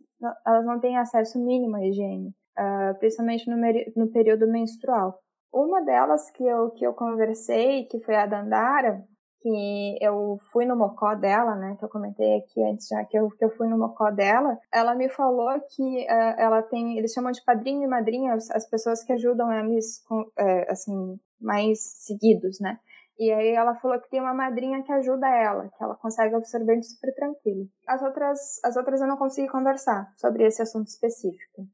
[0.46, 3.56] elas não têm acesso mínimo à higiene, uh, principalmente no,
[3.96, 5.18] no período menstrual.
[5.52, 9.04] Uma delas que eu, que eu conversei, que foi a Dandara,
[9.44, 13.28] que eu fui no mocó dela, né, que eu comentei aqui antes já que eu,
[13.28, 17.30] que eu fui no mocó dela, ela me falou que uh, ela tem, eles chamam
[17.30, 22.58] de padrinho e madrinha as, as pessoas que ajudam eles, com, uh, assim, mais seguidos,
[22.60, 22.78] né.
[23.18, 26.82] E aí ela falou que tem uma madrinha que ajuda ela, que ela consegue absorver
[26.82, 27.68] super tranquilo.
[27.86, 31.66] As outras, as outras eu não consegui conversar sobre esse assunto específico,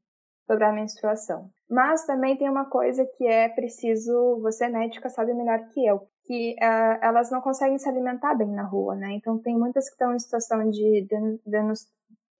[0.45, 1.49] sobre a menstruação.
[1.67, 6.55] Mas também tem uma coisa que é preciso, você médica sabe melhor que eu, que
[6.59, 9.13] uh, elas não conseguem se alimentar bem na rua, né?
[9.13, 11.73] Então tem muitas que estão em situação de estão,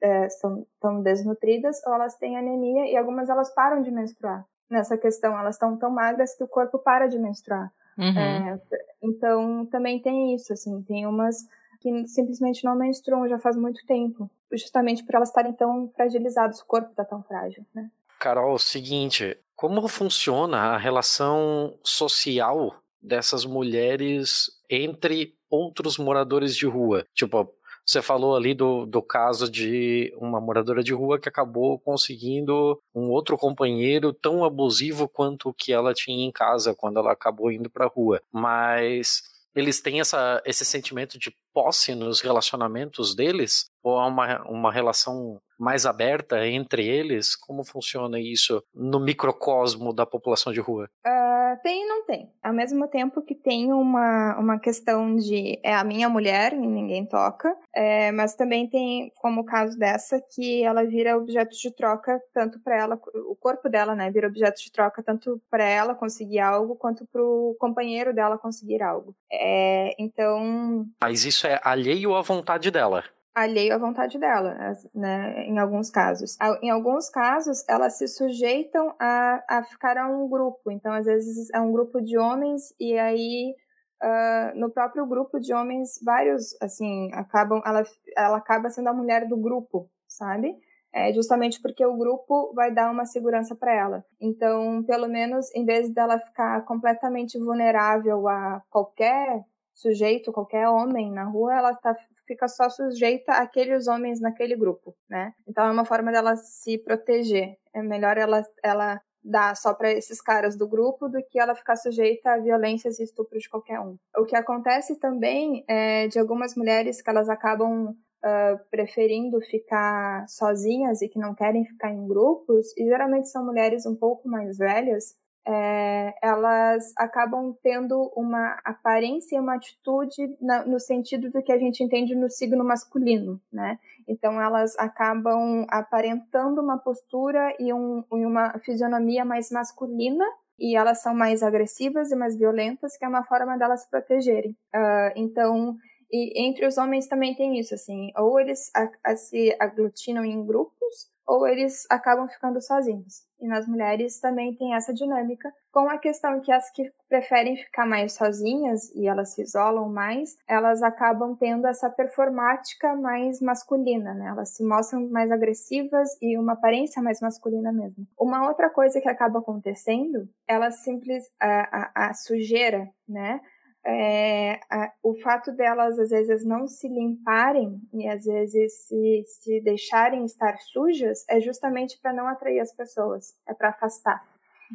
[0.03, 4.45] é, estão desnutridas ou elas têm anemia e algumas elas param de menstruar.
[4.71, 7.71] Nessa questão, elas estão tão magras que o corpo para de menstruar.
[7.97, 8.17] Uhum.
[8.17, 8.61] É,
[9.03, 11.45] então também tem isso, assim, tem umas
[11.81, 16.65] que simplesmente não menstruam já faz muito tempo, justamente por elas estarem tão fragilizadas, o
[16.65, 17.89] corpo está tão frágil, né?
[18.19, 27.05] Carol, seguinte, como funciona a relação social dessas mulheres entre outros moradores de rua.
[27.13, 27.51] Tipo,
[27.91, 33.09] você falou ali do, do caso de uma moradora de rua que acabou conseguindo um
[33.09, 37.69] outro companheiro tão abusivo quanto o que ela tinha em casa quando ela acabou indo
[37.69, 38.21] para a rua.
[38.31, 39.23] Mas
[39.53, 43.65] eles têm essa, esse sentimento de posse nos relacionamentos deles?
[43.83, 47.35] Ou há uma, uma relação mais aberta entre eles?
[47.35, 50.89] Como funciona isso no microcosmo da população de rua?
[51.05, 52.31] Uh, tem e não tem.
[52.41, 57.05] Ao mesmo tempo que tem uma, uma questão de é a minha mulher e ninguém
[57.05, 62.19] toca, é, mas também tem como o caso dessa que ela vira objeto de troca
[62.33, 66.39] tanto para ela, o corpo dela, né, vira objeto de troca tanto para ela conseguir
[66.39, 69.15] algo quanto para o companheiro dela conseguir algo.
[69.31, 70.87] É, então.
[70.99, 73.03] Mas isso é alheio à vontade dela.
[73.33, 74.55] Alheio à vontade dela,
[74.93, 76.37] né, em alguns casos.
[76.61, 80.71] Em alguns casos, elas se sujeitam a, a ficar a um grupo.
[80.71, 83.55] Então, às vezes, é um grupo de homens e aí
[84.01, 87.83] uh, no próprio grupo de homens, vários, assim, acabam, ela,
[88.17, 90.55] ela acaba sendo a mulher do grupo, sabe?
[90.93, 94.05] É justamente porque o grupo vai dar uma segurança para ela.
[94.19, 101.23] Então, pelo menos, em vez dela ficar completamente vulnerável a qualquer sujeito, qualquer homem na
[101.23, 101.95] rua, ela tá,
[102.31, 105.33] fica só sujeita àqueles homens naquele grupo, né?
[105.45, 107.57] Então é uma forma dela se proteger.
[107.73, 111.75] É melhor ela, ela dar só para esses caras do grupo do que ela ficar
[111.75, 113.97] sujeita a violências e estupros de qualquer um.
[114.17, 121.01] O que acontece também é de algumas mulheres que elas acabam uh, preferindo ficar sozinhas
[121.01, 125.15] e que não querem ficar em grupos, e geralmente são mulheres um pouco mais velhas,
[125.47, 131.57] é, elas acabam tendo uma aparência e uma atitude na, no sentido do que a
[131.57, 133.79] gente entende no signo masculino, né?
[134.07, 140.25] Então elas acabam aparentando uma postura e, um, e uma fisionomia mais masculina
[140.59, 144.51] e elas são mais agressivas e mais violentas, que é uma forma delas se protegerem.
[144.75, 145.75] Uh, então,
[146.11, 150.45] e entre os homens também tem isso, assim, ou eles a, a se aglutinam em
[150.45, 153.23] grupos, ou eles acabam ficando sozinhos.
[153.41, 157.85] E nas mulheres também tem essa dinâmica, com a questão que as que preferem ficar
[157.85, 164.27] mais sozinhas e elas se isolam mais, elas acabam tendo essa performática mais masculina, né?
[164.27, 168.05] Elas se mostram mais agressivas e uma aparência mais masculina mesmo.
[168.19, 173.41] Uma outra coisa que acaba acontecendo, ela simples a, a, a sujeira, né?
[173.85, 179.61] É, a, o fato delas às vezes não se limparem e às vezes se, se
[179.61, 184.23] deixarem estar sujas é justamente para não atrair as pessoas, é para afastar.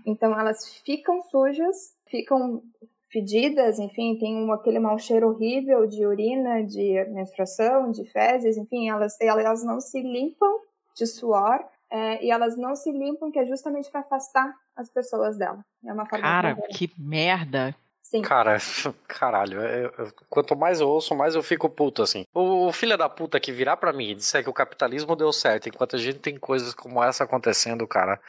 [0.04, 2.62] Então elas ficam sujas, ficam
[3.10, 8.88] fedidas, enfim, tem um, aquele mau cheiro horrível de urina, de menstruação, de fezes, enfim,
[8.88, 10.60] elas, elas não se limpam
[10.94, 15.38] de suor é, e elas não se limpam, que é justamente para afastar as pessoas
[15.38, 15.64] dela.
[15.84, 17.74] É uma forma Cara, que merda!
[18.08, 18.22] Sim.
[18.22, 18.56] Cara,
[19.08, 22.24] caralho, eu, eu, quanto mais eu ouço, mais eu fico puto, assim.
[22.32, 25.32] O, o filho da puta que virar para mim e disser que o capitalismo deu
[25.32, 28.20] certo, enquanto a gente tem coisas como essa acontecendo, cara.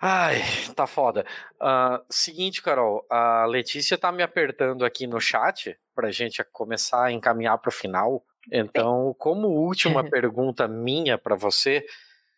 [0.00, 0.42] Ai,
[0.74, 1.24] tá foda.
[1.62, 7.12] Uh, seguinte, Carol, a Letícia tá me apertando aqui no chat pra gente começar a
[7.12, 8.24] encaminhar pro final.
[8.50, 11.86] Então, como última pergunta minha para você,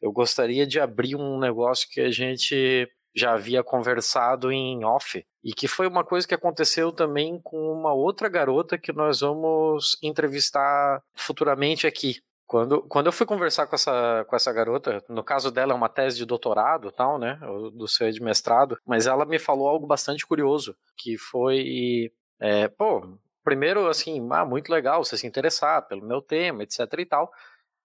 [0.02, 5.52] eu gostaria de abrir um negócio que a gente já havia conversado em off, e
[5.52, 11.02] que foi uma coisa que aconteceu também com uma outra garota que nós vamos entrevistar
[11.14, 12.16] futuramente aqui.
[12.46, 15.88] Quando, quando eu fui conversar com essa, com essa garota, no caso dela é uma
[15.88, 17.38] tese de doutorado tal, né,
[17.72, 22.10] do seu de mestrado, mas ela me falou algo bastante curioso, que foi,
[22.40, 27.06] é, pô, primeiro assim, ah, muito legal você se interessar pelo meu tema, etc e
[27.06, 27.30] tal,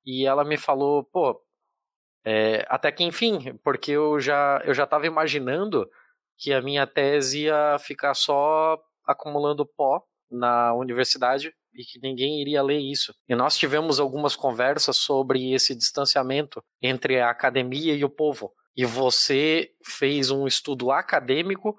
[0.04, 1.40] e ela me falou, pô,
[2.26, 5.88] é, até que enfim, porque eu já eu já estava imaginando
[6.38, 12.64] que a minha tese ia ficar só acumulando pó na universidade e que ninguém iria
[12.64, 13.14] ler isso.
[13.30, 18.52] E nós tivemos algumas conversas sobre esse distanciamento entre a academia e o povo.
[18.76, 21.78] E você fez um estudo acadêmico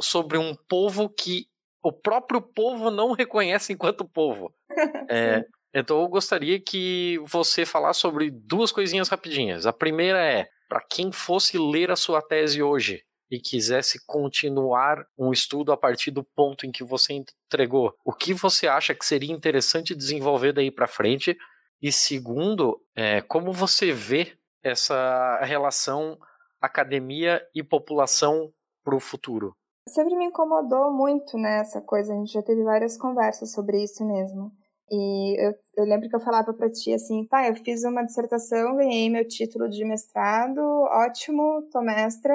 [0.00, 1.46] sobre um povo que
[1.82, 4.52] o próprio povo não reconhece enquanto povo.
[5.08, 5.44] É,
[5.74, 9.66] então eu gostaria que você falasse sobre duas coisinhas rapidinhas.
[9.66, 15.32] A primeira é, para quem fosse ler a sua tese hoje e quisesse continuar um
[15.32, 19.32] estudo a partir do ponto em que você entregou, o que você acha que seria
[19.32, 21.36] interessante desenvolver daí para frente?
[21.82, 26.18] E segundo, é, como você vê essa relação
[26.60, 28.52] academia e população
[28.84, 29.54] para o futuro?
[29.88, 34.04] Sempre me incomodou muito né, essa coisa, a gente já teve várias conversas sobre isso
[34.04, 34.50] mesmo.
[34.90, 38.76] E eu, eu lembro que eu falava para ti assim, tá, eu fiz uma dissertação,
[38.76, 42.34] ganhei meu título de mestrado, ótimo, tô mestra,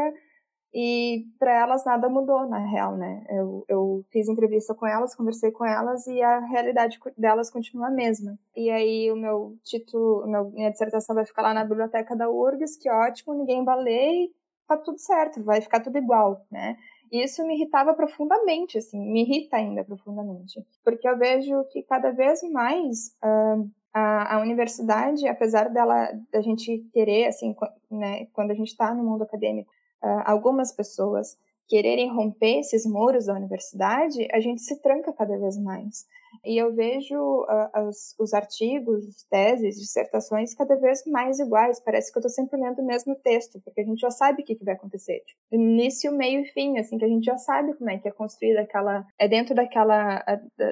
[0.74, 3.26] e para elas nada mudou, na real, né?
[3.30, 7.92] Eu, eu fiz entrevista com elas, conversei com elas e a realidade delas continua a
[7.92, 8.38] mesma.
[8.56, 12.78] E aí o meu título, meu, minha dissertação vai ficar lá na biblioteca da URGS,
[12.78, 14.32] que ótimo, ninguém e
[14.68, 16.78] tá tudo certo, vai ficar tudo igual, né?
[17.12, 20.66] E isso me irritava profundamente, assim, me irrita ainda profundamente.
[20.84, 26.80] Porque eu vejo que cada vez mais uh, a, a, universidade, apesar dela, da gente
[26.94, 27.54] querer, assim,
[27.90, 29.70] né, quando a gente está no mundo acadêmico,
[30.02, 35.58] uh, algumas pessoas quererem romper esses muros da universidade, a gente se tranca cada vez
[35.58, 36.06] mais.
[36.46, 41.80] E eu vejo uh, os, os, artigos, teses, dissertações cada vez mais iguais.
[41.80, 44.46] Parece que eu estou sempre lendo o mesmo texto, porque a gente já sabe o
[44.46, 45.22] que, que vai acontecer.
[45.26, 48.12] Tipo, início, meio e fim, assim, que a gente já sabe como é que é
[48.12, 49.06] construída aquela.
[49.20, 50.24] É dentro daquela,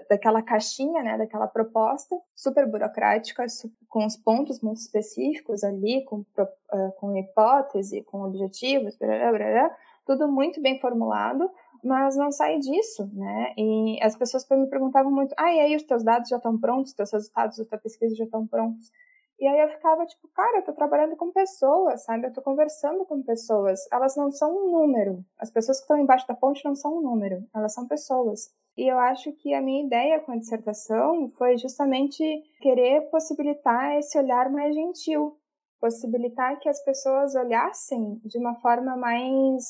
[0.10, 3.46] daquela caixinha, né, daquela proposta super burocrática,
[3.88, 9.78] com os pontos muito específicos ali, com, uh, com hipótese, com objetivos, blá, blá, blá,
[10.06, 11.50] tudo muito bem formulado
[11.84, 13.54] mas não sai disso, né?
[13.58, 16.94] E as pessoas me perguntavam muito, ah, e aí os teus dados já estão prontos,
[16.94, 18.92] teus resultados da tua pesquisa já estão prontos?
[19.40, 22.28] E aí eu ficava tipo, cara, eu tô trabalhando com pessoas, sabe?
[22.28, 23.80] Eu tô conversando com pessoas.
[23.90, 25.24] Elas não são um número.
[25.38, 27.46] As pessoas que estão embaixo da ponte não são um número.
[27.56, 28.54] Elas são pessoas.
[28.76, 32.22] E eu acho que a minha ideia com a dissertação foi justamente
[32.60, 35.38] querer possibilitar esse olhar mais gentil.
[35.80, 39.64] Possibilitar que as pessoas olhassem de uma forma mais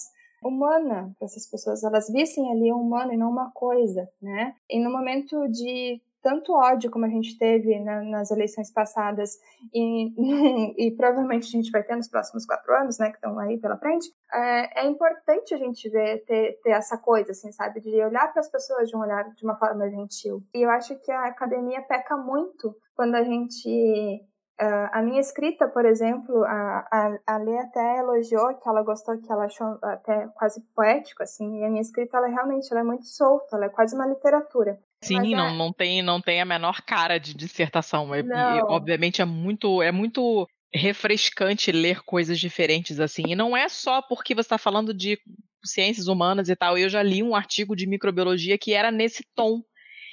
[0.44, 4.56] humana para essas pessoas, elas vissem ali um humano e não uma coisa, né?
[4.70, 9.38] E no momento de tanto ódio como a gente teve na, nas eleições passadas
[9.74, 10.12] e,
[10.88, 13.78] e, provavelmente a gente vai ter nos próximos quatro anos, né, que estão aí pela
[13.78, 18.32] frente, é, é, importante a gente ver, ter, ter essa coisa, assim, sabe, de olhar
[18.32, 20.44] para as pessoas de um olhar de uma forma gentil.
[20.54, 24.22] E eu acho que a academia peca muito quando a gente
[24.62, 29.18] Uh, a minha escrita, por exemplo, a, a, a Lê até elogiou que ela gostou,
[29.18, 32.84] que ela achou até quase poético, assim, e a minha escrita, ela realmente ela é
[32.84, 34.78] muito solta, ela é quase uma literatura.
[35.02, 35.58] Sim, não, é...
[35.58, 38.14] não, tem, não tem a menor cara de dissertação.
[38.14, 43.24] É, e, obviamente é muito, é muito refrescante ler coisas diferentes assim.
[43.28, 45.18] E não é só porque você está falando de
[45.64, 46.78] ciências humanas e tal.
[46.78, 49.62] Eu já li um artigo de microbiologia que era nesse tom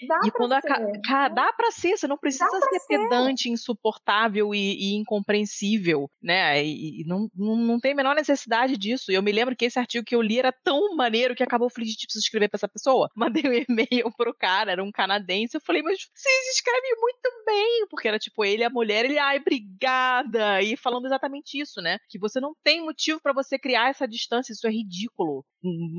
[0.06, 0.73] Dá e quando ser.
[0.73, 6.10] A, cara, dá pra ser, você não precisa ser, ser, pedante, insuportável e, e incompreensível,
[6.23, 6.62] né?
[6.64, 9.10] E, e, não, não, não tem a menor necessidade disso.
[9.10, 11.70] E eu me lembro que esse artigo que eu li era tão maneiro que acabou,
[11.70, 13.10] falei, gente, preciso escrever pra essa pessoa.
[13.16, 17.86] Mandei um e-mail pro cara, era um canadense, eu falei, mas vocês escrevem muito bem,
[17.89, 21.98] porque era tipo ele, a mulher, ele, ai, obrigada, e falando exatamente isso, né?
[22.09, 25.44] Que você não tem motivo para você criar essa distância, isso é ridículo.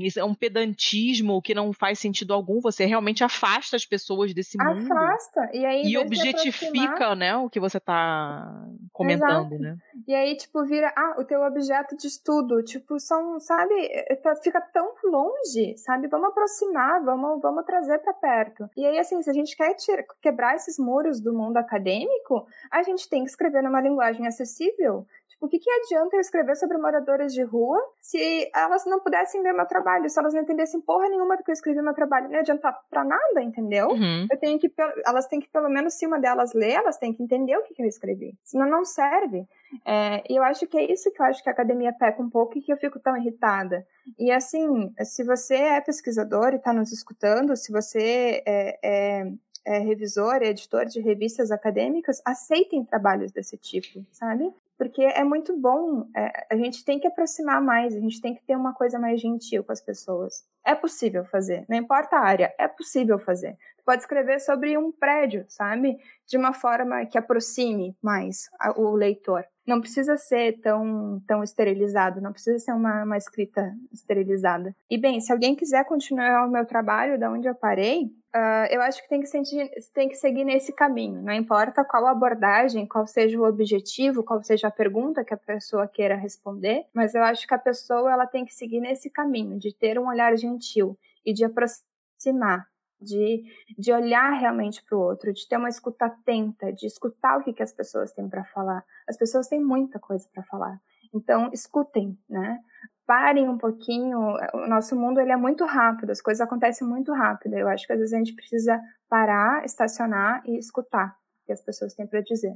[0.00, 4.56] Isso é um pedantismo que não faz sentido algum, você realmente afasta as pessoas desse
[4.58, 4.92] mundo.
[4.92, 5.50] Afasta.
[5.52, 9.62] E aí, e objetifica, né, o que você tá comentando, Exato.
[9.62, 9.76] né?
[10.06, 14.36] E aí, tipo, vira, ah, o teu objeto de estudo, tipo, são, sabe, é, tá,
[14.36, 16.06] fica tão longe, sabe?
[16.08, 18.68] Vamos aproximar, vamos, vamos trazer para perto.
[18.76, 22.82] E aí, assim, se a gente quer tirar, quebrar esses muros do mundo acadêmico, a
[22.82, 25.06] gente tem que escrever numa linguagem acessível.
[25.40, 29.52] O que, que adianta eu escrever sobre moradoras de rua se elas não pudessem ver
[29.52, 32.26] meu trabalho, se elas não entendessem porra nenhuma do que eu escrevi no meu trabalho?
[32.26, 33.88] Não ia adiantar pra nada, entendeu?
[33.88, 34.26] Uhum.
[34.30, 34.72] Eu tenho que,
[35.06, 37.74] elas têm que, pelo menos, se uma delas ler, elas têm que entender o que,
[37.74, 38.34] que eu escrevi.
[38.42, 39.46] Senão não serve.
[39.84, 42.30] É, e eu acho que é isso que eu acho que a academia peca um
[42.30, 43.86] pouco e que eu fico tão irritada.
[44.18, 49.32] E assim, se você é pesquisador e está nos escutando, se você é, é
[49.68, 54.50] é, revisor, é editor de revistas acadêmicas, aceitem trabalhos desse tipo, sabe?
[54.78, 56.08] Porque é muito bom.
[56.16, 59.20] É, a gente tem que aproximar mais, a gente tem que ter uma coisa mais
[59.20, 60.46] gentil com as pessoas.
[60.64, 63.58] É possível fazer, não importa a área, é possível fazer.
[63.84, 65.98] Pode escrever sobre um prédio, sabe?
[66.26, 69.44] De uma forma que aproxime mais o leitor.
[69.68, 74.74] Não precisa ser tão, tão esterilizado, não precisa ser uma, uma escrita esterilizada.
[74.90, 78.82] E bem, se alguém quiser continuar o meu trabalho da onde eu parei, Uh, eu
[78.82, 81.22] acho que tem que, sentir, tem que seguir nesse caminho.
[81.22, 85.88] Não importa qual abordagem, qual seja o objetivo, qual seja a pergunta que a pessoa
[85.88, 89.74] queira responder, mas eu acho que a pessoa ela tem que seguir nesse caminho de
[89.74, 92.68] ter um olhar gentil e de aproximar,
[93.00, 93.44] de,
[93.78, 97.52] de olhar realmente para o outro, de ter uma escuta atenta, de escutar o que,
[97.52, 98.84] que as pessoas têm para falar.
[99.08, 100.80] As pessoas têm muita coisa para falar.
[101.12, 102.60] Então, escutem, né?
[103.08, 104.36] parem um pouquinho.
[104.52, 107.54] O nosso mundo ele é muito rápido, as coisas acontecem muito rápido.
[107.54, 111.62] Eu acho que às vezes a gente precisa parar, estacionar e escutar o que as
[111.62, 112.54] pessoas têm para dizer.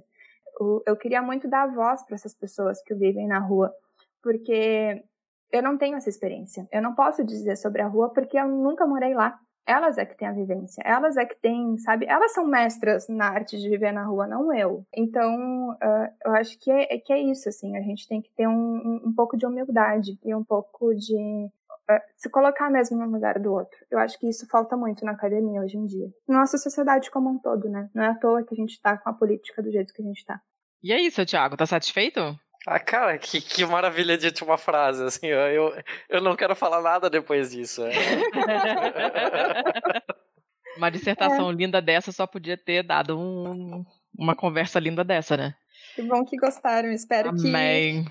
[0.86, 3.73] Eu queria muito dar voz para essas pessoas que vivem na rua,
[4.23, 5.02] porque
[5.51, 6.69] eu não tenho essa experiência.
[6.70, 9.40] Eu não posso dizer sobre a rua porque eu nunca morei lá.
[9.66, 12.06] Elas é que têm a vivência, elas é que têm, sabe?
[12.06, 14.84] Elas são mestras na arte de viver na rua, não eu.
[14.94, 17.76] Então, uh, eu acho que é, que é isso, assim.
[17.76, 21.47] A gente tem que ter um, um pouco de humildade e um pouco de
[21.90, 23.78] uh, se colocar mesmo no lugar do outro.
[23.89, 26.09] Eu acho que isso falta muito na academia hoje em dia.
[26.26, 27.89] Nossa sociedade como um todo, né?
[27.94, 30.05] Não é à toa que a gente tá com a política do jeito que a
[30.05, 30.40] gente tá.
[30.82, 32.20] E é isso, Thiago, tá satisfeito?
[32.66, 35.74] Ah, cara, que, que maravilha de última frase, assim, eu,
[36.09, 37.82] eu não quero falar nada depois disso.
[37.84, 37.93] É.
[40.76, 41.52] uma dissertação é.
[41.52, 43.84] linda dessa só podia ter dado um,
[44.16, 45.55] uma conversa linda dessa, né?
[45.97, 48.05] Que bom que gostaram, espero Amém.
[48.05, 48.10] que,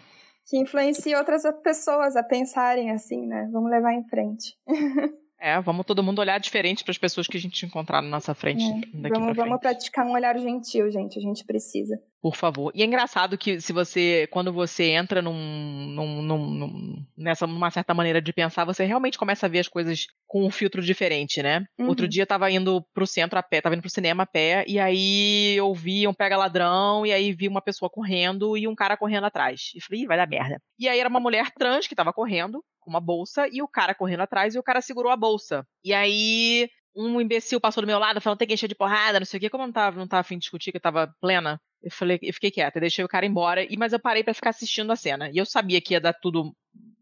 [0.50, 3.48] que influencie outras pessoas a pensarem assim, né?
[3.54, 4.56] Vamos levar em frente.
[5.44, 8.36] É, vamos todo mundo olhar diferente para as pessoas que a gente encontrar na nossa
[8.36, 8.64] frente.
[8.64, 9.60] É, Daqui vamos, pra vamos frente.
[9.60, 11.18] praticar um olhar gentil, gente.
[11.18, 12.00] A gente precisa.
[12.22, 12.72] Por favor.
[12.76, 17.96] E é engraçado que se você, quando você entra num, num, num, nessa uma certa
[17.96, 21.66] maneira de pensar, você realmente começa a ver as coisas com um filtro diferente, né?
[21.80, 21.88] Uhum.
[21.88, 24.64] Outro dia eu tava indo pro centro a pé, tava indo pro cinema a pé,
[24.68, 28.76] e aí eu vi um pega ladrão, e aí vi uma pessoa correndo e um
[28.76, 29.72] cara correndo atrás.
[29.76, 30.62] E falei, Ih, vai dar merda.
[30.78, 33.96] E aí era uma mulher trans que tava correndo com uma bolsa e o cara
[33.96, 35.66] correndo atrás e o cara segurou a bolsa.
[35.84, 39.26] E aí um imbecil passou do meu lado falando tem que encher de porrada, não
[39.26, 39.50] sei o quê.
[39.50, 42.20] Como eu não tava, não tava afim de discutir, que eu tava plena, eu falei,
[42.22, 44.92] eu fiquei quieta, eu deixei o cara embora, e mas eu parei pra ficar assistindo
[44.92, 45.30] a cena.
[45.32, 46.54] E eu sabia que ia dar tudo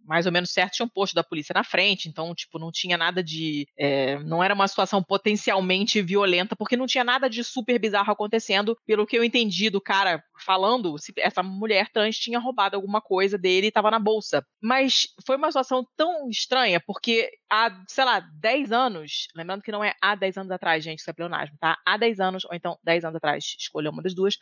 [0.10, 2.98] mais ou menos certo, tinha um posto da polícia na frente, então, tipo, não tinha
[2.98, 3.68] nada de.
[3.78, 8.76] é, não era uma situação potencialmente violenta, porque não tinha nada de super bizarro acontecendo.
[8.88, 13.38] Pelo que eu entendi do cara falando, se essa mulher trans tinha roubado alguma coisa
[13.38, 14.46] dele e tava na bolsa.
[14.62, 19.84] Mas foi uma situação tão estranha, porque há, sei lá, 10 anos, lembrando que não
[19.84, 21.78] é há 10 anos atrás, gente, isso é pleonasmo, tá?
[21.86, 24.38] Há 10 anos, ou então 10 anos atrás, escolha uma das duas.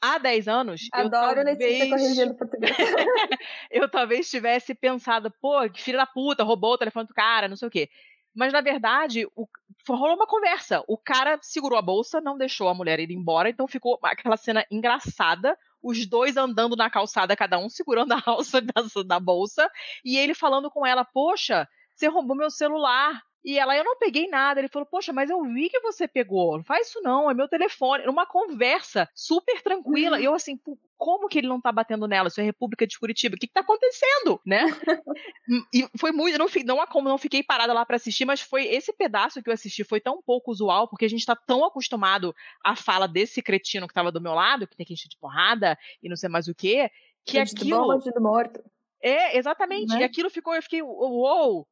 [0.00, 0.88] Há 10 anos.
[0.94, 2.76] eu Adoro Letícia talvez- corrigindo português.
[3.70, 7.56] eu talvez tivesse pensado, pô, que filho da puta, roubou o telefone do cara, não
[7.56, 7.88] sei o quê.
[8.34, 9.48] Mas, na verdade, o,
[9.94, 10.82] rolou uma conversa.
[10.88, 14.64] O cara segurou a bolsa, não deixou a mulher ir embora, então ficou aquela cena
[14.70, 19.70] engraçada, os dois andando na calçada, cada um segurando a alça da, da bolsa,
[20.04, 23.22] e ele falando com ela, poxa, você roubou meu celular.
[23.46, 24.58] E ela, eu não peguei nada.
[24.58, 26.56] Ele falou, poxa, mas eu vi que você pegou.
[26.56, 28.04] Não faz isso não, é meu telefone.
[28.08, 30.20] Uma conversa super tranquila.
[30.20, 32.26] E eu assim, "Pô, como que ele não tá batendo nela?
[32.26, 33.36] Isso é República de Curitiba.
[33.36, 34.64] O que, que tá acontecendo, né?
[35.72, 38.66] e foi muito, não, não há como não fiquei parada lá pra assistir, mas foi
[38.66, 42.34] esse pedaço que eu assisti foi tão pouco usual, porque a gente tá tão acostumado
[42.64, 45.78] à fala desse cretino que tava do meu lado, que tem que encher de porrada
[46.02, 46.90] e não sei mais o quê,
[47.24, 48.00] que Bandido aquilo...
[48.00, 48.60] bom, morto.
[49.00, 49.94] É, exatamente.
[49.94, 50.00] Né?
[50.00, 51.68] E aquilo ficou, eu fiquei, uou!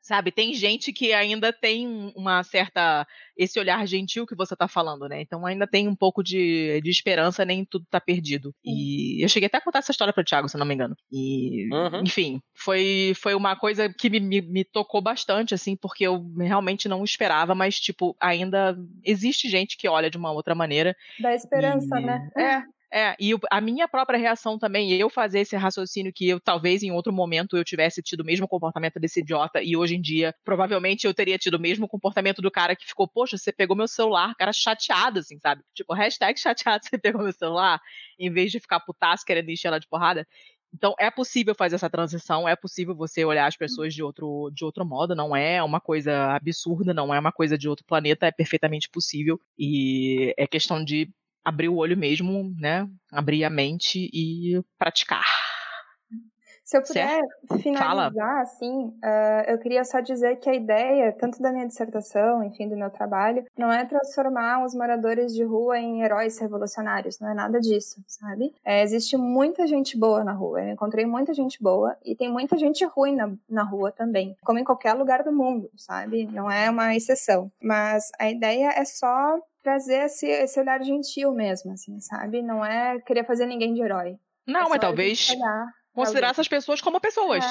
[0.00, 3.06] Sabe, tem gente que ainda tem um, uma certa.
[3.36, 5.20] esse olhar gentil que você tá falando, né?
[5.20, 8.54] Então ainda tem um pouco de, de esperança, nem tudo tá perdido.
[8.64, 10.94] E eu cheguei até a contar essa história pro Thiago, se não me engano.
[11.10, 12.02] E, Uhum.
[12.04, 16.88] enfim, foi, foi uma coisa que me, me, me tocou bastante, assim, porque eu realmente
[16.88, 20.94] não esperava, mas, tipo, ainda existe gente que olha de uma outra maneira.
[21.18, 22.30] Dá esperança, E- né?
[22.36, 26.82] É, é, e a minha própria reação também, eu fazer esse raciocínio que eu talvez
[26.82, 30.34] em outro momento eu tivesse tido o mesmo comportamento desse idiota e hoje em dia
[30.44, 33.88] provavelmente eu teria tido o mesmo comportamento do cara que ficou, poxa, você pegou meu
[33.88, 35.62] celular, cara chateado, assim, sabe?
[35.74, 37.80] Tipo, hashtag chateado, você pegou meu celular,
[38.18, 40.26] em vez de ficar putaço querendo encher ela de porrada.
[40.74, 44.64] Então é possível fazer essa transição, é possível você olhar as pessoas de outro, de
[44.64, 48.32] outro modo, não é uma coisa absurda, não é uma coisa de outro planeta, é
[48.32, 49.38] perfeitamente possível.
[49.58, 51.10] E é questão de
[51.44, 52.86] abrir o olho mesmo, né?
[53.10, 55.24] Abrir a mente e praticar.
[56.64, 57.20] Se eu puder
[57.60, 62.66] finalizar, assim, ah, eu queria só dizer que a ideia, tanto da minha dissertação, enfim,
[62.66, 67.34] do meu trabalho, não é transformar os moradores de rua em heróis revolucionários, não é
[67.34, 68.54] nada disso, sabe?
[68.64, 72.56] É, existe muita gente boa na rua, eu encontrei muita gente boa e tem muita
[72.56, 76.26] gente ruim na, na rua também, como em qualquer lugar do mundo, sabe?
[76.26, 77.50] Não é uma exceção.
[77.60, 82.42] Mas a ideia é só trazer esse, esse olhar gentil mesmo, assim, sabe?
[82.42, 84.16] Não é querer fazer ninguém de herói.
[84.46, 86.30] Não, É mas só talvez olhar considerar alguém.
[86.32, 87.44] essas pessoas como pessoas.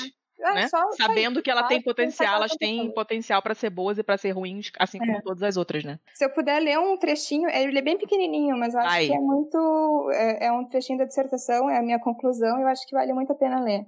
[0.44, 0.68] É, né?
[0.68, 4.00] só- só Sabendo isso, que ela só tem potencial, elas têm potencial pra ser boas
[4.00, 5.22] e pra ser ruins, assim como É.
[5.22, 6.00] todas as outras, né?
[6.16, 9.06] Se eu puder ler um trechinho, ele é bem pequenininho, mas eu acho Ai.
[9.08, 10.10] que é muito.
[10.14, 13.14] É, é um trechinho da dissertação, é a minha conclusão, e eu acho que vale
[13.14, 13.86] muito a pena ler.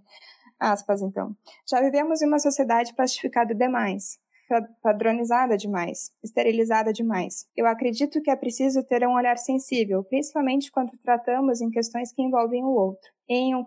[0.60, 1.36] Aspas, então.
[1.68, 4.20] Já vivemos em uma sociedade plastificada demais,
[4.82, 7.46] padronizada demais, esterilizada demais.
[7.56, 12.22] Eu acredito que é preciso ter um olhar sensível, principalmente quando tratamos em questões que
[12.22, 13.12] envolvem o outro.
[13.28, 13.64] Em um,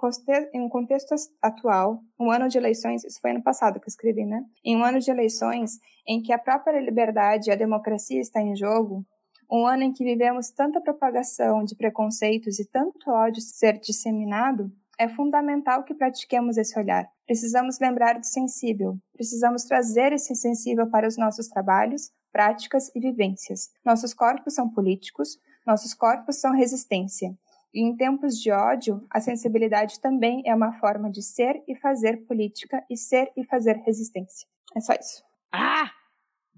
[0.52, 4.24] em um contexto atual, um ano de eleições, isso foi ano passado que eu escrevi,
[4.24, 4.42] né?
[4.64, 8.54] Em um ano de eleições em que a própria liberdade e a democracia está em
[8.54, 9.04] jogo,
[9.50, 15.08] um ano em que vivemos tanta propagação de preconceitos e tanto ódio ser disseminado, é
[15.08, 17.08] fundamental que pratiquemos esse olhar.
[17.26, 23.70] Precisamos lembrar do sensível, precisamos trazer esse sensível para os nossos trabalhos, práticas e vivências.
[23.84, 25.36] Nossos corpos são políticos,
[25.66, 27.36] nossos corpos são resistência.
[27.74, 32.24] E em tempos de ódio, a sensibilidade também é uma forma de ser e fazer
[32.26, 34.48] política e ser e fazer resistência.
[34.74, 35.22] É só isso.
[35.52, 35.90] Ah!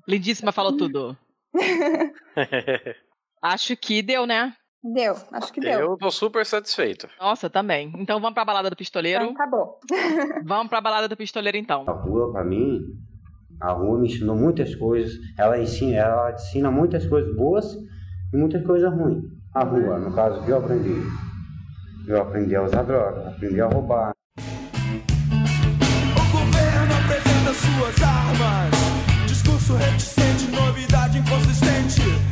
[0.07, 1.16] Lindíssima falou tudo.
[3.43, 4.55] Acho que deu, né?
[4.82, 5.80] Deu, acho que deu.
[5.80, 7.09] Eu tô super satisfeito.
[7.20, 7.92] Nossa, também.
[7.96, 9.24] Então vamos pra balada do pistoleiro.
[9.24, 9.80] Então, acabou.
[10.46, 11.84] Vamos pra balada do pistoleiro, então.
[11.88, 12.80] A rua, pra mim,
[13.60, 15.12] a rua me ensinou muitas coisas.
[15.36, 17.74] Ela ensina, ela ensina muitas coisas boas
[18.32, 19.24] e muitas coisas ruins.
[19.52, 20.94] A rua, no caso, que eu aprendi.
[22.06, 24.12] Eu aprendi a usar droga, aprendi a roubar.
[24.38, 28.78] O governo apresenta suas armas
[29.26, 32.27] discurso reticente, novidade inconsistente.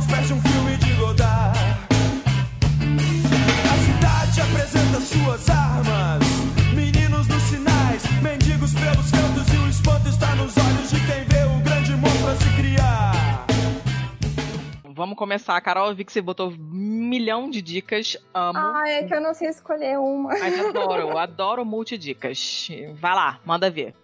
[0.00, 1.58] Aos pés de um filme de Godard.
[3.70, 6.22] A cidade apresenta suas armas.
[6.74, 11.44] Meninos nos sinais, mendigos pelos cantos e o espanto está nos olhos de quem vê
[11.44, 13.46] o grande monstro a se criar.
[14.84, 15.60] Vamos começar.
[15.60, 18.16] Carol, eu vi que você botou milhão de dicas.
[18.32, 18.58] Amo.
[18.58, 20.30] Ah, é que eu não sei escolher uma.
[20.30, 22.70] Mas adoro, adoro multidicas.
[22.94, 23.94] Vai lá, manda ver.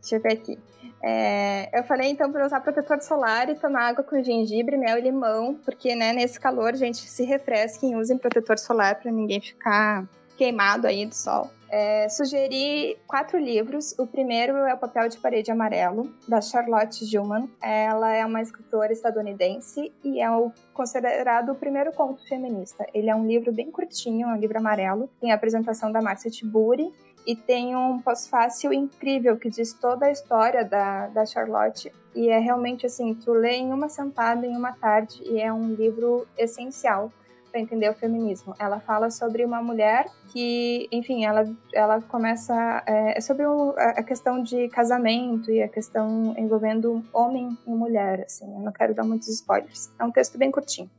[0.00, 0.58] Deixa eu ver aqui.
[1.02, 5.02] É, eu falei então para usar protetor solar e tomar água com gengibre, mel e
[5.02, 10.06] limão, porque né, nesse calor, gente, se refresquem, usem protetor solar para ninguém ficar
[10.36, 11.50] queimado aí do sol.
[11.70, 13.94] É, sugeri quatro livros.
[13.98, 17.50] O primeiro é O Papel de Parede Amarelo, da Charlotte Gilman.
[17.60, 22.86] Ela é uma escritora estadunidense e é o, considerado o primeiro conto feminista.
[22.94, 25.10] Ele é um livro bem curtinho, é um livro amarelo.
[25.20, 26.90] Tem a apresentação da Márcia Tiburi
[27.28, 31.92] e tem um pós-fácil incrível que diz toda a história da, da Charlotte.
[32.14, 35.74] E é realmente assim, tu lê em uma sentada, em uma tarde, e é um
[35.74, 37.12] livro essencial
[37.50, 38.54] para entender o feminismo.
[38.58, 42.82] Ela fala sobre uma mulher que, enfim, ela, ela começa.
[42.86, 48.22] É, é sobre o, a questão de casamento e a questão envolvendo homem e mulher,
[48.24, 48.50] assim.
[48.50, 49.90] Eu não quero dar muitos spoilers.
[49.98, 50.90] É um texto bem curtinho.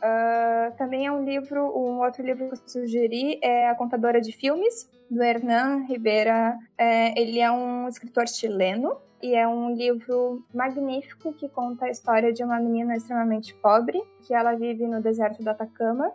[0.00, 4.32] Uh, também é um livro, um outro livro que eu sugeri é A Contadora de
[4.32, 6.56] Filmes, do Hernan Ribeira.
[6.78, 12.32] É, ele é um escritor chileno e é um livro magnífico que conta a história
[12.32, 16.10] de uma menina extremamente pobre, que ela vive no deserto do Atacama,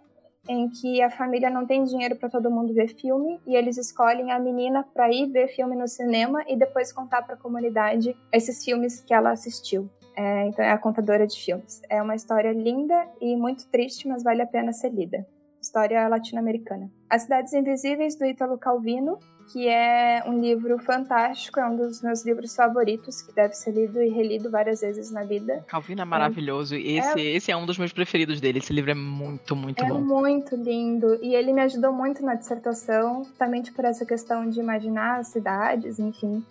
[0.50, 4.32] em que a família não tem dinheiro para todo mundo ver filme e eles escolhem
[4.32, 8.64] a menina para ir ver filme no cinema e depois contar para a comunidade esses
[8.64, 9.90] filmes que ela assistiu.
[10.16, 11.82] É, então é a contadora de filmes.
[11.90, 15.26] É uma história linda e muito triste, mas vale a pena ser lida.
[15.62, 16.92] História latino-americana.
[17.10, 19.18] As Cidades Invisíveis, do Ítalo Calvino,
[19.52, 24.02] que é um livro fantástico, é um dos meus livros favoritos, que deve ser lido
[24.02, 25.64] e relido várias vezes na vida.
[25.68, 26.76] Calvino é maravilhoso.
[26.76, 28.60] Esse é, esse é um dos meus preferidos dele.
[28.60, 29.98] Esse livro é muito, muito é bom.
[29.98, 31.20] É muito lindo.
[31.22, 36.00] E ele me ajudou muito na dissertação, justamente por essa questão de imaginar as cidades,
[36.00, 36.44] enfim.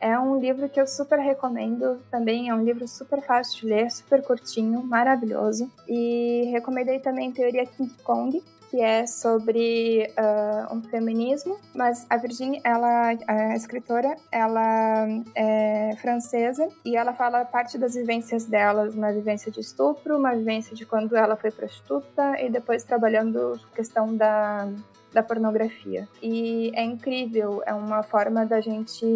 [0.00, 2.00] É um livro que eu super recomendo.
[2.10, 5.70] Também é um livro super fácil de ler, super curtinho, maravilhoso.
[5.88, 12.60] E recomendei também Teoria King Kong, que é sobre uh, um feminismo, mas a Virginia,
[12.64, 19.50] ela, a escritora, ela é francesa e ela fala parte das vivências dela, uma vivência
[19.50, 24.68] de estupro, uma vivência de quando ela foi prostituta e depois trabalhando questão da
[25.16, 26.06] da pornografia.
[26.22, 29.06] E é incrível, é uma forma da gente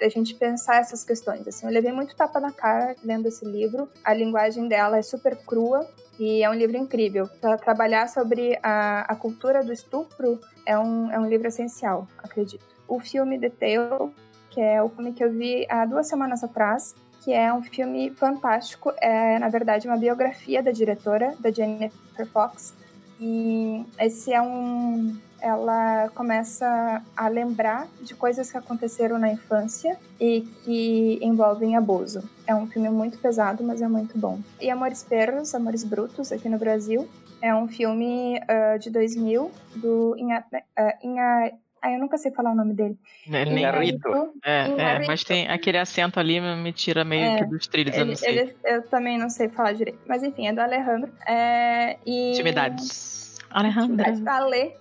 [0.00, 1.46] da gente pensar essas questões.
[1.46, 3.88] Assim, eu levei muito tapa na cara lendo esse livro.
[4.02, 5.86] A linguagem dela é super crua,
[6.18, 7.28] e é um livro incrível.
[7.62, 12.64] Trabalhar sobre a, a cultura do estupro é um, é um livro essencial, acredito.
[12.88, 14.10] O filme The Tale,
[14.50, 18.10] que é o filme que eu vi há duas semanas atrás, que é um filme
[18.10, 18.92] fantástico.
[19.00, 22.74] É, na verdade, uma biografia da diretora, da Jennifer Fox.
[23.20, 30.42] E esse é um, ela começa a lembrar de coisas que aconteceram na infância e
[30.64, 32.28] que envolvem abuso.
[32.46, 34.38] É um filme muito pesado, mas é muito bom.
[34.60, 37.08] E Amores Perros, Amores Brutos, aqui no Brasil,
[37.40, 42.52] é um filme uh, de 2000 do Inha, uh, Inha ah, eu nunca sei falar
[42.52, 42.96] o nome dele.
[43.30, 44.32] É, Inharito.
[44.44, 48.02] É, é, mas tem aquele acento ali me tira meio é, que dos trilhos, ele,
[48.02, 48.38] eu não sei.
[48.38, 49.98] Ele, eu também não sei falar direito.
[50.06, 51.12] Mas enfim, é do Alejandro.
[51.26, 52.32] É, e...
[52.32, 53.38] Intimidades.
[53.50, 54.08] Alejandro.
[54.08, 54.26] Intimidades.
[54.26, 54.72] Ale.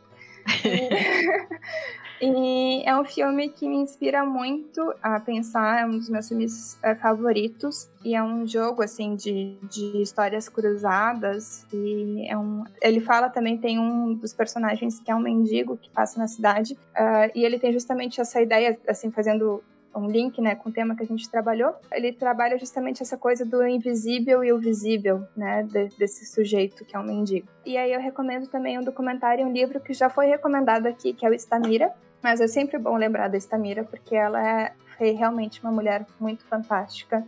[2.22, 6.78] E é um filme que me inspira muito a pensar, é um dos meus filmes
[6.82, 7.90] é, favoritos.
[8.04, 11.66] E é um jogo, assim, de, de histórias cruzadas.
[11.72, 12.64] E é um...
[12.82, 16.74] Ele fala também, tem um dos personagens que é um mendigo que passa na cidade.
[16.74, 19.62] Uh, e ele tem justamente essa ideia, assim, fazendo
[19.98, 23.44] um link né, com o tema que a gente trabalhou, ele trabalha justamente essa coisa
[23.44, 27.48] do invisível e o visível, né, de, desse sujeito que é um mendigo.
[27.66, 31.26] E aí eu recomendo também um documentário, um livro que já foi recomendado aqui, que
[31.26, 31.92] é o Estamira,
[32.22, 36.44] mas é sempre bom lembrar da Estamira, porque ela é, foi realmente uma mulher muito
[36.46, 37.26] fantástica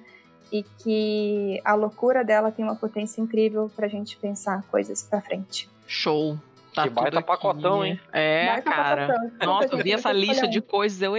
[0.52, 5.70] e que a loucura dela tem uma potência incrível pra gente pensar coisas pra frente.
[5.88, 6.38] Show!
[6.74, 8.00] Tá que baita pacotão, hein?
[8.14, 9.08] É, baita cara.
[9.08, 9.48] Pacotão.
[9.48, 11.16] Nossa, eu vi essa lista de coisas, eu,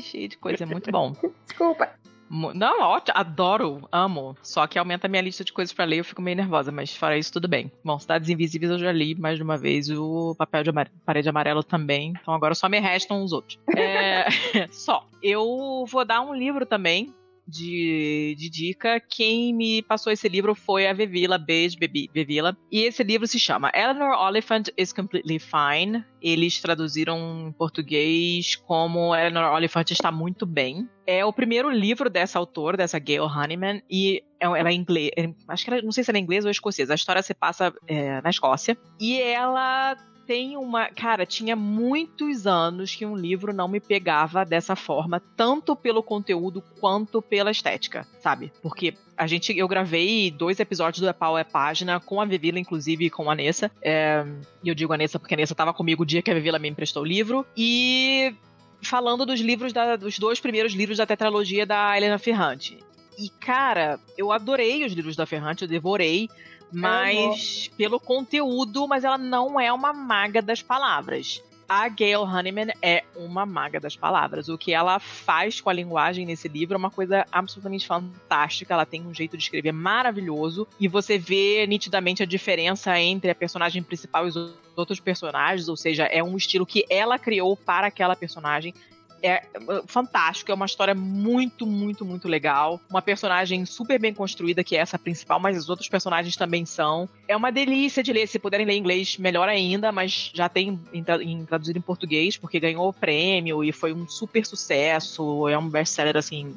[0.00, 1.14] cheio de coisa, é muito bom.
[1.46, 1.88] Desculpa.
[2.32, 4.34] Não, ótimo, adoro, amo.
[4.42, 6.96] Só que aumenta a minha lista de coisas para ler, eu fico meio nervosa, mas
[6.96, 7.70] fora isso, tudo bem.
[7.84, 10.72] Bom, Cidades Invisíveis eu já li mais de uma vez, o Papel de.
[11.04, 13.58] Parede Amarelo também, então agora só me restam os outros.
[13.76, 14.26] É...
[14.72, 15.06] só.
[15.22, 17.14] Eu vou dar um livro também,
[17.46, 19.00] de, de dica.
[19.00, 21.76] Quem me passou esse livro foi a Vevila, beijo,
[22.12, 22.56] Vevila.
[22.70, 26.04] E esse livro se chama Eleanor Oliphant is Completely Fine.
[26.20, 30.88] Eles traduziram em português como Eleanor Oliphant está muito bem.
[31.06, 35.10] É o primeiro livro dessa autora, dessa Gail Honeyman, e é- ela é inglês.
[35.48, 36.92] Acho que ela, não sei se ela é inglesa ou escocesa.
[36.92, 38.76] A história se passa é, na Escócia.
[39.00, 39.96] E ela
[40.32, 40.88] tem uma.
[40.88, 46.62] Cara, tinha muitos anos que um livro não me pegava dessa forma, tanto pelo conteúdo
[46.80, 48.50] quanto pela estética, sabe?
[48.62, 52.58] Porque a gente, eu gravei dois episódios do É Pau é Página com a Vivila,
[52.58, 53.70] inclusive com a Nessa.
[53.82, 54.24] É,
[54.64, 56.58] e eu digo a Nessa porque a Nessa tava comigo o dia que a Vivila
[56.58, 57.44] me emprestou o livro.
[57.54, 58.34] E
[58.80, 62.78] falando dos livros, da- dos dois primeiros livros da tetralogia da Helena Ferrante.
[63.18, 66.26] E, cara, eu adorei os livros da Ferrante, eu devorei,
[66.72, 71.42] mas pelo conteúdo, mas ela não é uma maga das palavras.
[71.68, 74.48] A Gail Honeyman é uma maga das palavras.
[74.50, 78.74] O que ela faz com a linguagem nesse livro é uma coisa absolutamente fantástica.
[78.74, 83.34] Ela tem um jeito de escrever maravilhoso e você vê nitidamente a diferença entre a
[83.34, 87.86] personagem principal e os outros personagens, ou seja, é um estilo que ela criou para
[87.86, 88.74] aquela personagem
[89.22, 92.80] é uh, fantástico, é uma história muito, muito, muito legal.
[92.90, 97.08] Uma personagem super bem construída, que é essa principal, mas os outros personagens também são.
[97.28, 100.80] É uma delícia de ler, se puderem ler em inglês, melhor ainda, mas já tem
[100.92, 105.48] em, em- traduzido em português, porque ganhou o prêmio e foi um super sucesso.
[105.48, 106.54] É um best-seller, assim,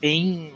[0.00, 0.52] bem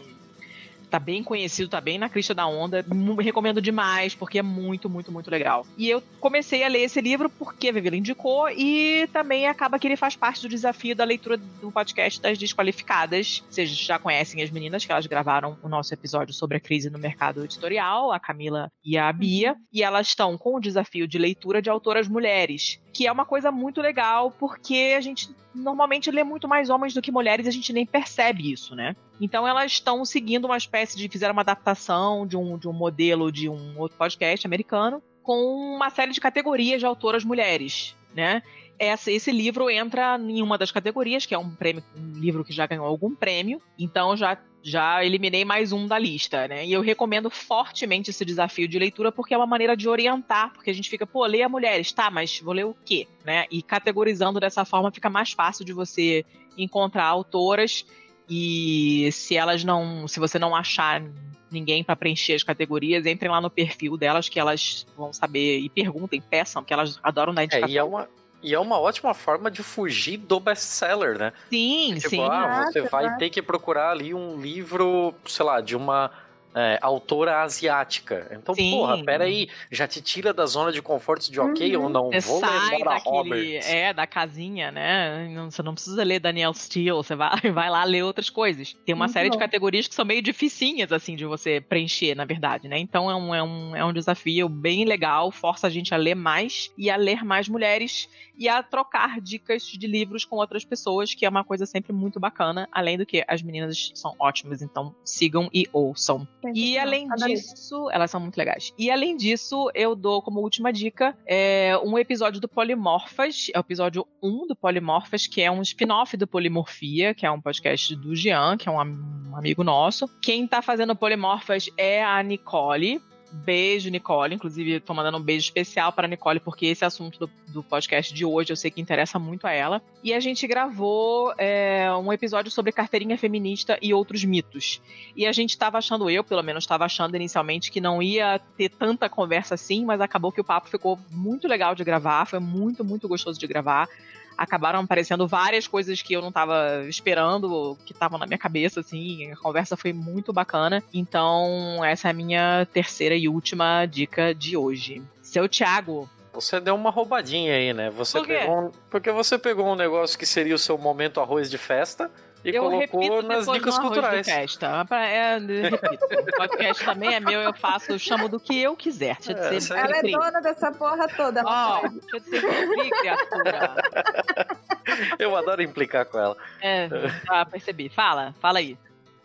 [0.92, 2.84] tá bem conhecido, tá bem na crista da onda.
[3.18, 5.66] Recomendo demais, porque é muito, muito, muito legal.
[5.78, 9.88] E eu comecei a ler esse livro porque a Vivila indicou e também acaba que
[9.88, 13.42] ele faz parte do desafio da leitura do podcast das Desqualificadas.
[13.48, 16.98] Vocês já conhecem as meninas, que elas gravaram o nosso episódio sobre a crise no
[16.98, 21.62] mercado editorial, a Camila e a Bia, e elas estão com o desafio de leitura
[21.62, 26.48] de autoras mulheres, que é uma coisa muito legal, porque a gente normalmente lê muito
[26.48, 28.96] mais homens do que mulheres e a gente nem percebe isso, né?
[29.20, 31.08] Então elas estão seguindo uma espécie de.
[31.08, 35.88] fizeram uma adaptação de um, de um modelo de um outro podcast americano com uma
[35.90, 38.42] série de categorias de autoras mulheres, né?
[38.78, 42.66] Esse livro entra em uma das categorias, que é um prêmio, um livro que já
[42.66, 43.62] ganhou algum prêmio.
[43.78, 46.64] Então já já eliminei mais um da lista, né?
[46.64, 50.70] E eu recomendo fortemente esse desafio de leitura porque é uma maneira de orientar, porque
[50.70, 53.46] a gente fica, pô, leia mulheres, tá, mas vou ler o quê, né?
[53.50, 56.24] E categorizando dessa forma fica mais fácil de você
[56.56, 57.84] encontrar autoras
[58.28, 61.02] e se elas não, se você não achar
[61.50, 65.68] ninguém para preencher as categorias, entrem lá no perfil delas que elas vão saber e
[65.68, 67.68] perguntem, peçam, que elas adoram dar É, indicação.
[67.68, 68.08] e é uma.
[68.42, 71.32] E é uma ótima forma de fugir do best-seller, né?
[71.48, 72.20] Sim, Tipo, sim.
[72.28, 76.10] ah, você vai ter que procurar ali um livro, sei lá, de uma
[76.54, 78.28] é, autora asiática.
[78.38, 78.70] Então, Sim.
[78.72, 82.40] porra, peraí, já te tira da zona de conforto de ok, eu não Você vou
[82.40, 82.48] da
[82.84, 83.68] daquele, Roberts.
[83.70, 85.28] é, da casinha, né?
[85.28, 88.74] Não- Você não precisa ler Daniel Steele, você vai, vai lá ler outras coisas.
[88.84, 92.24] Tem uma Muito série de categorias que são meio dificinhas, assim, de você preencher, na
[92.24, 92.78] verdade, né?
[92.78, 96.14] Então é um, é, um, é um desafio bem legal, força a gente a ler
[96.14, 101.14] mais e a ler mais mulheres e a trocar dicas de livros com outras pessoas,
[101.14, 104.94] que é uma coisa sempre muito bacana, além do que as meninas são ótimas, então
[105.04, 106.26] sigam e ouçam.
[106.54, 107.34] E além Adorei.
[107.34, 108.72] disso, elas são muito legais.
[108.78, 113.60] E além disso, eu dou como última dica é, um episódio do Polimorfas, é o
[113.60, 118.14] episódio 1 do Polimorfas, que é um spin-off do Polimorfia, que é um podcast do
[118.14, 120.08] Jean, que é um, um amigo nosso.
[120.20, 123.00] Quem tá fazendo Polimorfas é a Nicole.
[123.32, 124.34] Beijo, Nicole.
[124.34, 128.26] Inclusive, tô mandando um beijo especial para Nicole, porque esse assunto do, do podcast de
[128.26, 129.80] hoje eu sei que interessa muito a ela.
[130.04, 134.82] E a gente gravou é, um episódio sobre carteirinha feminista e outros mitos.
[135.16, 138.68] E a gente tava achando, eu pelo menos estava achando inicialmente que não ia ter
[138.68, 142.84] tanta conversa assim, mas acabou que o papo ficou muito legal de gravar, foi muito,
[142.84, 143.88] muito gostoso de gravar.
[144.36, 149.30] Acabaram aparecendo várias coisas que eu não tava esperando, que estavam na minha cabeça, assim.
[149.32, 150.82] A conversa foi muito bacana.
[150.92, 155.02] Então, essa é a minha terceira e última dica de hoje.
[155.22, 157.90] Seu Thiago, Você deu uma roubadinha aí, né?
[157.90, 161.50] Você Por pegou um- Porque você pegou um negócio que seria o seu momento arroz
[161.50, 162.10] de festa
[162.44, 164.26] e eu repito colocou nas dicas culturais.
[164.26, 164.84] festa.
[164.84, 166.04] Pra- É, eu repito.
[166.04, 169.16] O podcast também é meu, eu faço, eu chamo do que eu quiser.
[169.20, 169.78] Deixa de É.
[169.80, 171.42] Ela é dona dessa porra toda.
[171.44, 171.92] Ó, rapaz.
[171.92, 173.74] deixa de ser cri-cri, criatura.
[175.18, 176.36] Eu adoro implicar com ela.
[176.60, 176.88] É,
[177.26, 177.88] já percebi.
[177.88, 178.76] Fala, fala aí.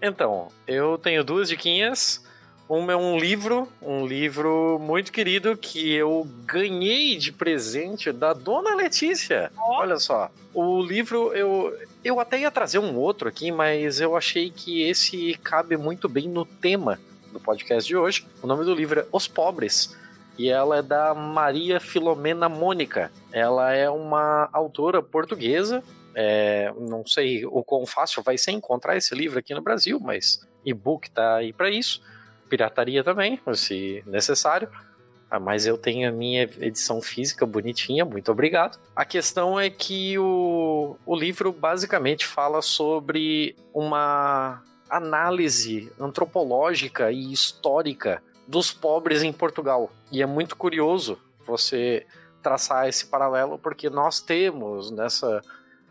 [0.02, 2.24] Então, eu tenho duas diquinhas.
[2.70, 8.76] Uma é um livro, um livro muito querido que eu ganhei de presente da dona
[8.76, 9.52] Letícia.
[9.58, 11.74] Olha só, o livro eu
[12.04, 16.28] eu até ia trazer um outro aqui, mas eu achei que esse cabe muito bem
[16.28, 17.00] no tema
[17.32, 18.26] do podcast de hoje.
[18.42, 19.96] O nome do livro é Os Pobres.
[20.38, 23.12] E ela é da Maria Filomena Mônica.
[23.32, 25.84] Ela é uma autora portuguesa
[26.20, 30.40] É, não sei o quão fácil vai ser encontrar esse livro aqui no Brasil, mas
[30.66, 32.02] e-book tá aí para isso.
[32.50, 34.70] Pirataria também, se necessário.
[35.30, 38.80] Ah, mas eu tenho a minha edição física bonitinha, muito obrigado.
[38.96, 48.24] A questão é que o, o livro basicamente fala sobre uma análise antropológica e histórica
[48.48, 49.92] dos pobres em Portugal.
[50.10, 52.06] E é muito curioso você
[52.42, 55.42] traçar esse paralelo, porque nós temos nessa,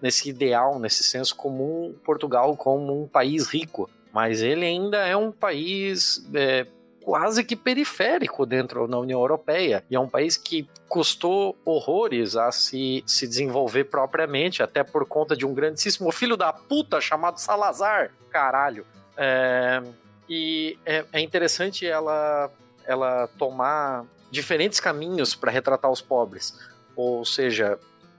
[0.01, 3.91] nesse ideal, nesse senso comum, Portugal como um país rico.
[4.17, 6.67] Mas ele ainda é um país é,
[7.03, 9.85] quase que periférico dentro da União Europeia.
[9.91, 15.37] E é um país que custou horrores a se, se desenvolver propriamente, até por conta
[15.37, 18.11] de um grandíssimo filho da puta chamado Salazar.
[18.31, 18.87] Caralho.
[19.19, 19.83] É,
[20.27, 22.51] e é, é interessante ela,
[22.87, 26.59] ela tomar diferentes caminhos para retratar os pobres.
[26.97, 27.79] Ou seja,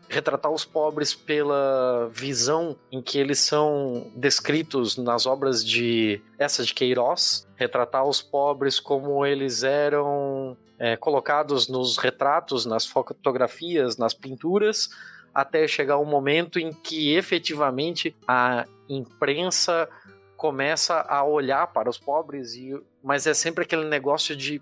[0.09, 6.73] retratar os pobres pela visão em que eles são descritos nas obras de essa de
[6.73, 14.89] Queiroz, retratar os pobres como eles eram é, colocados nos retratos, nas fotografias, nas pinturas,
[15.33, 19.89] até chegar um momento em que efetivamente a imprensa
[20.37, 24.61] começa a olhar para os pobres e mas é sempre aquele negócio de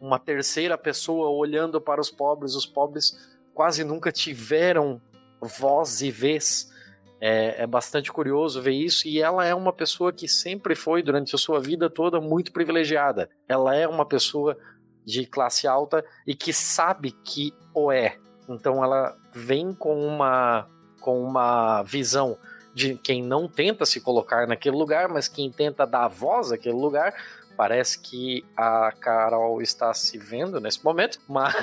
[0.00, 5.00] uma terceira pessoa olhando para os pobres, os pobres quase nunca tiveram
[5.40, 6.70] voz e vez.
[7.18, 9.08] É, é, bastante curioso ver isso.
[9.08, 13.30] E ela é uma pessoa que sempre foi, durante a sua vida toda, muito privilegiada.
[13.48, 14.56] Ela é uma pessoa
[15.02, 18.18] de classe alta e que sabe que o é.
[18.46, 20.68] Então ela vem com uma,
[21.00, 22.36] com uma visão
[22.74, 27.14] de quem não tenta se colocar naquele lugar, mas quem tenta dar voz àquele lugar,
[27.56, 31.54] Parece que a Carol está se vendo nesse momento, mas,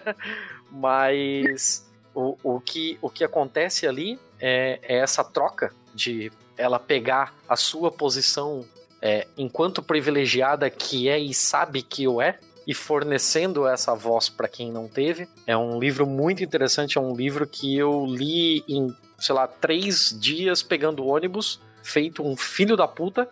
[0.70, 7.34] mas o, o, que, o que acontece ali é, é essa troca de ela pegar
[7.48, 8.64] a sua posição
[9.00, 14.48] é, enquanto privilegiada que é e sabe que o é, e fornecendo essa voz para
[14.48, 15.28] quem não teve.
[15.46, 20.16] É um livro muito interessante, é um livro que eu li em, sei lá, três
[20.18, 23.28] dias pegando ônibus, feito um filho da puta,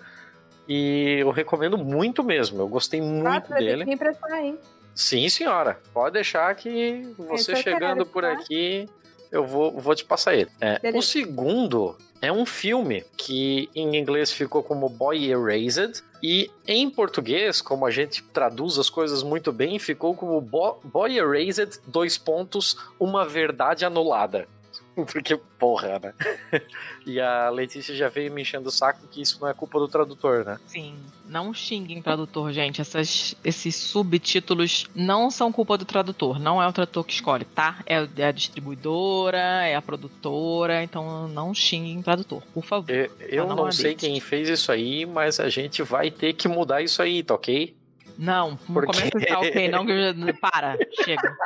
[0.68, 2.60] e eu recomendo muito mesmo.
[2.60, 3.84] Eu gostei muito ah, dele.
[3.84, 4.56] Me emprestar, hein?
[4.94, 5.80] Sim, senhora.
[5.92, 8.32] Pode deixar que você chegando por tá?
[8.32, 8.88] aqui,
[9.30, 10.50] eu vou, vou te passar ele.
[10.60, 16.88] É, o segundo é um filme que em inglês ficou como Boy Erased e em
[16.88, 22.16] português, como a gente traduz as coisas muito bem, ficou como Bo Boy Erased, dois
[22.16, 24.48] pontos, uma verdade anulada.
[25.12, 26.14] Porque, porra, né?
[27.06, 29.88] e a Letícia já veio me enchendo o saco que isso não é culpa do
[29.88, 30.58] tradutor, né?
[30.66, 30.96] Sim.
[31.26, 32.80] Não xinguem tradutor, gente.
[32.80, 36.38] Essas, esses subtítulos não são culpa do tradutor.
[36.38, 37.78] Não é o tradutor que escolhe, tá?
[37.86, 40.82] É, é a distribuidora, é a produtora.
[40.82, 42.90] Então não xinguem tradutor, por favor.
[42.90, 46.46] Eu, eu não, não sei quem fez isso aí, mas a gente vai ter que
[46.46, 47.74] mudar isso aí, tá ok?
[48.18, 48.86] Não, não Porque...
[48.86, 49.84] começa a estar ok, não.
[50.40, 51.36] Para, chega.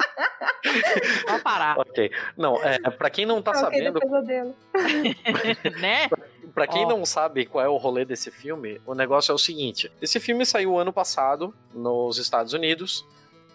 [1.26, 1.78] Pode parar.
[1.78, 2.10] Ok.
[2.36, 4.00] Não, é, pra quem não tá okay, sabendo.
[5.80, 6.08] né?
[6.54, 6.88] Pra quem oh.
[6.88, 10.44] não sabe qual é o rolê desse filme, o negócio é o seguinte: esse filme
[10.44, 13.06] saiu ano passado nos Estados Unidos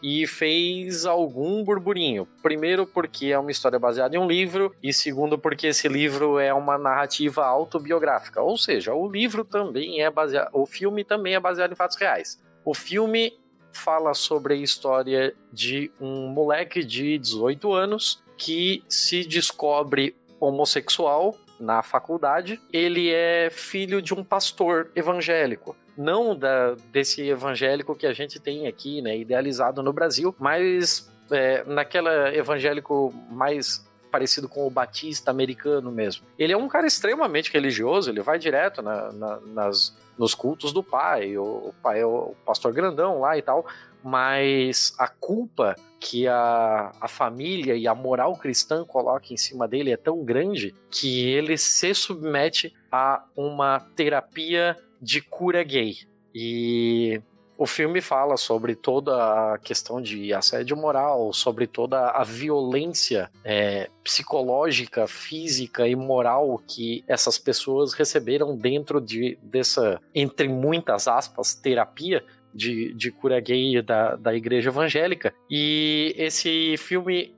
[0.02, 2.28] e fez algum burburinho.
[2.42, 6.54] Primeiro, porque é uma história baseada em um livro, e segundo, porque esse livro é
[6.54, 8.42] uma narrativa autobiográfica.
[8.42, 10.50] Ou seja, o livro também é baseado.
[10.52, 12.42] O filme também é baseado em fatos reais.
[12.66, 13.34] O filme
[13.74, 21.82] fala sobre a história de um moleque de 18 anos que se descobre homossexual na
[21.82, 22.60] faculdade.
[22.72, 25.76] Ele é filho de um pastor evangélico.
[25.98, 31.64] Não da, desse evangélico que a gente tem aqui, né, idealizado no Brasil, mas é,
[31.66, 36.24] naquela evangélico mais parecido com o batista americano mesmo.
[36.38, 40.84] Ele é um cara extremamente religioso, ele vai direto na, na, nas, nos cultos do
[40.84, 43.66] pai, o, pai é o pastor grandão lá e tal,
[44.04, 49.92] mas a culpa que a, a família e a moral cristã coloca em cima dele
[49.92, 55.98] é tão grande que ele se submete a uma terapia de cura gay.
[56.36, 57.22] E
[57.64, 63.90] o filme fala sobre toda a questão de assédio moral, sobre toda a violência é,
[64.04, 72.22] psicológica, física e moral que essas pessoas receberam dentro de, dessa, entre muitas aspas, terapia
[72.54, 75.34] de, de cura gay da, da igreja evangélica.
[75.50, 77.34] E esse filme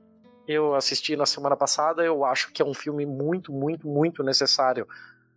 [0.48, 4.88] eu assisti na semana passada, eu acho que é um filme muito, muito, muito necessário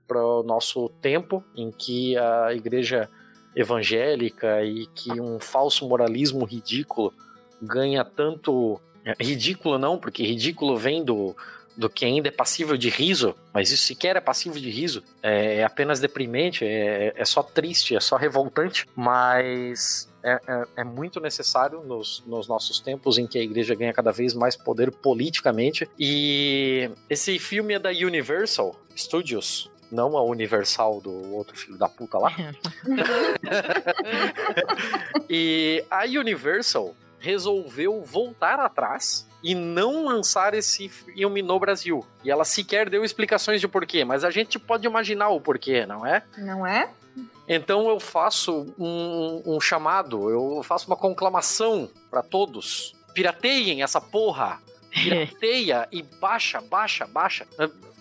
[0.06, 3.10] para o nosso tempo em que a igreja
[3.59, 7.12] evangélica e que um falso moralismo ridículo
[7.60, 8.80] ganha tanto.
[9.05, 11.35] É, ridículo não, porque ridículo vem do,
[11.76, 15.59] do que ainda é passível de riso, mas isso sequer é passível de riso, é,
[15.59, 21.20] é apenas deprimente, é, é só triste, é só revoltante, mas é, é, é, muito
[21.20, 25.89] necessário nos, nos, nossos tempos em que a igreja ganha cada vez mais poder politicamente.
[25.98, 29.70] E esse filme é da Universal Studios.
[29.90, 32.31] Não a Universal do outro filho da puta lá.
[35.28, 42.05] e a Universal resolveu voltar atrás e não lançar esse filme no Brasil.
[42.24, 46.05] E ela sequer deu explicações de porquê, mas a gente pode imaginar o porquê, não
[46.05, 46.23] é?
[46.36, 46.90] Não é?
[47.48, 52.94] Então eu faço um, um chamado, eu faço uma conclamação para todos.
[53.15, 54.60] Pirateiem essa porra!
[54.90, 57.47] Pirateia e baixa, baixa, baixa.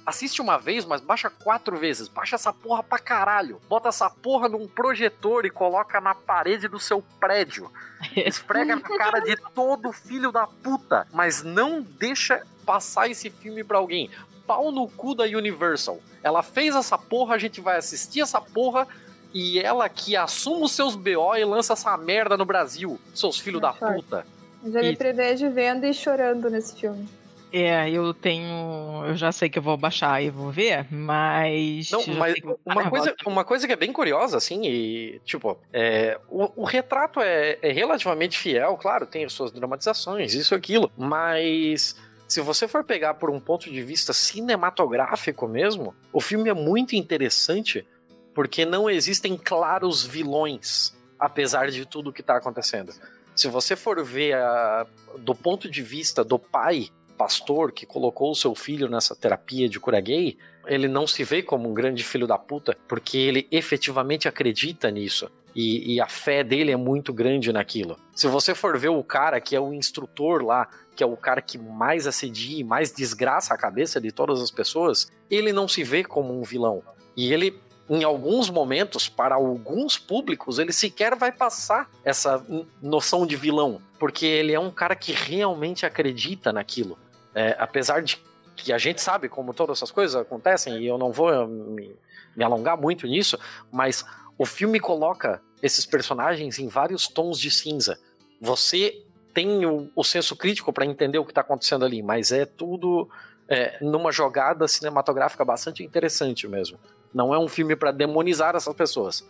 [0.08, 2.08] Assiste uma vez, mas baixa quatro vezes.
[2.08, 3.60] Baixa essa porra pra caralho.
[3.68, 7.70] Bota essa porra num projetor e coloca na parede do seu prédio.
[8.16, 11.06] Esfrega na cara de todo filho da puta.
[11.12, 14.10] Mas não deixa passar esse filme pra alguém.
[14.46, 16.00] Pau no cu da Universal.
[16.24, 18.88] Ela fez essa porra, a gente vai assistir essa porra
[19.34, 23.60] e ela que assume os seus BO e lança essa merda no Brasil, seus filhos
[23.60, 24.26] da puta.
[24.66, 27.10] Já me prevejo vendo e chorando nesse filme.
[27.52, 29.06] É, eu tenho.
[29.08, 31.90] Eu já sei que eu vou baixar e vou ver, mas.
[31.92, 35.22] Não, mas uma coisa, uma coisa que é bem curiosa, assim, e.
[35.24, 40.54] Tipo, é, o, o retrato é, é relativamente fiel, claro, tem as suas dramatizações, isso
[40.54, 41.96] e aquilo, mas.
[42.28, 46.94] Se você for pegar por um ponto de vista cinematográfico mesmo, o filme é muito
[46.94, 47.88] interessante
[48.34, 52.94] porque não existem claros vilões, apesar de tudo que está acontecendo.
[53.34, 54.86] Se você for ver a,
[55.20, 59.80] do ponto de vista do pai pastor que colocou o seu filho nessa terapia de
[59.80, 60.38] cura gay,
[60.68, 65.30] ele não se vê como um grande filho da puta, porque ele efetivamente acredita nisso.
[65.56, 67.98] E, e, a fé dele é muito grande naquilo.
[68.14, 71.42] Se você for ver o cara que é o instrutor lá, que é o cara
[71.42, 75.84] que mais assedia e mais desgraça a cabeça de todas as pessoas, ele não se
[75.84, 76.84] vê como um vilão.
[77.16, 82.46] E ele, em alguns momentos, para alguns públicos, ele sequer vai passar essa
[82.80, 87.00] noção de vilão, porque ele é um cara que realmente acredita naquilo.
[87.38, 88.20] É, apesar de
[88.56, 91.96] que a gente sabe como todas essas coisas acontecem, e eu não vou me,
[92.36, 93.38] me alongar muito nisso,
[93.72, 94.04] mas
[94.40, 98.00] o filme coloca esses personagens em vários tons de cinza.
[98.42, 99.04] Você
[99.36, 103.08] tem o, o senso crítico para entender o que está acontecendo ali, mas é tudo
[103.48, 106.80] é, numa jogada cinematográfica bastante interessante mesmo.
[107.14, 109.24] Não é um filme para demonizar essas pessoas.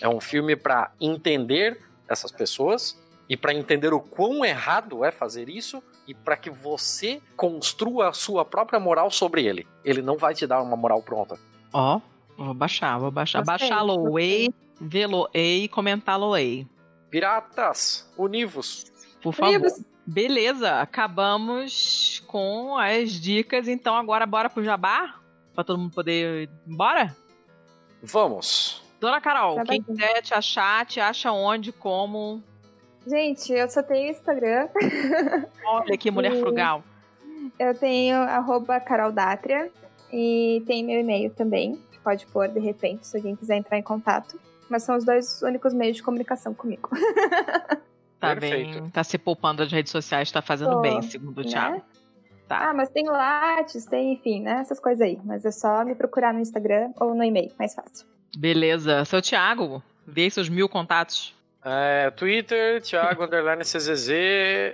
[0.00, 2.96] É um filme para entender essas pessoas
[3.28, 8.12] e para entender o quão errado é fazer isso e para que você construa a
[8.12, 9.66] sua própria moral sobre ele.
[9.84, 11.38] Ele não vai te dar uma moral pronta.
[11.72, 12.00] Ó,
[12.36, 13.44] oh, vou baixar, vou baixar.
[13.44, 16.66] Baixá-lo-ei, vê-lo-ei, comentá-lo-ei.
[17.10, 18.86] Piratas, univos.
[19.22, 19.50] Por favor.
[19.50, 19.82] Univos.
[20.06, 25.14] Beleza, acabamos com as dicas, então agora bora pro jabá?
[25.54, 27.16] Pra todo mundo poder ir embora?
[28.02, 28.82] Vamos.
[29.00, 32.42] Dona Carol, quem quiser te achar, te acha onde, como?
[33.06, 34.68] Gente, eu só tenho Instagram.
[35.66, 36.82] Olha que mulher frugal.
[37.58, 39.70] Eu tenho arroba caroldatria
[40.12, 41.78] e tem meu e-mail também.
[42.02, 44.38] Pode pôr de repente, se alguém quiser entrar em contato.
[44.68, 46.90] Mas são os dois únicos meios de comunicação comigo.
[48.20, 48.80] tá Perfeito.
[48.80, 51.48] bem, tá se poupando das redes sociais, tá fazendo Tô, bem, segundo o né?
[51.48, 51.82] Thiago.
[52.48, 52.70] Tá.
[52.70, 54.60] Ah, mas tem Lattes, tem, enfim, né?
[54.60, 55.18] Essas coisas aí.
[55.24, 58.06] Mas é só me procurar no Instagram ou no e-mail, mais fácil.
[58.36, 59.04] Beleza.
[59.04, 61.34] Seu Thiago, dê seus mil contatos.
[61.64, 64.10] É, Twitter, Thiago Underline CZZ,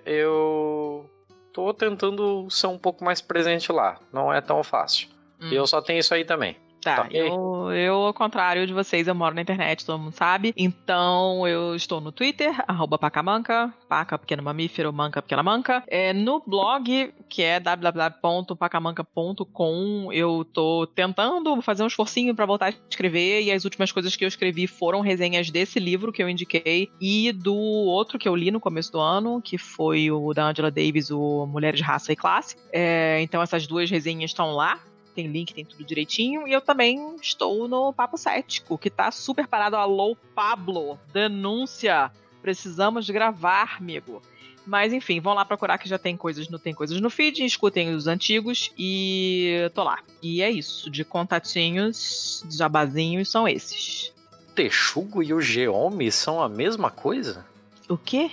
[0.04, 1.08] eu
[1.52, 3.98] tô tentando ser um pouco mais presente lá.
[4.12, 5.08] Não é tão fácil.
[5.40, 5.52] Hum.
[5.52, 6.56] Eu só tenho isso aí também.
[6.82, 10.54] Tá, eu, eu, ao contrário de vocês, eu moro na internet, todo mundo sabe.
[10.56, 15.84] Então, eu estou no Twitter, arroba pacamanca, paca pequeno mamífero, manca pequena manca.
[15.86, 22.74] É, no blog, que é www.pacamanca.com, eu tô tentando fazer um esforcinho para voltar a
[22.88, 26.88] escrever, e as últimas coisas que eu escrevi foram resenhas desse livro que eu indiquei,
[27.00, 30.70] e do outro que eu li no começo do ano, que foi o da Angela
[30.70, 32.56] Davis, o Mulheres, Raça e Classe.
[32.72, 34.80] É, então, essas duas resenhas estão lá
[35.20, 36.48] tem link, tem tudo direitinho.
[36.48, 39.76] E eu também estou no Papo Cético, que tá super parado.
[39.76, 42.10] Alô, Pablo, denúncia.
[42.40, 44.22] Precisamos gravar, amigo.
[44.66, 47.94] Mas enfim, vão lá procurar que já tem coisas no Tem Coisas no feed, escutem
[47.94, 49.98] os antigos e tô lá.
[50.22, 54.12] E é isso, de contatinhos, jabazinhos são esses.
[54.54, 57.46] Texugo e o Geome são a mesma coisa?
[57.88, 58.30] O quê?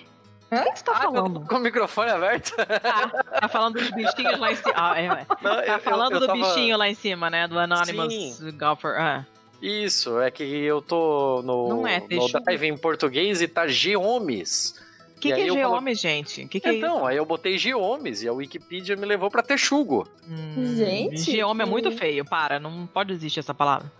[0.49, 1.41] O que você tá ah, falando?
[1.41, 2.53] Com o microfone aberto?
[2.84, 4.74] Ah, tá falando dos bichinhos lá em cima.
[4.76, 5.07] Ah, é,
[5.41, 6.40] Não, tá falando eu, eu do tava...
[6.40, 7.48] bichinho lá em cima, né?
[7.48, 8.52] Do Anonymous Sim.
[8.57, 8.91] Golfer.
[8.98, 9.26] Ah.
[9.61, 14.80] Isso, é que eu tô no, Não é, no drive em português e tá Geomes.
[15.18, 16.45] O que, que é eu colo- gente?
[16.45, 20.07] Que, que é Então, aí eu botei Geomes e a Wikipedia me levou pra Texugo.
[20.56, 20.76] isso?
[20.76, 23.91] Gente, Geome é muito feio, para, não pode existir essa palavra.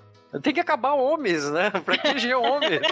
[0.42, 1.70] Tem que acabar homens, né?
[1.86, 2.82] Pra que Geomes?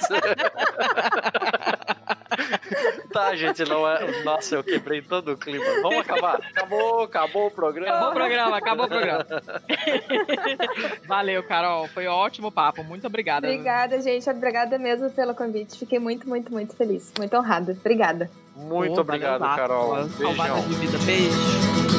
[3.12, 4.24] tá, gente, não é.
[4.24, 5.66] Nossa, eu quebrei todo o clima.
[5.82, 6.36] Vamos acabar.
[6.36, 7.92] Acabou, acabou o programa.
[7.92, 9.26] Acabou o programa, acabou o programa.
[11.08, 11.88] Valeu, Carol.
[11.90, 12.84] Foi um ótimo papo.
[12.84, 13.48] Muito obrigada.
[13.48, 14.30] Obrigada, gente.
[14.30, 15.78] Obrigada mesmo pelo convite.
[15.78, 17.12] Fiquei muito, muito, muito feliz.
[17.18, 17.74] Muito honrada.
[17.74, 18.30] Obrigada.
[18.56, 20.08] Muito Pô, obrigado, Carol.
[20.10, 20.70] Salvada Beijão.
[20.70, 20.98] de vida.
[21.00, 21.95] Beijo.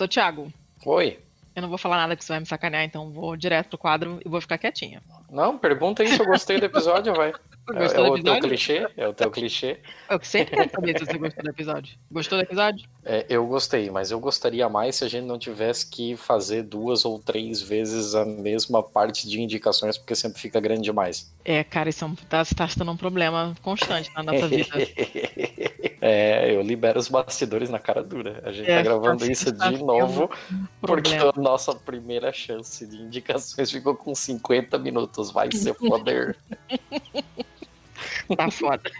[0.00, 0.50] Sou Thiago.
[0.86, 1.18] Oi.
[1.54, 4.18] Eu não vou falar nada que você vai me sacanear, então vou direto pro quadro
[4.24, 5.02] e vou ficar quietinha.
[5.30, 7.32] Não, pergunta aí se eu gostei do episódio, vai.
[7.72, 8.88] É, Gostou é o teu clichê?
[8.96, 9.78] É o teu clichê.
[10.08, 11.98] Eu sempre quero saber se você gostou do episódio.
[12.10, 12.88] Gostou do episódio?
[13.04, 17.04] É, eu gostei, mas eu gostaria mais se a gente não tivesse que fazer duas
[17.04, 21.32] ou três vezes a mesma parte de indicações, porque sempre fica grande demais.
[21.44, 24.74] É, cara, isso é um, tá, tá se tornando um problema constante na nossa vida.
[26.00, 28.40] é, eu libero os bastidores na cara dura.
[28.44, 30.28] A gente É, tá gravando isso tá de sendo novo,
[30.80, 31.32] porque problema.
[31.36, 35.19] a nossa primeira chance de indicações ficou com 50 minutos.
[35.28, 36.36] Vai ser foder.
[38.36, 38.90] Tá foda.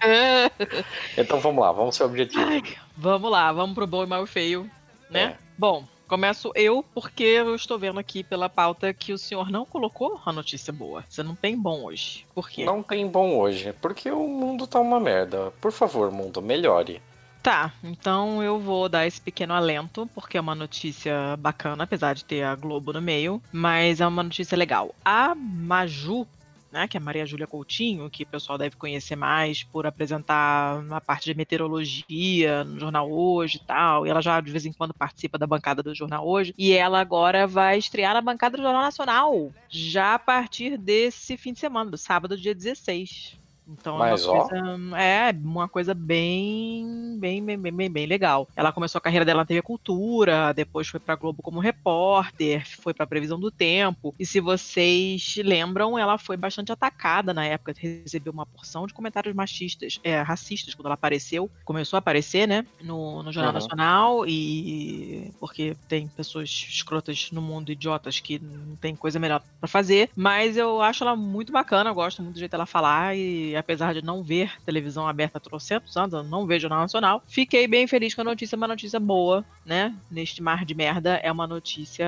[1.16, 2.44] então vamos lá, vamos ser objetivo.
[2.44, 2.62] Ai,
[2.96, 4.68] vamos lá, vamos pro bom e mal e feio,
[5.08, 5.22] né?
[5.22, 5.36] É.
[5.56, 10.20] Bom, começo eu, porque eu estou vendo aqui pela pauta que o senhor não colocou
[10.26, 11.04] a notícia boa.
[11.08, 12.26] Você não tem bom hoje.
[12.34, 12.64] Por quê?
[12.64, 15.52] Não tem bom hoje, porque o mundo tá uma merda.
[15.60, 17.00] Por favor, mundo, melhore.
[17.42, 22.24] Tá, então eu vou dar esse pequeno alento, porque é uma notícia bacana, apesar de
[22.24, 24.94] ter a Globo no meio, mas é uma notícia legal.
[25.02, 26.26] A Maju,
[26.70, 31.00] né, que é Maria Júlia Coutinho, que o pessoal deve conhecer mais por apresentar a
[31.00, 34.92] parte de meteorologia no Jornal Hoje e tal, e ela já de vez em quando
[34.92, 38.82] participa da bancada do Jornal Hoje, e ela agora vai estrear na bancada do Jornal
[38.82, 43.40] Nacional, já a partir desse fim de semana, do sábado, dia 16.
[43.70, 48.48] Então Mas, é uma coisa, é uma coisa bem, bem, bem, bem, bem, legal.
[48.56, 52.92] Ela começou a carreira dela na TV Cultura, depois foi pra Globo como repórter, foi
[52.92, 54.14] pra Previsão do Tempo.
[54.18, 59.34] E se vocês lembram, ela foi bastante atacada na época, recebeu uma porção de comentários
[59.34, 63.54] machistas, é, racistas quando ela apareceu, começou a aparecer, né, no, no Jornal Uhum.
[63.54, 69.68] Nacional e porque tem pessoas escrotas no mundo, idiotas que não tem coisa melhor pra
[69.68, 70.10] fazer.
[70.16, 73.94] Mas eu acho ela muito bacana, eu gosto muito do jeito dela falar e apesar
[73.94, 77.86] de não ver televisão aberta há trocentos anos, eu não vejo Jornal Nacional, fiquei bem
[77.86, 79.94] feliz com a notícia, uma notícia boa, né?
[80.10, 82.06] Neste mar de merda, é uma notícia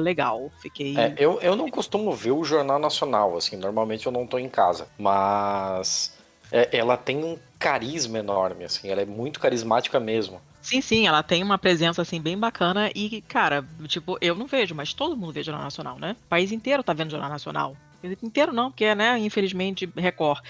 [0.00, 0.50] legal.
[0.60, 0.96] Fiquei.
[0.96, 4.48] É, eu, eu não costumo ver o Jornal Nacional, assim, normalmente eu não tô em
[4.48, 6.16] casa, mas
[6.50, 10.40] é, ela tem um carisma enorme, assim, ela é muito carismática mesmo.
[10.60, 14.76] Sim, sim, ela tem uma presença assim bem bacana e, cara, tipo, eu não vejo,
[14.76, 16.16] mas todo mundo vê Jornal Nacional, né?
[16.24, 17.76] O país inteiro tá vendo Jornal Nacional.
[18.22, 20.40] Inteiro não, porque, né, infelizmente, Record.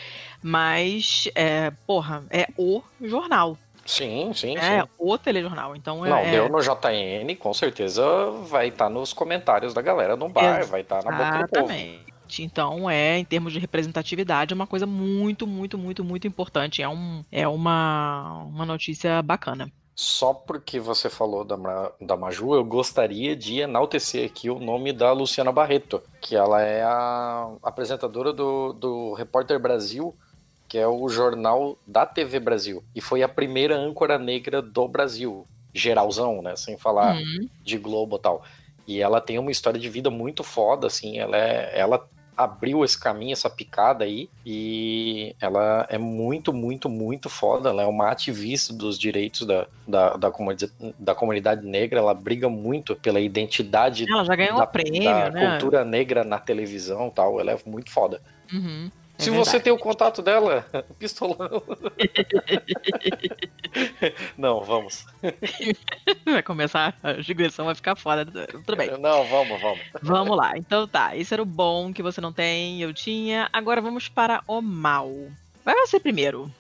[0.43, 3.57] Mas, é, porra, é o jornal.
[3.85, 4.89] Sim, sim, É sim.
[4.99, 5.75] o telejornal.
[5.75, 8.03] Então, Não, é, deu no JN, com certeza
[8.45, 11.73] vai estar nos comentários da galera no bar, vai estar na boca do povo.
[11.73, 12.13] Exatamente.
[12.39, 16.81] Então é, em termos de representatividade, é uma coisa muito, muito, muito, muito importante.
[16.81, 19.71] É, um, é uma, uma notícia bacana.
[19.95, 21.57] Só porque você falou da,
[22.01, 26.83] da Maju, eu gostaria de enaltecer aqui o nome da Luciana Barreto, que ela é
[26.83, 30.15] a apresentadora do, do Repórter Brasil,
[30.67, 32.83] que é o jornal da TV Brasil.
[32.95, 36.57] E foi a primeira âncora negra do Brasil, geralzão, né?
[36.57, 37.47] Sem falar Uhum.
[37.63, 38.43] de Globo e tal.
[38.87, 41.19] E ela tem uma história de vida muito foda, assim.
[41.19, 44.29] Ela, é, ela abriu esse caminho, essa picada aí.
[44.45, 47.69] E ela é muito, muito, muito foda.
[47.71, 51.99] Ela é uma ativista dos direitos da, da, da, comuni- da comunidade negra.
[52.01, 55.51] Ela briga muito pela identidade Ela já ganhou da, um prêmio, da né?
[55.51, 57.41] cultura negra na televisão e tal.
[57.41, 58.21] Ela é muito foda.
[58.53, 58.91] Uhum.
[59.19, 60.67] É Se você tem o contato dela,
[60.99, 61.39] pistolão.
[64.37, 65.07] Não, vamos.
[66.25, 68.25] Vai começar, a digressão vai ficar foda.
[68.47, 68.91] Tudo bem.
[68.99, 69.81] Não, vamos, vamos.
[70.03, 70.57] Vamos lá.
[70.57, 73.49] Então tá, esse era o bom que você não tem, eu tinha.
[73.53, 75.11] Agora vamos para o mal.
[75.65, 76.51] Vai você primeiro.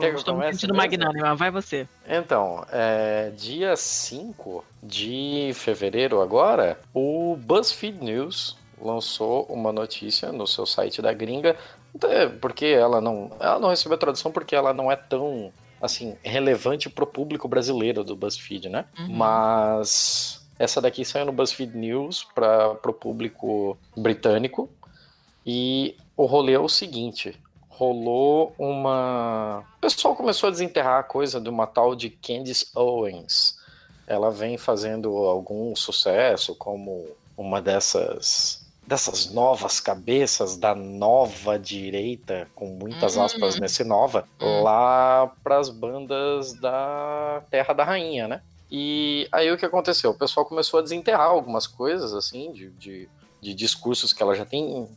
[0.00, 1.88] Eu Estou me sentindo magnânima, vai você.
[2.06, 10.66] Então, é, dia 5 de fevereiro agora, o BuzzFeed News lançou uma notícia no seu
[10.66, 11.56] site da gringa,
[11.94, 16.16] até porque ela não, ela não recebeu a tradução porque ela não é tão assim
[16.22, 18.84] relevante pro público brasileiro do BuzzFeed, né?
[18.98, 19.08] Uhum.
[19.10, 24.68] Mas essa daqui saiu no BuzzFeed News para pro público britânico
[25.46, 29.64] e o rolê é o seguinte: rolou uma.
[29.76, 33.56] O pessoal começou a desenterrar a coisa de uma tal de Candice Owens.
[34.06, 37.06] Ela vem fazendo algum sucesso como
[37.36, 38.57] uma dessas
[38.88, 43.60] dessas novas cabeças da nova direita, com muitas aspas Uhum.
[43.60, 44.26] nesse nova,
[44.62, 48.40] lá pras bandas da Terra da Rainha, né?
[48.70, 50.10] E aí o que aconteceu?
[50.12, 53.08] O pessoal começou a desenterrar algumas coisas, assim, de, de,
[53.42, 54.88] de discursos que ela já tem,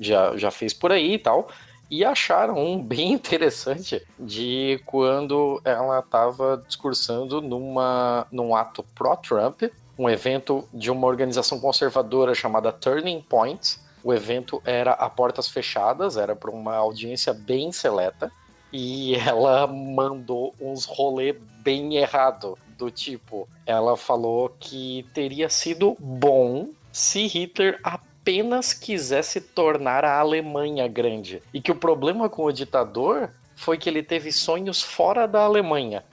[0.00, 1.48] já, já fez por aí e tal,
[1.88, 9.62] e acharam um bem interessante de quando ela estava discursando numa, num ato pró-Trump,
[9.98, 13.78] um evento de uma organização conservadora chamada Turning Point.
[14.04, 18.30] O evento era a portas fechadas, era para uma audiência bem seleta,
[18.72, 26.68] e ela mandou uns rolê bem errado, do tipo, ela falou que teria sido bom
[26.92, 33.30] se Hitler apenas quisesse tornar a Alemanha grande, e que o problema com o ditador
[33.54, 36.04] foi que ele teve sonhos fora da Alemanha.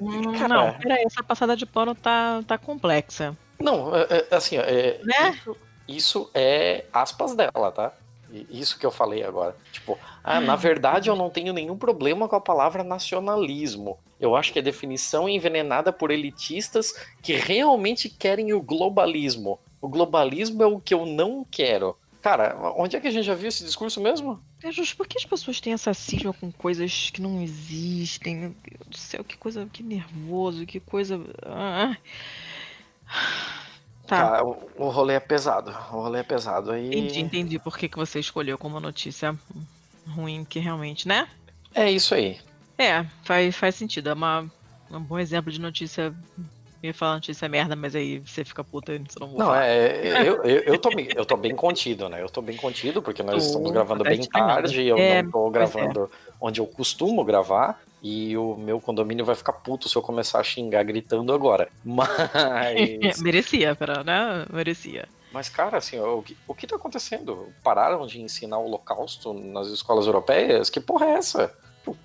[0.00, 0.48] Hum, Cara.
[0.48, 3.36] Não, peraí, essa passada de pano tá, tá complexa.
[3.58, 5.30] Não, é- é, assim, é, Né?
[5.30, 5.56] isso,
[5.88, 7.92] isso é aspas dela, tá?
[8.48, 9.56] Isso que eu falei agora.
[9.72, 13.98] Tipo, ah, na verdade eu não tenho nenhum problema com a palavra nacionalismo.
[14.20, 19.58] Eu acho que a definição é envenenada por elitistas que realmente querem o globalismo.
[19.80, 21.96] O globalismo é o que eu não quero.
[22.20, 24.38] Cara, onde é que a gente já viu esse discurso mesmo?
[24.62, 28.36] É justo, por que as pessoas têm essa cisma com coisas que não existem?
[28.36, 31.18] Meu Deus do céu, que coisa, que nervoso, que coisa.
[31.44, 31.96] Ah.
[34.06, 35.70] Tá, Cara, o, o rolê é pesado.
[35.70, 36.72] O rolê é pesado.
[36.72, 36.88] Aí...
[36.88, 39.38] entendi, entendi por que, que você escolheu como notícia
[40.06, 41.28] ruim, que realmente, né?
[41.74, 42.38] É isso aí.
[42.76, 44.10] É, faz, faz sentido.
[44.10, 44.50] É uma,
[44.90, 46.14] um bom exemplo de notícia.
[46.82, 49.64] Ia falar notícia merda, mas aí você fica puta, você não Não, falar.
[49.66, 52.22] é, eu, eu, eu, tô, bem- eu tô bem contido, né?
[52.22, 55.52] Eu tô bem contido, porque nós estamos gravando bem tarde, eu É, não tô pois
[55.52, 60.40] gravando onde eu costumo gravar, e o meu condomínio vai ficar puto se eu começar
[60.40, 61.70] a xingar gritando agora.
[61.84, 64.46] Mas, Merecia, pera, né?
[64.50, 65.06] Merecia.
[65.30, 67.54] mas cara, assim, o que, o que tá acontecendo?
[67.62, 70.68] Pararam de ensinar o holocausto nas escolas europeias?
[70.70, 71.54] Que porra é essa?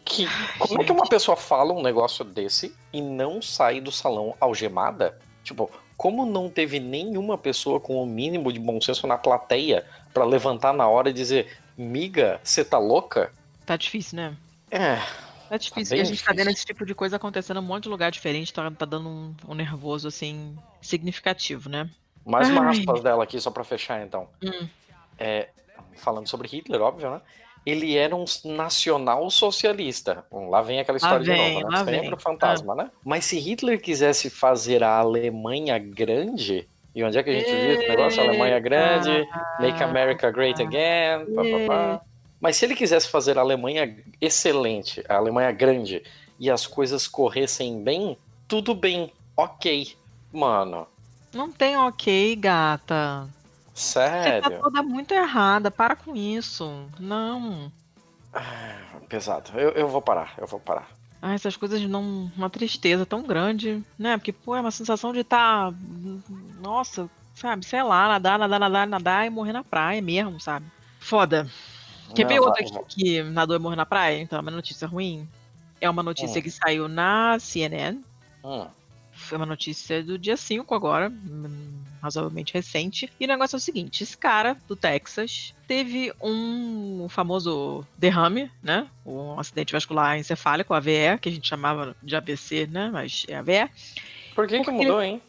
[0.04, 0.28] Que,
[0.60, 5.20] como é que uma pessoa fala um negócio desse e não sai do salão algemada?
[5.44, 10.24] Tipo, como não teve nenhuma pessoa com o mínimo de bom senso na plateia pra
[10.24, 13.32] levantar na hora e dizer: Miga, você tá louca?
[13.66, 14.38] Tá difícil, né?
[14.70, 14.98] É.
[15.50, 15.92] Tá difícil.
[15.92, 16.36] bem e a gente tá difícil.
[16.36, 19.08] vendo esse tipo de coisa acontecendo em um monte de lugar diferente, tá, tá dando
[19.08, 21.90] um, um nervoso, assim, significativo, né?
[22.26, 24.28] Mais uma aspas dela aqui, só pra fechar então.
[24.44, 24.68] Hum.
[25.18, 25.50] É,
[25.96, 27.22] falando sobre Hitler, óbvio, né?
[27.66, 30.24] Ele era um nacional socialista.
[30.32, 31.78] Bom, Lá vem aquela história vem, de novo, né?
[31.80, 32.14] Sempre vem.
[32.14, 32.92] o fantasma, né?
[33.04, 37.72] Mas se Hitler quisesse fazer a Alemanha grande, e onde é que a gente viu
[37.74, 38.22] esse negócio?
[38.22, 39.28] Alemanha grande,
[39.60, 42.02] Make America Great Again, pá, pá, pá.
[42.40, 46.04] Mas se ele quisesse fazer a Alemanha excelente, a Alemanha grande,
[46.40, 48.18] e as coisas corressem bem,
[48.48, 49.96] tudo bem, ok.
[50.32, 50.88] Mano,
[51.34, 53.28] Não tem ok, gata.
[53.76, 54.60] Você tá sério.
[54.62, 55.70] toda muito errada.
[55.70, 56.88] Para com isso.
[57.00, 57.72] Não.
[59.10, 59.52] Pesado.
[59.60, 60.88] Eu, eu vou parar, eu vou parar.
[61.22, 64.18] Ah, essas coisas dão uma tristeza tão grande, né?
[64.18, 65.74] Porque, pô, é uma sensação de estar.
[66.62, 67.66] Nossa, sabe?
[67.66, 70.66] Sei lá, nadar, nadar, nadar, nadar e morrer na praia mesmo, sabe?
[71.00, 71.48] Foda.
[72.14, 74.22] Quer Não, ver outra aqui que nadou e morreu na praia?
[74.22, 75.28] Então, é uma notícia ruim.
[75.82, 76.42] É uma notícia Hum.
[76.44, 78.00] que saiu na CNN.
[78.44, 78.68] Hum.
[79.16, 83.10] Foi uma notícia do dia 5 agora, hum, razoavelmente recente.
[83.20, 88.88] E o negócio é o seguinte: esse cara do Texas teve um famoso derrame, né?
[89.06, 92.90] Um acidente vascular encefálico, AVE, que a gente chamava de ABC, né?
[92.92, 93.70] Mas é AVE.
[94.36, 95.22] Por que que Porque- mudou, hein?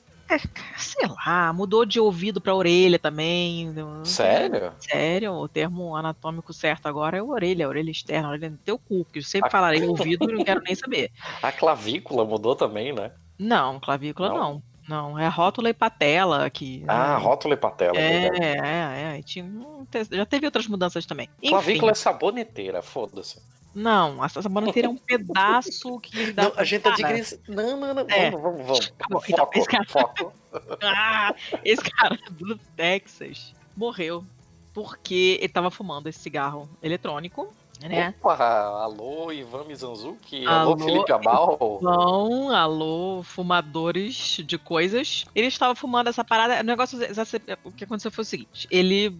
[0.77, 3.71] Sei lá, mudou de ouvido pra orelha também.
[3.71, 4.73] não- Sério?
[4.81, 8.77] Sério, o termo anatômico certo agora é orelha, a orelha externa, a orelha no teu
[8.77, 9.51] cu, porque eu sempre Ah.
[9.53, 11.13] falarei ouvido e não quero nem saber.
[11.41, 13.13] A clavícula mudou também, né?
[13.39, 14.37] Não, clavícula Não?
[14.37, 14.63] não.
[14.89, 16.85] Não, é rótula e patela que.
[16.87, 19.23] Ah, rótula e patela, É, é, é.
[19.23, 21.29] Tinha, um te- já teve outras mudanças também.
[21.43, 23.43] Enfim, Clavícula é saboneteira, foda-se.
[23.75, 26.45] não, essa saboneteira é um pedaço que dá.
[26.45, 27.43] Não, a gente tá cara, digressando.
[27.49, 28.07] Não, não, não.
[28.09, 28.31] É.
[28.31, 28.91] Vamos, vamos, vamos.
[28.91, 30.33] Tá então, Foco, esse cara- foco.
[30.81, 31.35] Ah,
[31.65, 34.25] esse cara do Texas morreu
[34.73, 38.15] porque ele tava fumando esse cigarro eletrônico, né?
[38.21, 38.37] Opa,
[38.83, 40.47] alô, Ivan Mizanzuki.
[40.47, 41.79] Alô, Alô, Felipe Abal.
[41.81, 45.25] Então, alô, fumadores de coisas.
[45.35, 46.61] Ele estava fumando essa parada.
[46.61, 46.99] O negócio,
[47.65, 49.19] o que aconteceu foi o seguinte: ele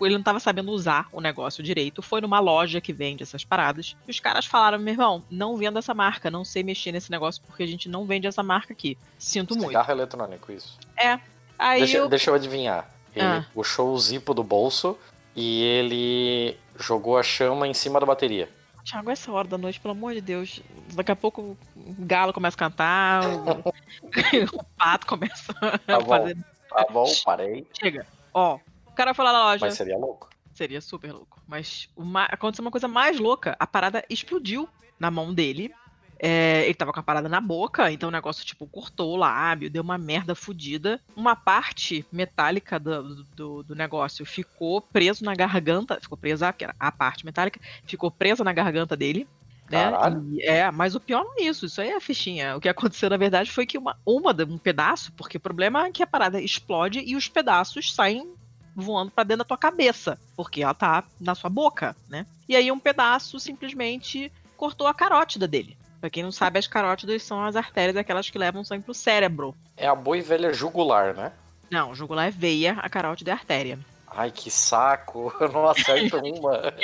[0.00, 2.02] ele não estava sabendo usar o negócio direito.
[2.02, 3.96] Foi numa loja que vende essas paradas.
[4.06, 7.42] E os caras falaram: meu irmão, não vendo essa marca, não sei mexer nesse negócio
[7.46, 8.96] porque a gente não vende essa marca aqui.
[9.18, 9.68] Sinto muito.
[9.68, 10.78] Cigarro eletrônico, isso.
[10.96, 11.18] É.
[11.58, 12.08] Aí Deixa, eu.
[12.08, 12.88] deixa eu adivinhar.
[13.14, 13.44] Ele Ah.
[13.52, 14.96] puxou o zipo do bolso
[15.40, 18.48] e ele jogou a chama em cima da bateria.
[18.84, 20.60] Thiago, essa hora da noite, pelo amor de Deus.
[20.94, 23.68] Daqui a pouco o galo começa a cantar, o,
[24.58, 26.36] o pato começa a Tá bom, fazer.
[26.70, 27.66] tá bom, parei.
[27.78, 28.06] Chega.
[28.34, 29.66] Ó, o cara foi lá na loja.
[29.66, 30.28] Mas seria louco.
[30.54, 31.40] Seria super louco.
[31.46, 33.54] Mas o ma- aconteceu uma coisa mais louca.
[33.60, 35.72] A parada explodiu na mão dele.
[36.18, 39.70] É, ele tava com a parada na boca, então o negócio, tipo, cortou o lábio,
[39.70, 41.00] deu uma merda fodida.
[41.14, 45.98] Uma parte metálica do, do, do negócio ficou preso na garganta.
[46.00, 49.28] Ficou presa, que era a parte metálica, ficou presa na garganta dele.
[49.70, 49.90] Né?
[50.32, 52.56] E- é, mas o pior não é isso, isso aí é a fichinha.
[52.56, 55.92] O que aconteceu, na verdade, foi que uma, uma, um pedaço, porque o problema é
[55.92, 58.34] que a parada explode e os pedaços saem
[58.74, 62.26] voando pra dentro da tua cabeça, porque ela tá na sua boca, né?
[62.48, 65.76] E aí um pedaço simplesmente cortou a carótida dele.
[66.00, 69.54] Pra quem não sabe, as carótidas são as artérias, aquelas que levam sangue pro cérebro.
[69.76, 71.32] É a boa e velha jugular, né?
[71.70, 73.78] Não, jugular é veia, a carótida é artéria.
[74.06, 75.34] Ai, que saco.
[75.40, 76.72] Eu não acerto uma.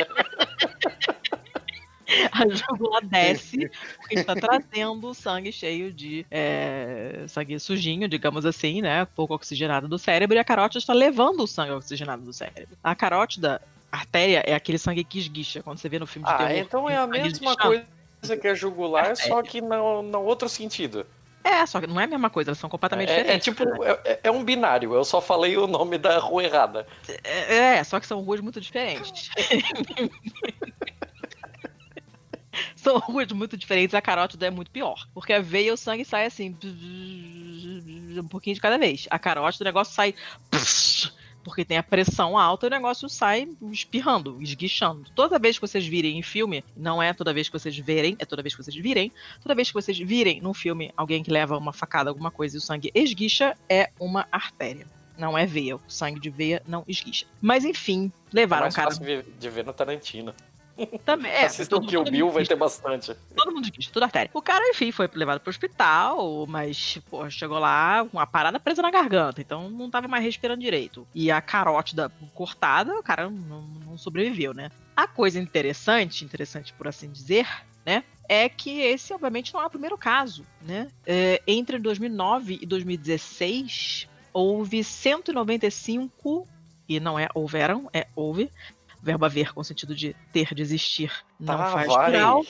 [2.30, 8.82] A jugular desce porque está trazendo o sangue cheio de é, sangue sujinho, digamos assim,
[8.82, 9.06] né?
[9.16, 12.76] Pouco oxigenado do cérebro, e a carótida está levando o sangue oxigenado do cérebro.
[12.84, 13.60] A carótida,
[13.90, 16.56] artéria, é aquele sangue que esguicha, quando você vê no filme de Ah, terror.
[16.58, 17.86] então é a mesma esguichando.
[18.24, 21.06] Coisa que a jugular, só que no, no outro sentido.
[21.42, 23.44] É, só que não é a mesma coisa, elas são completamente É, é diferentes.
[23.44, 26.86] tipo, é, é um binário, eu só falei o nome da rua errada.
[27.22, 29.28] É, é, só que são ruas muito diferentes.
[32.76, 35.06] são ruas muito diferentes, a carótida é muito pior.
[35.12, 36.56] Porque a veia o sangue sai assim,
[38.18, 39.06] um pouquinho de cada vez.
[39.10, 40.14] A carótida o negócio sai
[41.44, 45.04] porque tem a pressão alta e o negócio sai espirrando, esguichando.
[45.14, 48.24] Toda vez que vocês virem em filme, não é toda vez que vocês verem, é
[48.24, 49.12] toda vez que vocês virem.
[49.42, 52.58] Toda vez que vocês virem num filme alguém que leva uma facada, alguma coisa e
[52.58, 54.86] o sangue esguicha, é uma artéria.
[55.16, 55.76] Não é veia.
[55.76, 57.26] O sangue de veia não esguicha.
[57.40, 58.90] Mas enfim, É levaram o mais cara.
[58.90, 60.34] fácil de ver no Tarantino.
[61.04, 63.14] Também, é, Assistam que o Bill vai ter bastante.
[63.36, 64.30] Todo mundo esguicha, tudo artéria.
[64.34, 68.82] O cara, enfim, foi levado pro hospital, mas, pô, chegou lá com a parada presa
[68.82, 71.06] na garganta, então não tava mais respirando direito.
[71.14, 74.70] E a carótida cortada, o cara não, não sobreviveu, né?
[74.96, 77.46] A coisa interessante, interessante por assim dizer,
[77.84, 78.04] né?
[78.28, 80.88] É que esse, obviamente, não é o primeiro caso, né?
[81.06, 86.48] É, entre 2009 e 2016, houve 195,
[86.88, 88.50] e não é houveram, é houve,
[89.04, 92.10] verbo haver com o sentido de ter, de existir, não Tá, faz vai.
[92.10, 92.44] plural.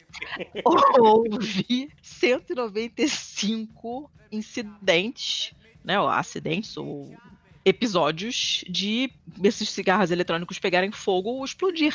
[0.64, 5.52] Houve 195 incidentes,
[5.84, 7.14] né, ou acidentes, ou
[7.64, 9.10] episódios de
[9.42, 11.94] esses cigarros eletrônicos pegarem fogo ou explodir.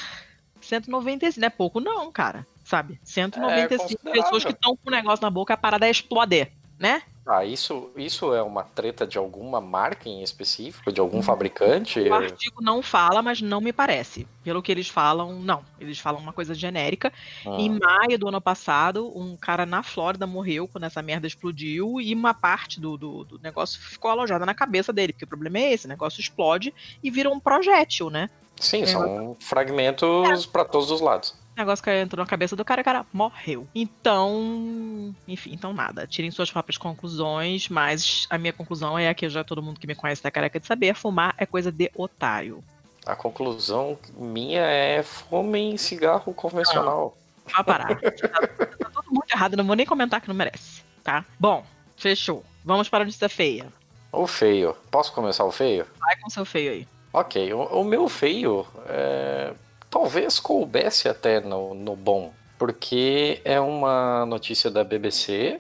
[0.62, 3.00] 195, não é pouco não, cara, sabe?
[3.04, 4.24] 195 considerável.
[4.24, 7.02] pessoas que estão com o negócio na boca, a parada é explodir, né?
[7.26, 12.00] Ah, isso, isso é uma treta de alguma marca em específico, de algum fabricante?
[12.00, 14.28] O artigo não fala, mas não me parece.
[14.44, 15.64] Pelo que eles falam, não.
[15.80, 17.14] Eles falam uma coisa genérica.
[17.46, 17.58] Ah.
[17.60, 22.16] Em maio do ano passado, um cara na Flórida morreu quando essa merda explodiu e
[22.16, 25.14] uma parte do, do, do negócio ficou alojada na cabeça dele.
[25.14, 26.74] Porque o problema é esse: o negócio explode
[27.04, 28.30] e vira um projétil, né?
[28.60, 31.34] Sim, É, são fragmentos pra todos os lados.
[31.60, 33.68] O negócio que entrou na cabeça do cara, o cara morreu.
[33.76, 36.08] Então, enfim, então nada.
[36.08, 39.86] Tirem suas próprias conclusões, mas a minha conclusão é a que já todo mundo que
[39.86, 42.64] me conhece tá careca de saber: fumar é coisa de otário.
[43.06, 47.18] A conclusão minha é fumem cigarro convencional.
[47.54, 48.00] Vai parar.
[48.00, 51.26] tá, tá todo mundo errado, não vou nem comentar que não merece, tá?
[51.38, 51.66] Bom,
[51.98, 52.42] fechou.
[52.64, 53.68] Vamos para a notícia feia.
[54.14, 54.78] O feio.
[54.90, 55.86] Posso começar o feio?
[56.00, 56.88] Vai com seu feio aí.
[57.12, 59.54] Ok, o, o meu feio é,
[59.90, 65.60] talvez coubesse até no, no bom, porque é uma notícia da BBC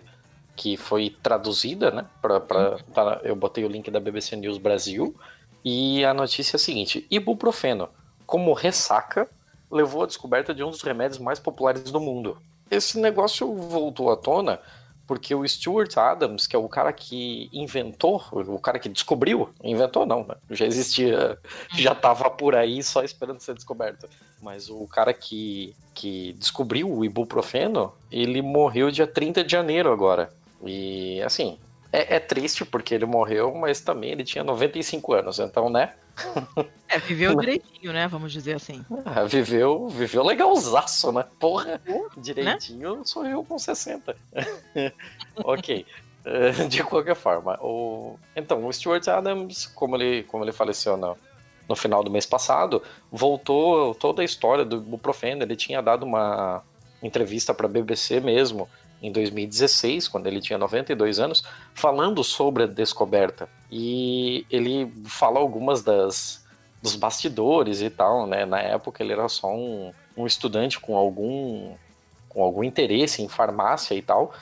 [0.56, 2.06] que foi traduzida, né?
[2.22, 5.15] Pra, pra, tá- eu botei o link da BBC News Brasil
[5.64, 7.89] e a notícia é a seguinte: ibuprofeno,
[8.26, 9.27] como ressaca,
[9.72, 12.38] levou à descoberta de um dos remédios mais populares do mundo.
[12.69, 14.60] Esse negócio voltou à tona
[15.10, 20.06] porque o Stuart Adams, que é o cara que inventou, o cara que descobriu, inventou
[20.06, 20.36] não, né?
[20.52, 21.36] já existia,
[21.76, 24.07] já estava por aí só esperando ser descoberto.
[24.40, 30.31] Mas o cara que, que descobriu o ibuprofeno, ele morreu dia 30 de janeiro agora.
[30.64, 31.57] E assim,
[31.91, 35.94] é, é triste porque ele morreu, mas também ele tinha 95 anos, então, né?
[36.88, 38.07] É, viveu direitinho, né?
[38.07, 38.86] Vamos dizer assim.
[39.06, 41.26] Ah, viveu, viveu legalzaço, né?
[41.40, 41.82] Porra,
[42.18, 44.16] direitinho sou eu com 60.
[45.44, 45.86] ok.
[46.26, 48.20] Eh, De qualquer forma, o...
[48.36, 51.18] então, o Stuart Adams, como ele, como ele faleceu no,
[51.68, 55.44] no final do mês passado, voltou toda a história do ibuprofeno.
[55.44, 56.61] Ele tinha dado uma
[57.02, 58.68] entrevista para a BBC mesmo,
[59.02, 61.44] em 2016, quando ele tinha 92 anos,
[61.74, 63.50] falando sobre a descoberta.
[63.72, 66.46] E ele fala algumas das,
[66.82, 68.46] dos bastidores e tal, né?
[68.46, 71.76] Na época ele era só um, um estudante com algum,
[72.28, 74.34] com algum interesse em farmácia e tal,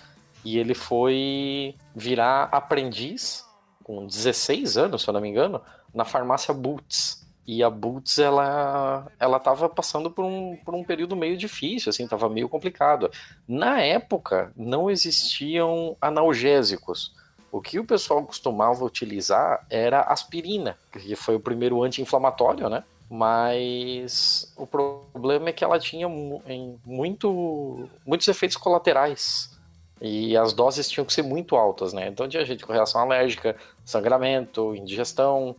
[0.44, 3.46] e ele foi virar aprendiz
[3.84, 5.62] com 16 anos, se eu não me engano,
[5.94, 7.27] na farmácia Boots.
[7.48, 12.06] E a Boots, ela, ela tava passando por um, por um período meio difícil, assim,
[12.06, 13.10] tava meio complicado.
[13.48, 17.15] Na época, não existiam analgésicos.
[17.49, 22.84] O que o pessoal costumava utilizar era aspirina, que foi o primeiro anti-inflamatório, né?
[23.10, 29.57] Mas o problema é que ela tinha muito, muitos efeitos colaterais.
[30.02, 32.10] E as doses tinham que ser muito altas, né?
[32.10, 33.56] Então tinha gente com reação alérgica,
[33.86, 35.56] sangramento, indigestão,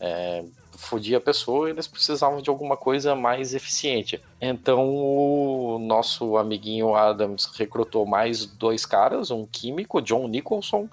[0.00, 0.42] é,
[0.76, 4.20] fodia a pessoa eles precisavam de alguma coisa mais eficiente.
[4.40, 10.88] Então o nosso amiguinho Adams recrutou mais dois caras, um químico, John Nicholson,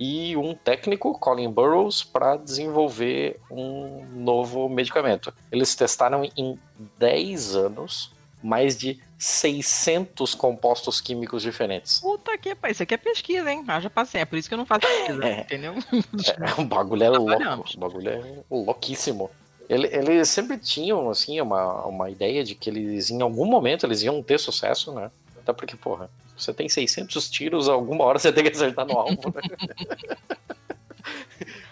[0.00, 5.34] e um técnico, Colin Burrows, para desenvolver um novo medicamento.
[5.50, 6.58] Eles testaram em
[6.98, 8.12] 10 anos
[8.42, 11.98] mais de 600 compostos químicos diferentes.
[12.00, 13.64] Puta que pariu, isso aqui é pesquisa, hein?
[13.80, 15.40] Já passei, é por isso que eu não faço pesquisa, É.
[15.40, 15.74] entendeu?
[15.74, 17.74] É, o bagulho é louco, Trabalhamos.
[17.74, 19.30] o bagulho é louquíssimo.
[19.68, 24.02] Ele- Eles sempre tinham, assim, uma, uma ideia de que eles, em algum momento, eles
[24.02, 25.10] iam ter sucesso, né?
[25.42, 29.34] Até porque, porra, você tem 600 tiros, alguma hora você tem que acertar no alvo,
[29.34, 29.42] né?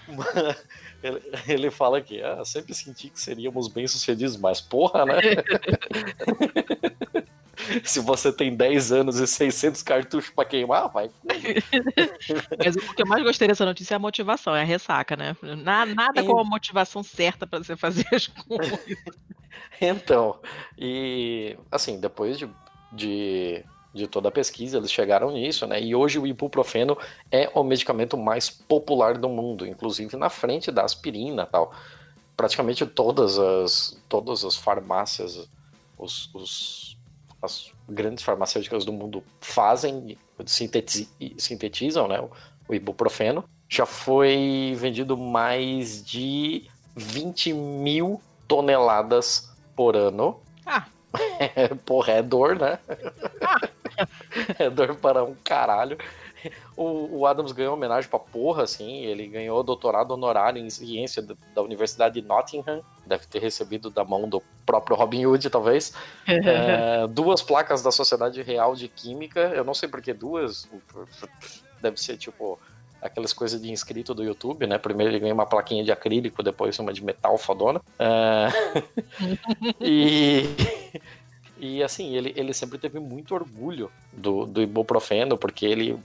[1.02, 5.14] Ele, ele fala que, ah, sempre senti que seríamos bem-sucedidos, mas porra, né?
[7.84, 11.10] Se você tem 10 anos e 600 cartuchos pra queimar, vai.
[12.64, 15.36] Mas o que eu mais gostei dessa notícia é a motivação, é a ressaca, né?
[15.42, 18.78] Na- Nada como a motivação certa pra você fazer as coisas.
[19.80, 20.38] Então,
[20.78, 22.48] e assim, depois de,
[22.92, 23.62] de,
[23.92, 25.80] de toda a pesquisa, eles chegaram nisso, né?
[25.82, 26.96] E hoje o ibuprofeno
[27.30, 31.74] é o medicamento mais popular do mundo, inclusive na frente da aspirina e tal.
[32.36, 35.48] Praticamente todas as, todas as farmácias,
[35.98, 36.95] os, os-
[37.46, 41.08] as grandes farmacêuticas do mundo fazem, sinteti-
[41.38, 42.20] sintetizam, né?
[42.68, 43.44] O, ibuprofeno.
[43.68, 50.40] Já foi vendido mais de 20 mil toneladas por ano.
[50.66, 50.86] Ah.
[51.86, 52.78] Porra, é dor, né?
[54.58, 55.96] é dor para um caralho.
[56.76, 58.98] O, o Adams ganhou homenagem pra porra, assim.
[59.04, 62.82] Ele ganhou doutorado honorário em ciência da, da Universidade de Nottingham.
[63.06, 65.94] Deve ter recebido da mão do próprio Robin Hood, talvez.
[66.26, 69.40] É, duas placas da Sociedade Real de Química.
[69.54, 70.68] Eu não sei por que duas.
[71.80, 72.58] Deve ser tipo
[73.00, 74.78] aquelas coisas de inscrito do YouTube, né?
[74.78, 77.80] Primeiro ele ganha uma plaquinha de acrílico, depois uma de metal fodona.
[77.98, 78.48] É,
[79.80, 80.44] e,
[81.58, 85.98] e assim, ele, ele sempre teve muito orgulho do, do ibuprofeno, porque ele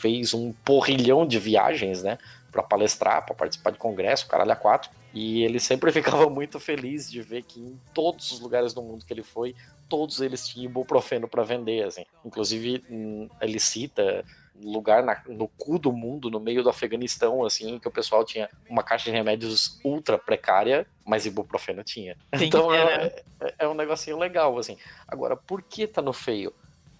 [0.00, 2.18] fez um porrilhão de viagens, né?
[2.52, 4.90] Pra palestrar, pra participar de congresso, caralho a quatro.
[5.12, 5.90] E ele sempre
[6.24, 9.54] ficava muito feliz de ver que em todos os lugares do mundo que ele foi,
[9.88, 12.04] todos eles tinham ibuprofeno para vender, assim.
[12.24, 14.24] Inclusive, hum, ele cita
[14.60, 18.48] lugar na- no cu do mundo, no meio do Afeganistão, assim, que o pessoal tinha
[18.68, 22.16] uma caixa de remédios ultra precária, mas ibuprofeno tinha.
[22.36, 23.10] Tem então é, né?
[23.40, 24.76] é- é um negocinho legal, assim.
[25.06, 26.52] Agora, por que tá no feio?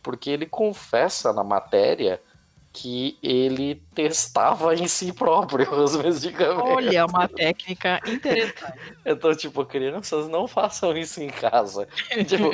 [0.02, 2.22] Porque ele confessa na matéria
[2.80, 6.62] que ele testava em si próprio os medicamentos.
[6.62, 8.78] Olha, uma técnica interessante.
[9.04, 11.88] Então, tipo, crianças não façam isso em casa.
[12.28, 12.50] tipo,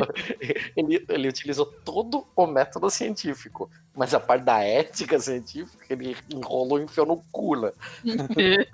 [0.77, 6.79] ele, ele utilizou todo o método científico, mas a parte da ética científica ele enrolou
[6.79, 7.73] e enfiou no cu, né?
[8.05, 8.65] Né?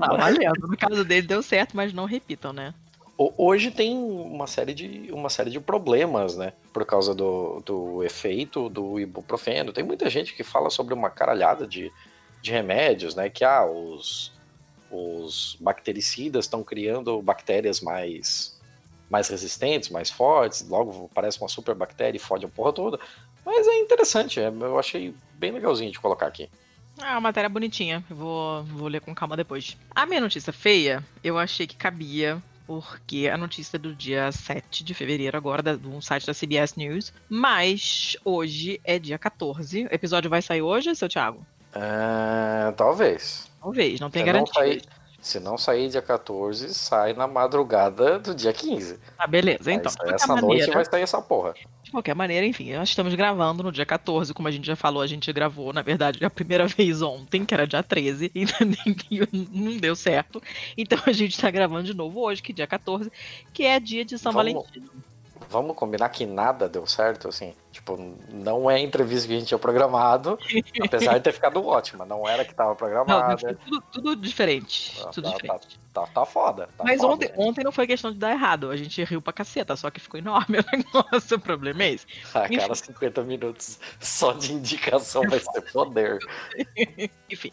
[0.00, 0.68] Tá valendo.
[0.68, 2.72] No caso dele deu certo, mas não repitam, né?
[3.18, 6.52] Ho- Hoje tem uma série de, uma série de problemas, né?
[6.72, 9.72] Por causa do, do efeito do ibuprofeno.
[9.72, 11.90] Tem muita gente que fala sobre uma caralhada de,
[12.42, 13.30] de remédios, né?
[13.30, 14.32] Que ah, os,
[14.90, 18.60] os bactericidas estão criando bactérias mais,
[19.08, 20.68] mais resistentes, mais fortes.
[20.68, 22.98] Logo parece uma super bactéria e fode a porra toda.
[23.44, 26.50] Mas é interessante, é- eu achei bem legalzinho de colocar aqui.
[26.98, 28.04] Ah, uma matéria bonitinha.
[28.10, 29.76] Vou, vou ler com calma depois.
[29.94, 34.82] A minha notícia feia, eu achei que cabia, porque a notícia é do dia 7
[34.84, 37.12] de fevereiro, agora, da- do site da CBS News.
[37.28, 39.84] Mas hoje é dia 14.
[39.84, 41.46] O episódio vai sair hoje, seu Thiago?
[41.74, 43.50] Ah, talvez.
[43.60, 44.82] Talvez, não tem Se não garantia.
[45.26, 48.98] Se não sair dia 14, sai na madrugada do dia 15.
[49.18, 49.92] Ah, beleza, então.
[50.02, 51.54] Aí essa noite maneira- vai sair essa porra.
[51.82, 55.02] De qualquer maneira, enfim, nós estamos gravando no dia 14, como a gente já falou,
[55.02, 58.44] a gente gravou, na verdade, a primeira vez ontem, que era dia 13, e
[59.52, 60.42] não deu certo.
[60.76, 63.10] Então a gente tá gravando de novo hoje, que é dia 14,
[63.52, 64.84] que é dia de São Vamos- Valentim.
[65.48, 67.54] Vamos combinar que nada deu certo, assim.
[67.72, 67.96] Tipo,
[68.30, 70.38] não é a entrevista que a gente tinha programado,
[70.82, 72.06] apesar de ter ficado ótima.
[72.06, 73.38] Não era que tava Não, programada.
[73.38, 74.98] foi tudo, tudo diferente.
[75.02, 75.80] Tá, tudo tá, diferente.
[75.92, 76.68] Tá, tá foda.
[76.76, 77.12] tá Mas foda.
[77.14, 78.70] ontem, ontem não foi questão de dar errado.
[78.70, 81.36] A gente riu pra caceta, só que ficou enorme o negócio.
[81.36, 82.06] O problema é esse.
[82.34, 86.18] Ah, cara, 50 minutos só de indicação vai ser poder.
[87.30, 87.50] Enfim,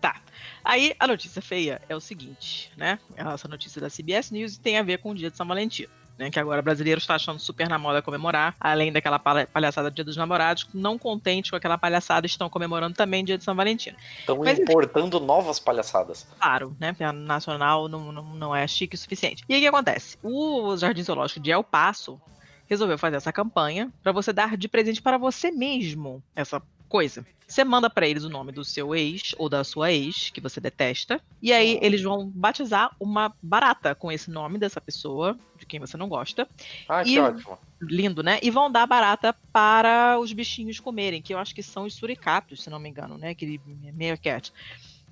[0.00, 0.20] tá.
[0.64, 2.98] Aí a notícia feia é o seguinte, né?
[3.16, 5.86] Essa notícia da CBS News tem a ver com o dia de São Valentim.
[6.18, 9.94] Né, que agora brasileiro está achando super na moda comemorar, além daquela palha- palhaçada do
[9.94, 13.54] Dia dos Namorados, não contente com aquela palhaçada, estão comemorando também o Dia de São
[13.54, 13.94] Valentim.
[14.20, 14.62] Estão Mas, enfim.
[14.62, 16.26] importando novas palhaçadas.
[16.38, 16.94] Claro, né?
[17.00, 19.42] A nacional não, não, não é chique o suficiente.
[19.48, 20.18] E aí o que acontece?
[20.22, 22.20] O Jardim Zoológico de El Paso
[22.68, 26.62] resolveu fazer essa campanha para você dar de presente para você mesmo essa
[26.92, 27.24] coisa.
[27.48, 30.60] Você manda para eles o nome do seu ex ou da sua ex, que você
[30.60, 35.80] detesta, e aí eles vão batizar uma barata com esse nome dessa pessoa, de quem
[35.80, 36.46] você não gosta.
[36.86, 37.58] Ah, que E- ótimo.
[37.80, 38.38] Lindo, né?
[38.42, 42.62] E vão dar barata para os bichinhos comerem, que eu acho que são os suricatos,
[42.62, 43.30] se não me engano, né?
[43.30, 43.60] Aquele
[43.94, 44.52] meerkat.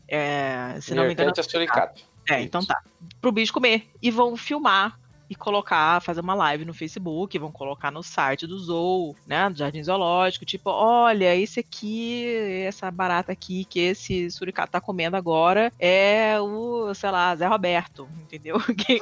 [0.07, 2.03] É, se não me engano, é suricato.
[2.29, 2.81] é, então tá.
[3.21, 3.89] Pro bicho comer.
[4.03, 4.99] E vão filmar
[5.31, 9.49] e colocar, fazer uma live no Facebook, vão colocar no site do Zoo, né?
[9.49, 12.27] Do Jardim Zoológico, tipo, olha, esse aqui,
[12.67, 18.09] essa barata aqui que esse suricato tá comendo agora é o, sei lá, Zé Roberto,
[18.23, 18.59] entendeu?
[18.77, 19.01] Quem,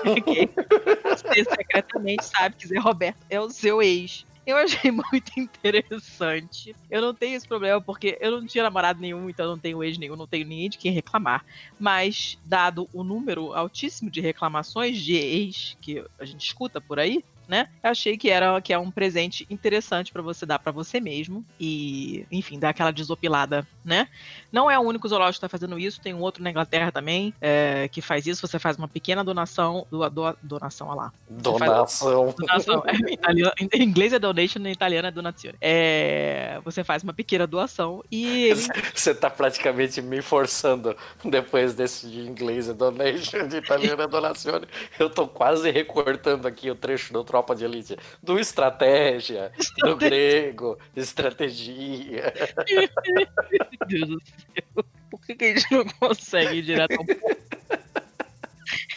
[1.05, 4.27] você secretamente sabe que Zé Roberto é o seu ex.
[4.49, 6.75] Eu achei muito interessante.
[6.91, 9.99] Eu não tenho esse problema porque eu não tinha namorado nenhum, então não tenho ex
[9.99, 11.45] nenhum, não tenho ninguém de quem reclamar.
[11.79, 17.23] Mas, dado o número altíssimo de reclamações de ex que a gente escuta por aí,
[17.49, 17.69] né?
[17.83, 21.43] Eu achei que era que é um presente interessante pra você dar pra você mesmo
[21.59, 24.07] e, enfim, dar aquela desopilada, né?
[24.53, 27.33] Não é o único zoológico que tá fazendo isso, tem um outro na Inglaterra também
[27.41, 28.47] é, que faz isso.
[28.47, 31.13] Você faz uma pequena donação, do, do- donação, olha lá.
[31.29, 32.35] Faz- Donação.
[32.39, 32.83] Donação.
[32.87, 35.57] É, em, italiano- em inglês é donation, em italiano é donazione.
[35.61, 38.53] É, você faz uma pequena doação e
[38.95, 40.95] Você tá praticamente me forçando
[41.25, 44.67] depois desse de inglês é donation, de italiano é donazione.
[44.99, 47.97] Eu tô quase recortando aqui o trecho do Tropa de Elite.
[48.21, 52.35] Do estratégia, do grego, estratégia.
[52.69, 53.29] Meu
[53.87, 54.85] Deus do céu.
[55.09, 57.39] Por que, que a gente não consegue ir direto ao ponto?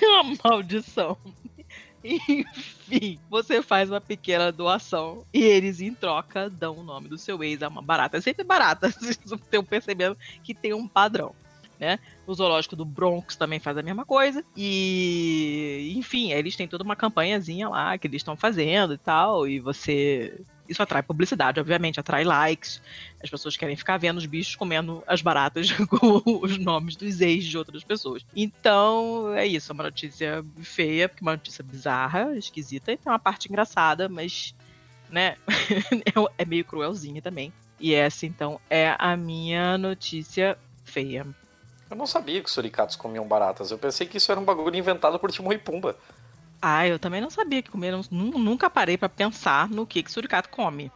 [0.01, 1.15] É uma maldição.
[2.03, 7.43] Enfim, você faz uma pequena doação e eles, em troca, dão o nome do seu
[7.43, 8.17] ex a uma barata.
[8.17, 11.35] É sempre barata, vocês estão percebendo que tem um padrão.
[11.81, 11.97] Né?
[12.27, 14.45] O zoológico do Bronx também faz a mesma coisa.
[14.55, 19.47] E, enfim, eles têm toda uma campanhazinha lá que eles estão fazendo e tal.
[19.47, 20.39] E você.
[20.69, 22.83] Isso atrai publicidade, obviamente, atrai likes.
[23.21, 27.45] As pessoas querem ficar vendo os bichos comendo as baratas com os nomes dos ex
[27.45, 28.23] de outras pessoas.
[28.35, 29.71] Então, é isso.
[29.71, 34.07] É uma notícia feia, porque é uma notícia bizarra, esquisita, e tem uma parte engraçada,
[34.07, 34.53] mas,
[35.09, 35.35] né,
[36.37, 37.51] é meio cruelzinha também.
[37.79, 40.55] E essa, então, é a minha notícia
[40.85, 41.25] feia.
[41.91, 43.69] Eu não sabia que os suricatos comiam baratas.
[43.69, 45.97] Eu pensei que isso era um bagulho inventado por Timão e Pumba.
[46.61, 47.91] Ah, eu também não sabia que comer.
[47.91, 48.05] nu-
[48.39, 50.89] Nunca parei pra pensar no que, que suricato come.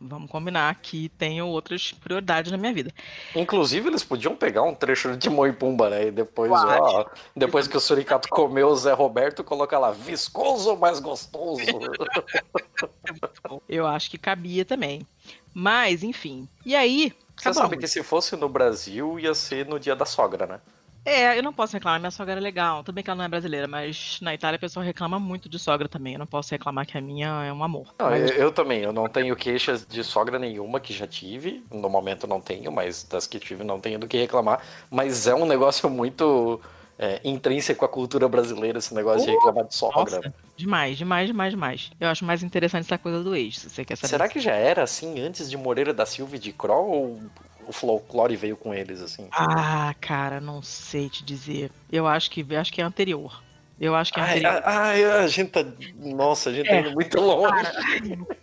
[0.00, 2.92] Vamos combinar que tenho outras prioridades na minha vida.
[3.36, 6.08] Inclusive, eles podiam pegar um trecho de Timão e Pumba, né?
[6.08, 6.82] E depois, Claro.
[6.82, 7.06] ó,
[7.36, 11.62] depois que o suricato comeu o Zé Roberto, coloca lá, viscoso mais gostoso?
[13.68, 15.06] Eu acho que cabia também.
[15.54, 16.48] Mas, enfim.
[16.64, 17.12] E aí.
[17.38, 17.70] Você acabamos.
[17.70, 20.60] sabe que se fosse no Brasil, ia ser no dia da sogra, né?
[21.04, 22.84] É, eu não posso reclamar, minha sogra é legal.
[22.84, 25.58] Tudo bem que ela não é brasileira, mas na Itália a pessoa reclama muito de
[25.58, 26.12] sogra também.
[26.14, 27.94] Eu não posso reclamar que a minha é um amor.
[27.98, 31.64] Não, Mas- eu, eu também, eu não tenho queixas de sogra nenhuma que já tive.
[31.72, 34.60] No momento não tenho, mas das que tive não tenho do que reclamar.
[34.90, 36.60] Mas é um negócio muito
[36.98, 40.16] é, intrínseco à cultura brasileira, esse negócio de Oh, reclamar de sogra.
[40.16, 41.90] Nossa, demais, demais, demais, demais.
[42.00, 44.08] Eu acho mais interessante essa coisa do ex, se você quer saber.
[44.08, 47.22] Será que já era assim antes de Moreira da Silva e de Kroll ou
[47.68, 49.28] o folclore veio com eles assim?
[49.30, 51.70] Ah, cara, não sei te dizer.
[51.92, 53.42] Eu acho que acho que é anterior.
[53.80, 54.62] Eu acho que é Ai, anterior.
[54.64, 55.64] ai, a gente tá.
[55.94, 56.80] Nossa, a gente tá É.
[56.80, 57.54] indo muito longe.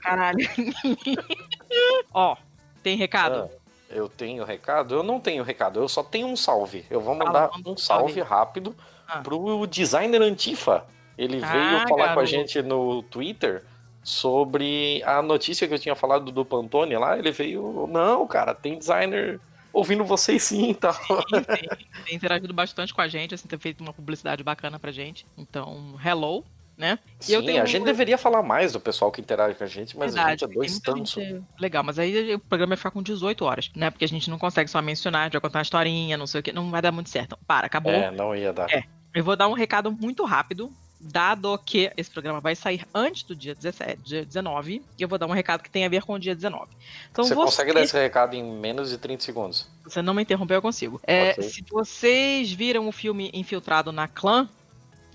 [0.02, 0.38] Caralho.
[2.14, 2.38] Ó,
[2.82, 3.50] tem recado?
[3.52, 4.96] Ah, eu tenho recado?
[4.96, 6.86] Eu não tenho recado, eu só tenho um salve.
[6.90, 8.76] Eu vou mandar manda um salve rápido
[9.08, 9.20] Ah.
[9.22, 10.86] pro designer Antifa.
[11.18, 12.26] Ele Ah, veio falar com a garoto.
[12.28, 13.64] gente no Twitter
[14.04, 17.18] sobre a notícia que eu tinha falado do Pantone lá.
[17.18, 19.40] Ele veio, não, cara, tem designer
[19.74, 20.94] ouvindo vocês sim e tal.
[20.94, 21.70] tem,
[22.06, 25.26] tem interagido bastante com a gente, assim, tem feito uma publicidade bacana pra gente.
[25.38, 26.44] Então, hello,
[26.78, 27.00] né?
[27.28, 29.68] E eu Sim, tenho a gente deveria falar mais do pessoal que interage com a
[29.68, 31.16] gente, mas a Verdade, gente é dois tantos.
[31.60, 33.90] Legal, mas aí o programa vai ficar com 18 horas, né?
[33.90, 36.40] Porque a gente não consegue só mencionar, a gente vai contar uma historinha, não sei
[36.40, 37.26] o que, não vai dar muito certo.
[37.26, 37.92] Então, para, acabou.
[37.92, 38.70] É, não ia dar.
[38.72, 38.84] É.
[39.14, 43.36] Eu vou dar um recado muito rápido, dado que esse programa vai sair antes do
[43.36, 46.14] dia 17, dia 19, e eu vou dar um recado que tem a ver com
[46.14, 46.68] o dia 19.
[47.12, 49.68] Então, você, consegue dar esse recado em menos de 30 segundos.
[49.84, 51.00] Você não me interrompeu, eu consigo.
[51.04, 51.34] É.
[51.42, 54.50] Se vocês viram o filme Infiltrado na Clã,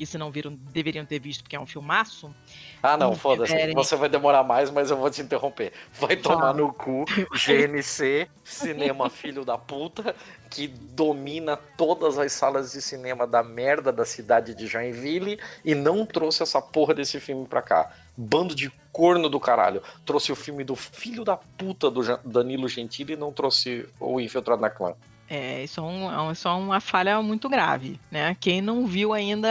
[0.00, 2.34] que se não viram, deveriam ter visto, porque é um filmaço.
[2.82, 3.52] Ah, não, foda-se.
[3.52, 5.74] tiverem- Você vai demorar mais, mas eu vou te interromper.
[5.92, 7.04] Vai tomar no cu,
[7.34, 10.16] GNC, cinema filho da puta,
[10.48, 16.06] que domina todas as salas de cinema da merda da cidade de Joinville e não
[16.06, 17.92] trouxe essa porra desse filme pra cá.
[18.16, 19.82] Bando de corno do caralho.
[20.06, 24.62] Trouxe o filme do filho da puta do Danilo Gentili e não trouxe o Infiltrado
[24.62, 24.94] na Clã.
[25.30, 28.36] É, isso é, é um- isso é uma falha muito grave, né?
[28.40, 29.48] Quem não viu ainda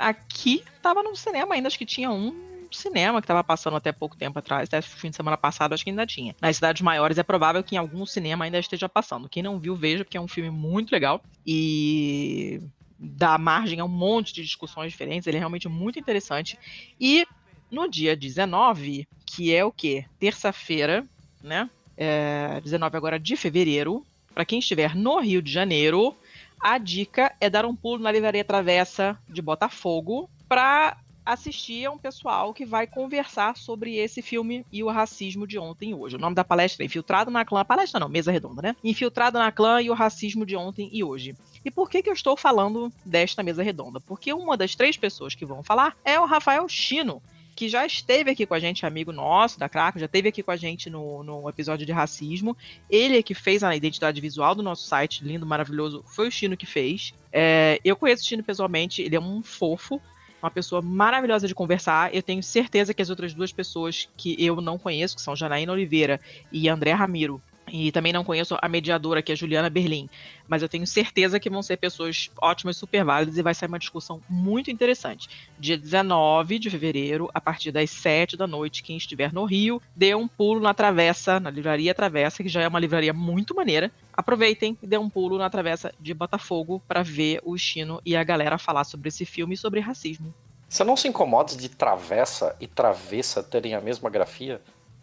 [0.00, 4.16] aqui, tava no cinema ainda, acho que tinha um cinema que tava passando até pouco
[4.16, 6.34] tempo atrás, até fim de semana passado, acho que ainda tinha.
[6.40, 9.28] Nas cidades maiores é provável que em algum cinema ainda esteja passando.
[9.28, 12.60] Quem não viu, veja, porque é um filme muito legal e
[12.98, 16.58] dá margem a um monte de discussões diferentes, ele é realmente muito interessante.
[17.00, 17.24] E
[17.70, 20.04] no dia 19, que é o quê?
[20.18, 21.04] Terça-feira,
[21.42, 21.70] né?
[21.96, 26.16] É, 19 agora de fevereiro, para quem estiver no Rio de Janeiro,
[26.60, 31.98] a dica é dar um pulo na Livraria Travessa de Botafogo para assistir a um
[31.98, 36.16] pessoal que vai conversar sobre esse filme e o racismo de ontem e hoje.
[36.16, 37.64] O nome da palestra é Infiltrado na Clã.
[37.64, 38.76] Palestra não, mesa redonda, né?
[38.82, 41.36] Infiltrado na Clã e o racismo de ontem e hoje.
[41.64, 44.00] E por que, que eu estou falando desta mesa redonda?
[44.00, 47.22] Porque uma das três pessoas que vão falar é o Rafael Chino,
[47.54, 50.50] que já esteve aqui com a gente, amigo nosso da Craco, já esteve aqui com
[50.50, 52.56] a gente no, no episódio de racismo.
[52.88, 56.56] Ele é que fez a identidade visual do nosso site, lindo, maravilhoso, foi o Chino
[56.56, 57.14] que fez.
[57.32, 60.00] É, eu conheço o Chino pessoalmente, ele é um fofo,
[60.42, 62.14] uma pessoa maravilhosa de conversar.
[62.14, 65.72] Eu tenho certeza que as outras duas pessoas que eu não conheço, que são Janaína
[65.72, 67.40] Oliveira e André Ramiro,
[67.72, 70.08] e também não conheço a mediadora, que é Juliana Berlim,
[70.46, 73.78] mas eu tenho certeza que vão ser pessoas ótimas, super válidas e vai ser uma
[73.78, 75.28] discussão muito interessante.
[75.58, 80.14] Dia 19 de fevereiro, a partir das 7 da noite, quem estiver no Rio, dê
[80.14, 83.90] um pulo na Travessa, na Livraria Travessa, que já é uma livraria muito maneira.
[84.12, 88.22] Aproveitem e dê um pulo na Travessa de Botafogo para ver o Chino e a
[88.22, 90.34] galera falar sobre esse filme e sobre racismo.
[90.68, 94.60] Você não se incomoda de travessa e travessa terem a mesma grafia?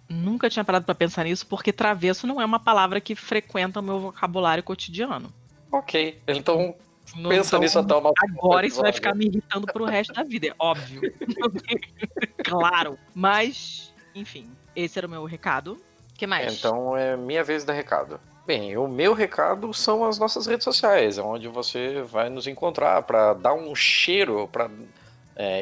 [0.09, 3.83] Nunca tinha parado para pensar nisso, porque travesso não é uma palavra que frequenta o
[3.83, 5.31] meu vocabulário cotidiano.
[5.71, 6.75] Ok, então
[7.15, 10.23] Não- pensa então, nisso até nosso Agora isso vai ficar me irritando pro resto da
[10.23, 11.01] vida, é óbvio.
[12.43, 12.97] claro.
[13.13, 15.73] Mas, enfim, esse era o meu recado.
[15.73, 16.57] O que mais?
[16.57, 18.19] Então é minha vez de recado.
[18.47, 23.33] Bem, o meu recado são as nossas redes sociais, onde você vai nos encontrar para
[23.33, 24.67] dar um cheiro, para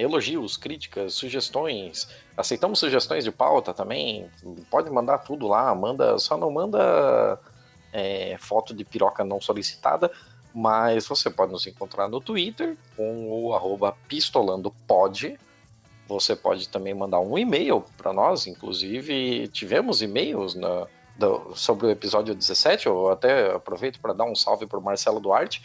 [0.02, 2.08] elogios, críticas, sugestões.
[2.36, 4.28] Aceitamos sugestões de pauta também.
[4.72, 7.40] Pode mandar tudo lá, manda, só não manda
[7.94, 10.12] é, foto de piroca não solicitada.
[10.54, 15.38] Mas você pode nos encontrar no Twitter com o arroba pistolandopod.
[16.08, 21.90] Você pode também mandar um e-mail para nós, inclusive tivemos e-mails na, do- sobre o
[21.92, 25.62] episódio 17, eu até aproveito para dar um salve para o Marcelo Duarte.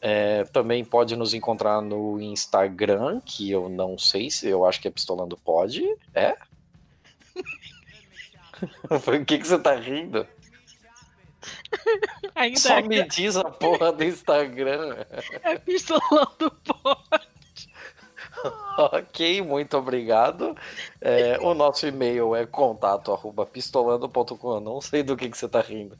[0.00, 4.88] É, também pode nos encontrar no Instagram, que eu não sei se eu acho que
[4.88, 5.84] é Pistolando Pode.
[6.14, 6.36] É?
[9.04, 10.26] Por que, que você tá rindo?
[12.34, 15.04] Ainda Só é, me diz a porra do Instagram.
[15.42, 17.02] é pistolando pó.
[18.92, 20.56] ok, muito obrigado.
[21.00, 24.60] É, o nosso e-mail é contato arroba pistolando.com.
[24.60, 25.98] Não sei do que, que você tá rindo.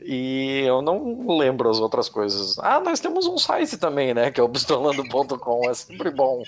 [0.00, 2.58] E eu não lembro as outras coisas.
[2.60, 4.30] Ah, nós temos um site também, né?
[4.30, 5.68] Que é o pistolando.com.
[5.68, 6.42] É sempre bom.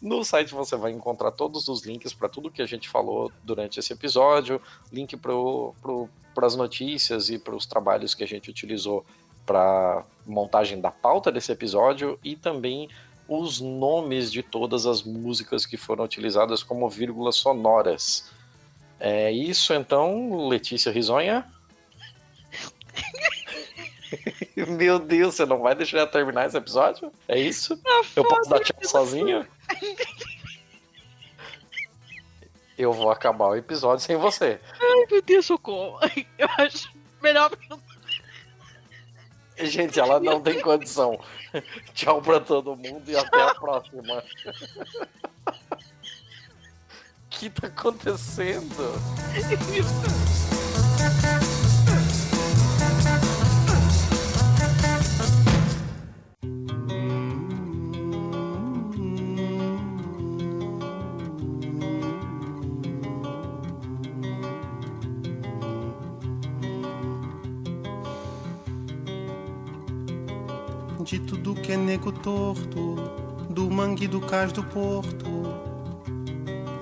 [0.00, 3.80] No site você vai encontrar todos os links para tudo que a gente falou durante
[3.80, 4.60] esse episódio,
[4.92, 9.04] link para as notícias e para os trabalhos que a gente utilizou
[9.44, 12.88] para montagem da pauta desse episódio e também
[13.26, 18.30] os nomes de todas as músicas que foram utilizadas como vírgulas sonoras.
[19.00, 21.46] É isso então, Letícia Risonha.
[24.68, 27.12] Meu Deus, você não vai deixar eu terminar esse episódio?
[27.26, 27.80] É isso?
[28.16, 29.46] Eu posso dar tchau sozinho?
[32.76, 34.60] Eu vou acabar o episódio sem você.
[34.80, 35.98] Ai, meu Deus, socorro.
[36.38, 37.50] Eu acho melhor.
[39.58, 41.20] Gente, ela não tem condição.
[41.92, 44.22] Tchau pra todo mundo e até a próxima.
[47.26, 48.94] O que tá acontecendo?
[71.68, 72.94] Que é nego torto,
[73.50, 75.54] do mangue do cais do porto.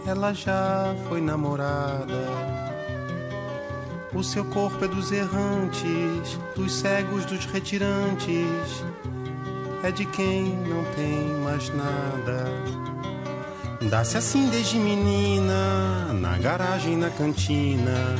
[0.06, 2.22] Ela já foi namorada.
[4.14, 8.84] O seu corpo é dos errantes, dos cegos, dos retirantes.
[9.82, 12.44] É de quem não tem mais nada.
[13.90, 18.14] Dá-se assim desde menina, na garagem, na cantina,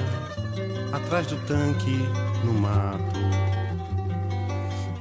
[0.92, 2.08] atrás do tanque,
[2.44, 3.15] no mato.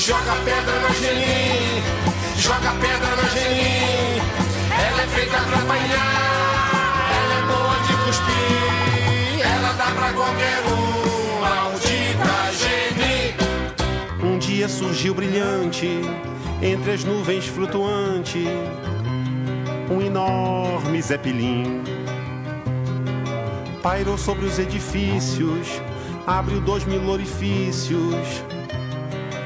[0.00, 1.82] Joga pedra na Geni,
[2.38, 4.18] joga pedra na Geni.
[4.72, 6.70] Ela é feita pra apanhar,
[7.20, 9.46] ela é boa de cuspir.
[9.46, 13.34] Ela dá pra qualquer um, maldita Geni.
[14.26, 16.00] Um dia surgiu brilhante,
[16.62, 18.46] entre as nuvens flutuante,
[19.90, 21.84] um enorme zeppelin.
[23.82, 25.68] Pairou sobre os edifícios,
[26.26, 28.42] abriu dois mil orifícios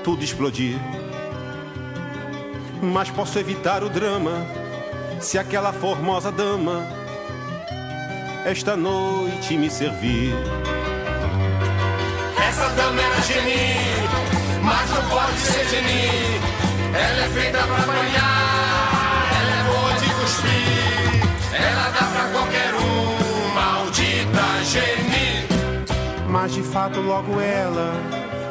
[0.00, 0.78] tudo explodir.
[2.82, 4.46] Mas posso evitar o drama
[5.20, 6.86] se aquela formosa dama
[8.44, 10.32] esta noite me servir.
[12.48, 16.40] Essa dama era Geni, mas não pode ser Geni.
[16.94, 21.60] Ela é feita pra apanhar, ela é boa de cuspir.
[21.62, 25.46] Ela dá pra qualquer um, maldita Geni.
[26.28, 27.92] Mas de fato, logo ela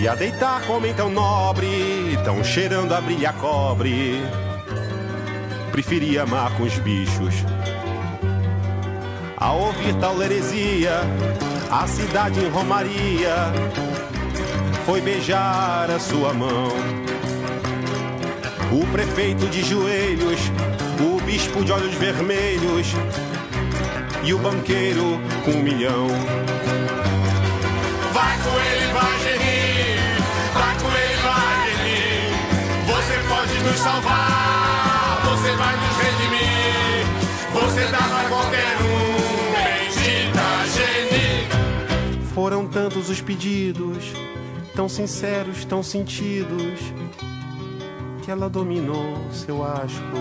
[0.00, 4.18] E a deitar com homem tão nobre, tão cheirando a brilha cobre.
[5.70, 7.34] Preferia amar com os bichos.
[9.36, 11.02] Ao ouvir tal heresia,
[11.70, 13.52] a cidade em Romaria
[14.86, 16.68] foi beijar a sua mão.
[18.72, 20.40] O prefeito de joelhos,
[20.98, 22.86] o bispo de olhos vermelhos
[24.24, 26.06] e o banqueiro com um milhão.
[28.14, 29.29] Vai com ele, vai Geni,
[33.62, 37.06] nos salvar, você vai nos redimir.
[37.52, 40.40] Você dá pra qualquer um, bendita
[40.74, 42.24] Geni.
[42.34, 44.12] Foram tantos os pedidos,
[44.74, 46.80] tão sinceros, tão sentidos,
[48.22, 50.16] que ela dominou seu asco.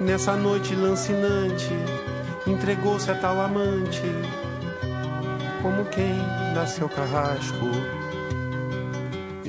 [0.00, 1.70] Nessa noite lancinante,
[2.46, 4.02] entregou-se a tal amante,
[5.62, 6.18] como quem
[6.54, 8.01] dá seu carrasco.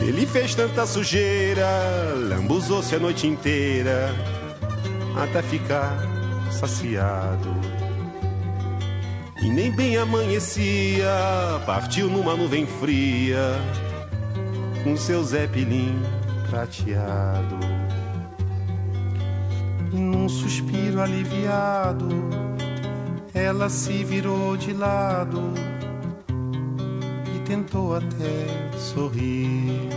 [0.06, 1.66] Ele fez tanta sujeira,
[2.18, 4.14] lambuzou-se a noite inteira,
[5.16, 5.98] até ficar
[6.52, 7.50] saciado.
[9.42, 11.08] E nem bem amanhecia,
[11.66, 13.56] partiu numa nuvem fria,
[14.84, 15.98] com seu zeppelin
[16.50, 17.58] prateado.
[19.94, 22.10] Num suspiro aliviado,
[23.34, 25.73] ela se virou de lado
[27.46, 29.90] tentou até sorrir.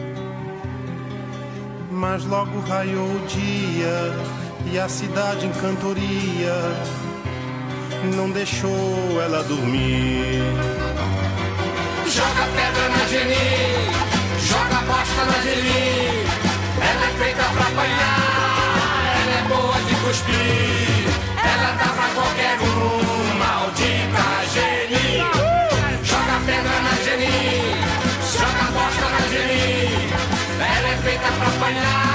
[1.91, 4.13] Mas logo raiou o dia
[4.73, 6.55] e a cidade em cantoria
[8.15, 10.43] não deixou ela dormir.
[12.07, 13.35] Joga pedra na Geni,
[14.47, 16.27] joga pasta na Geni.
[16.79, 21.07] Ela é feita pra apanhar, ela é boa de cuspir.
[21.43, 25.19] Ela dá pra qualquer um, maldita Geni.
[26.05, 26.86] Joga pedra na
[31.67, 32.06] when I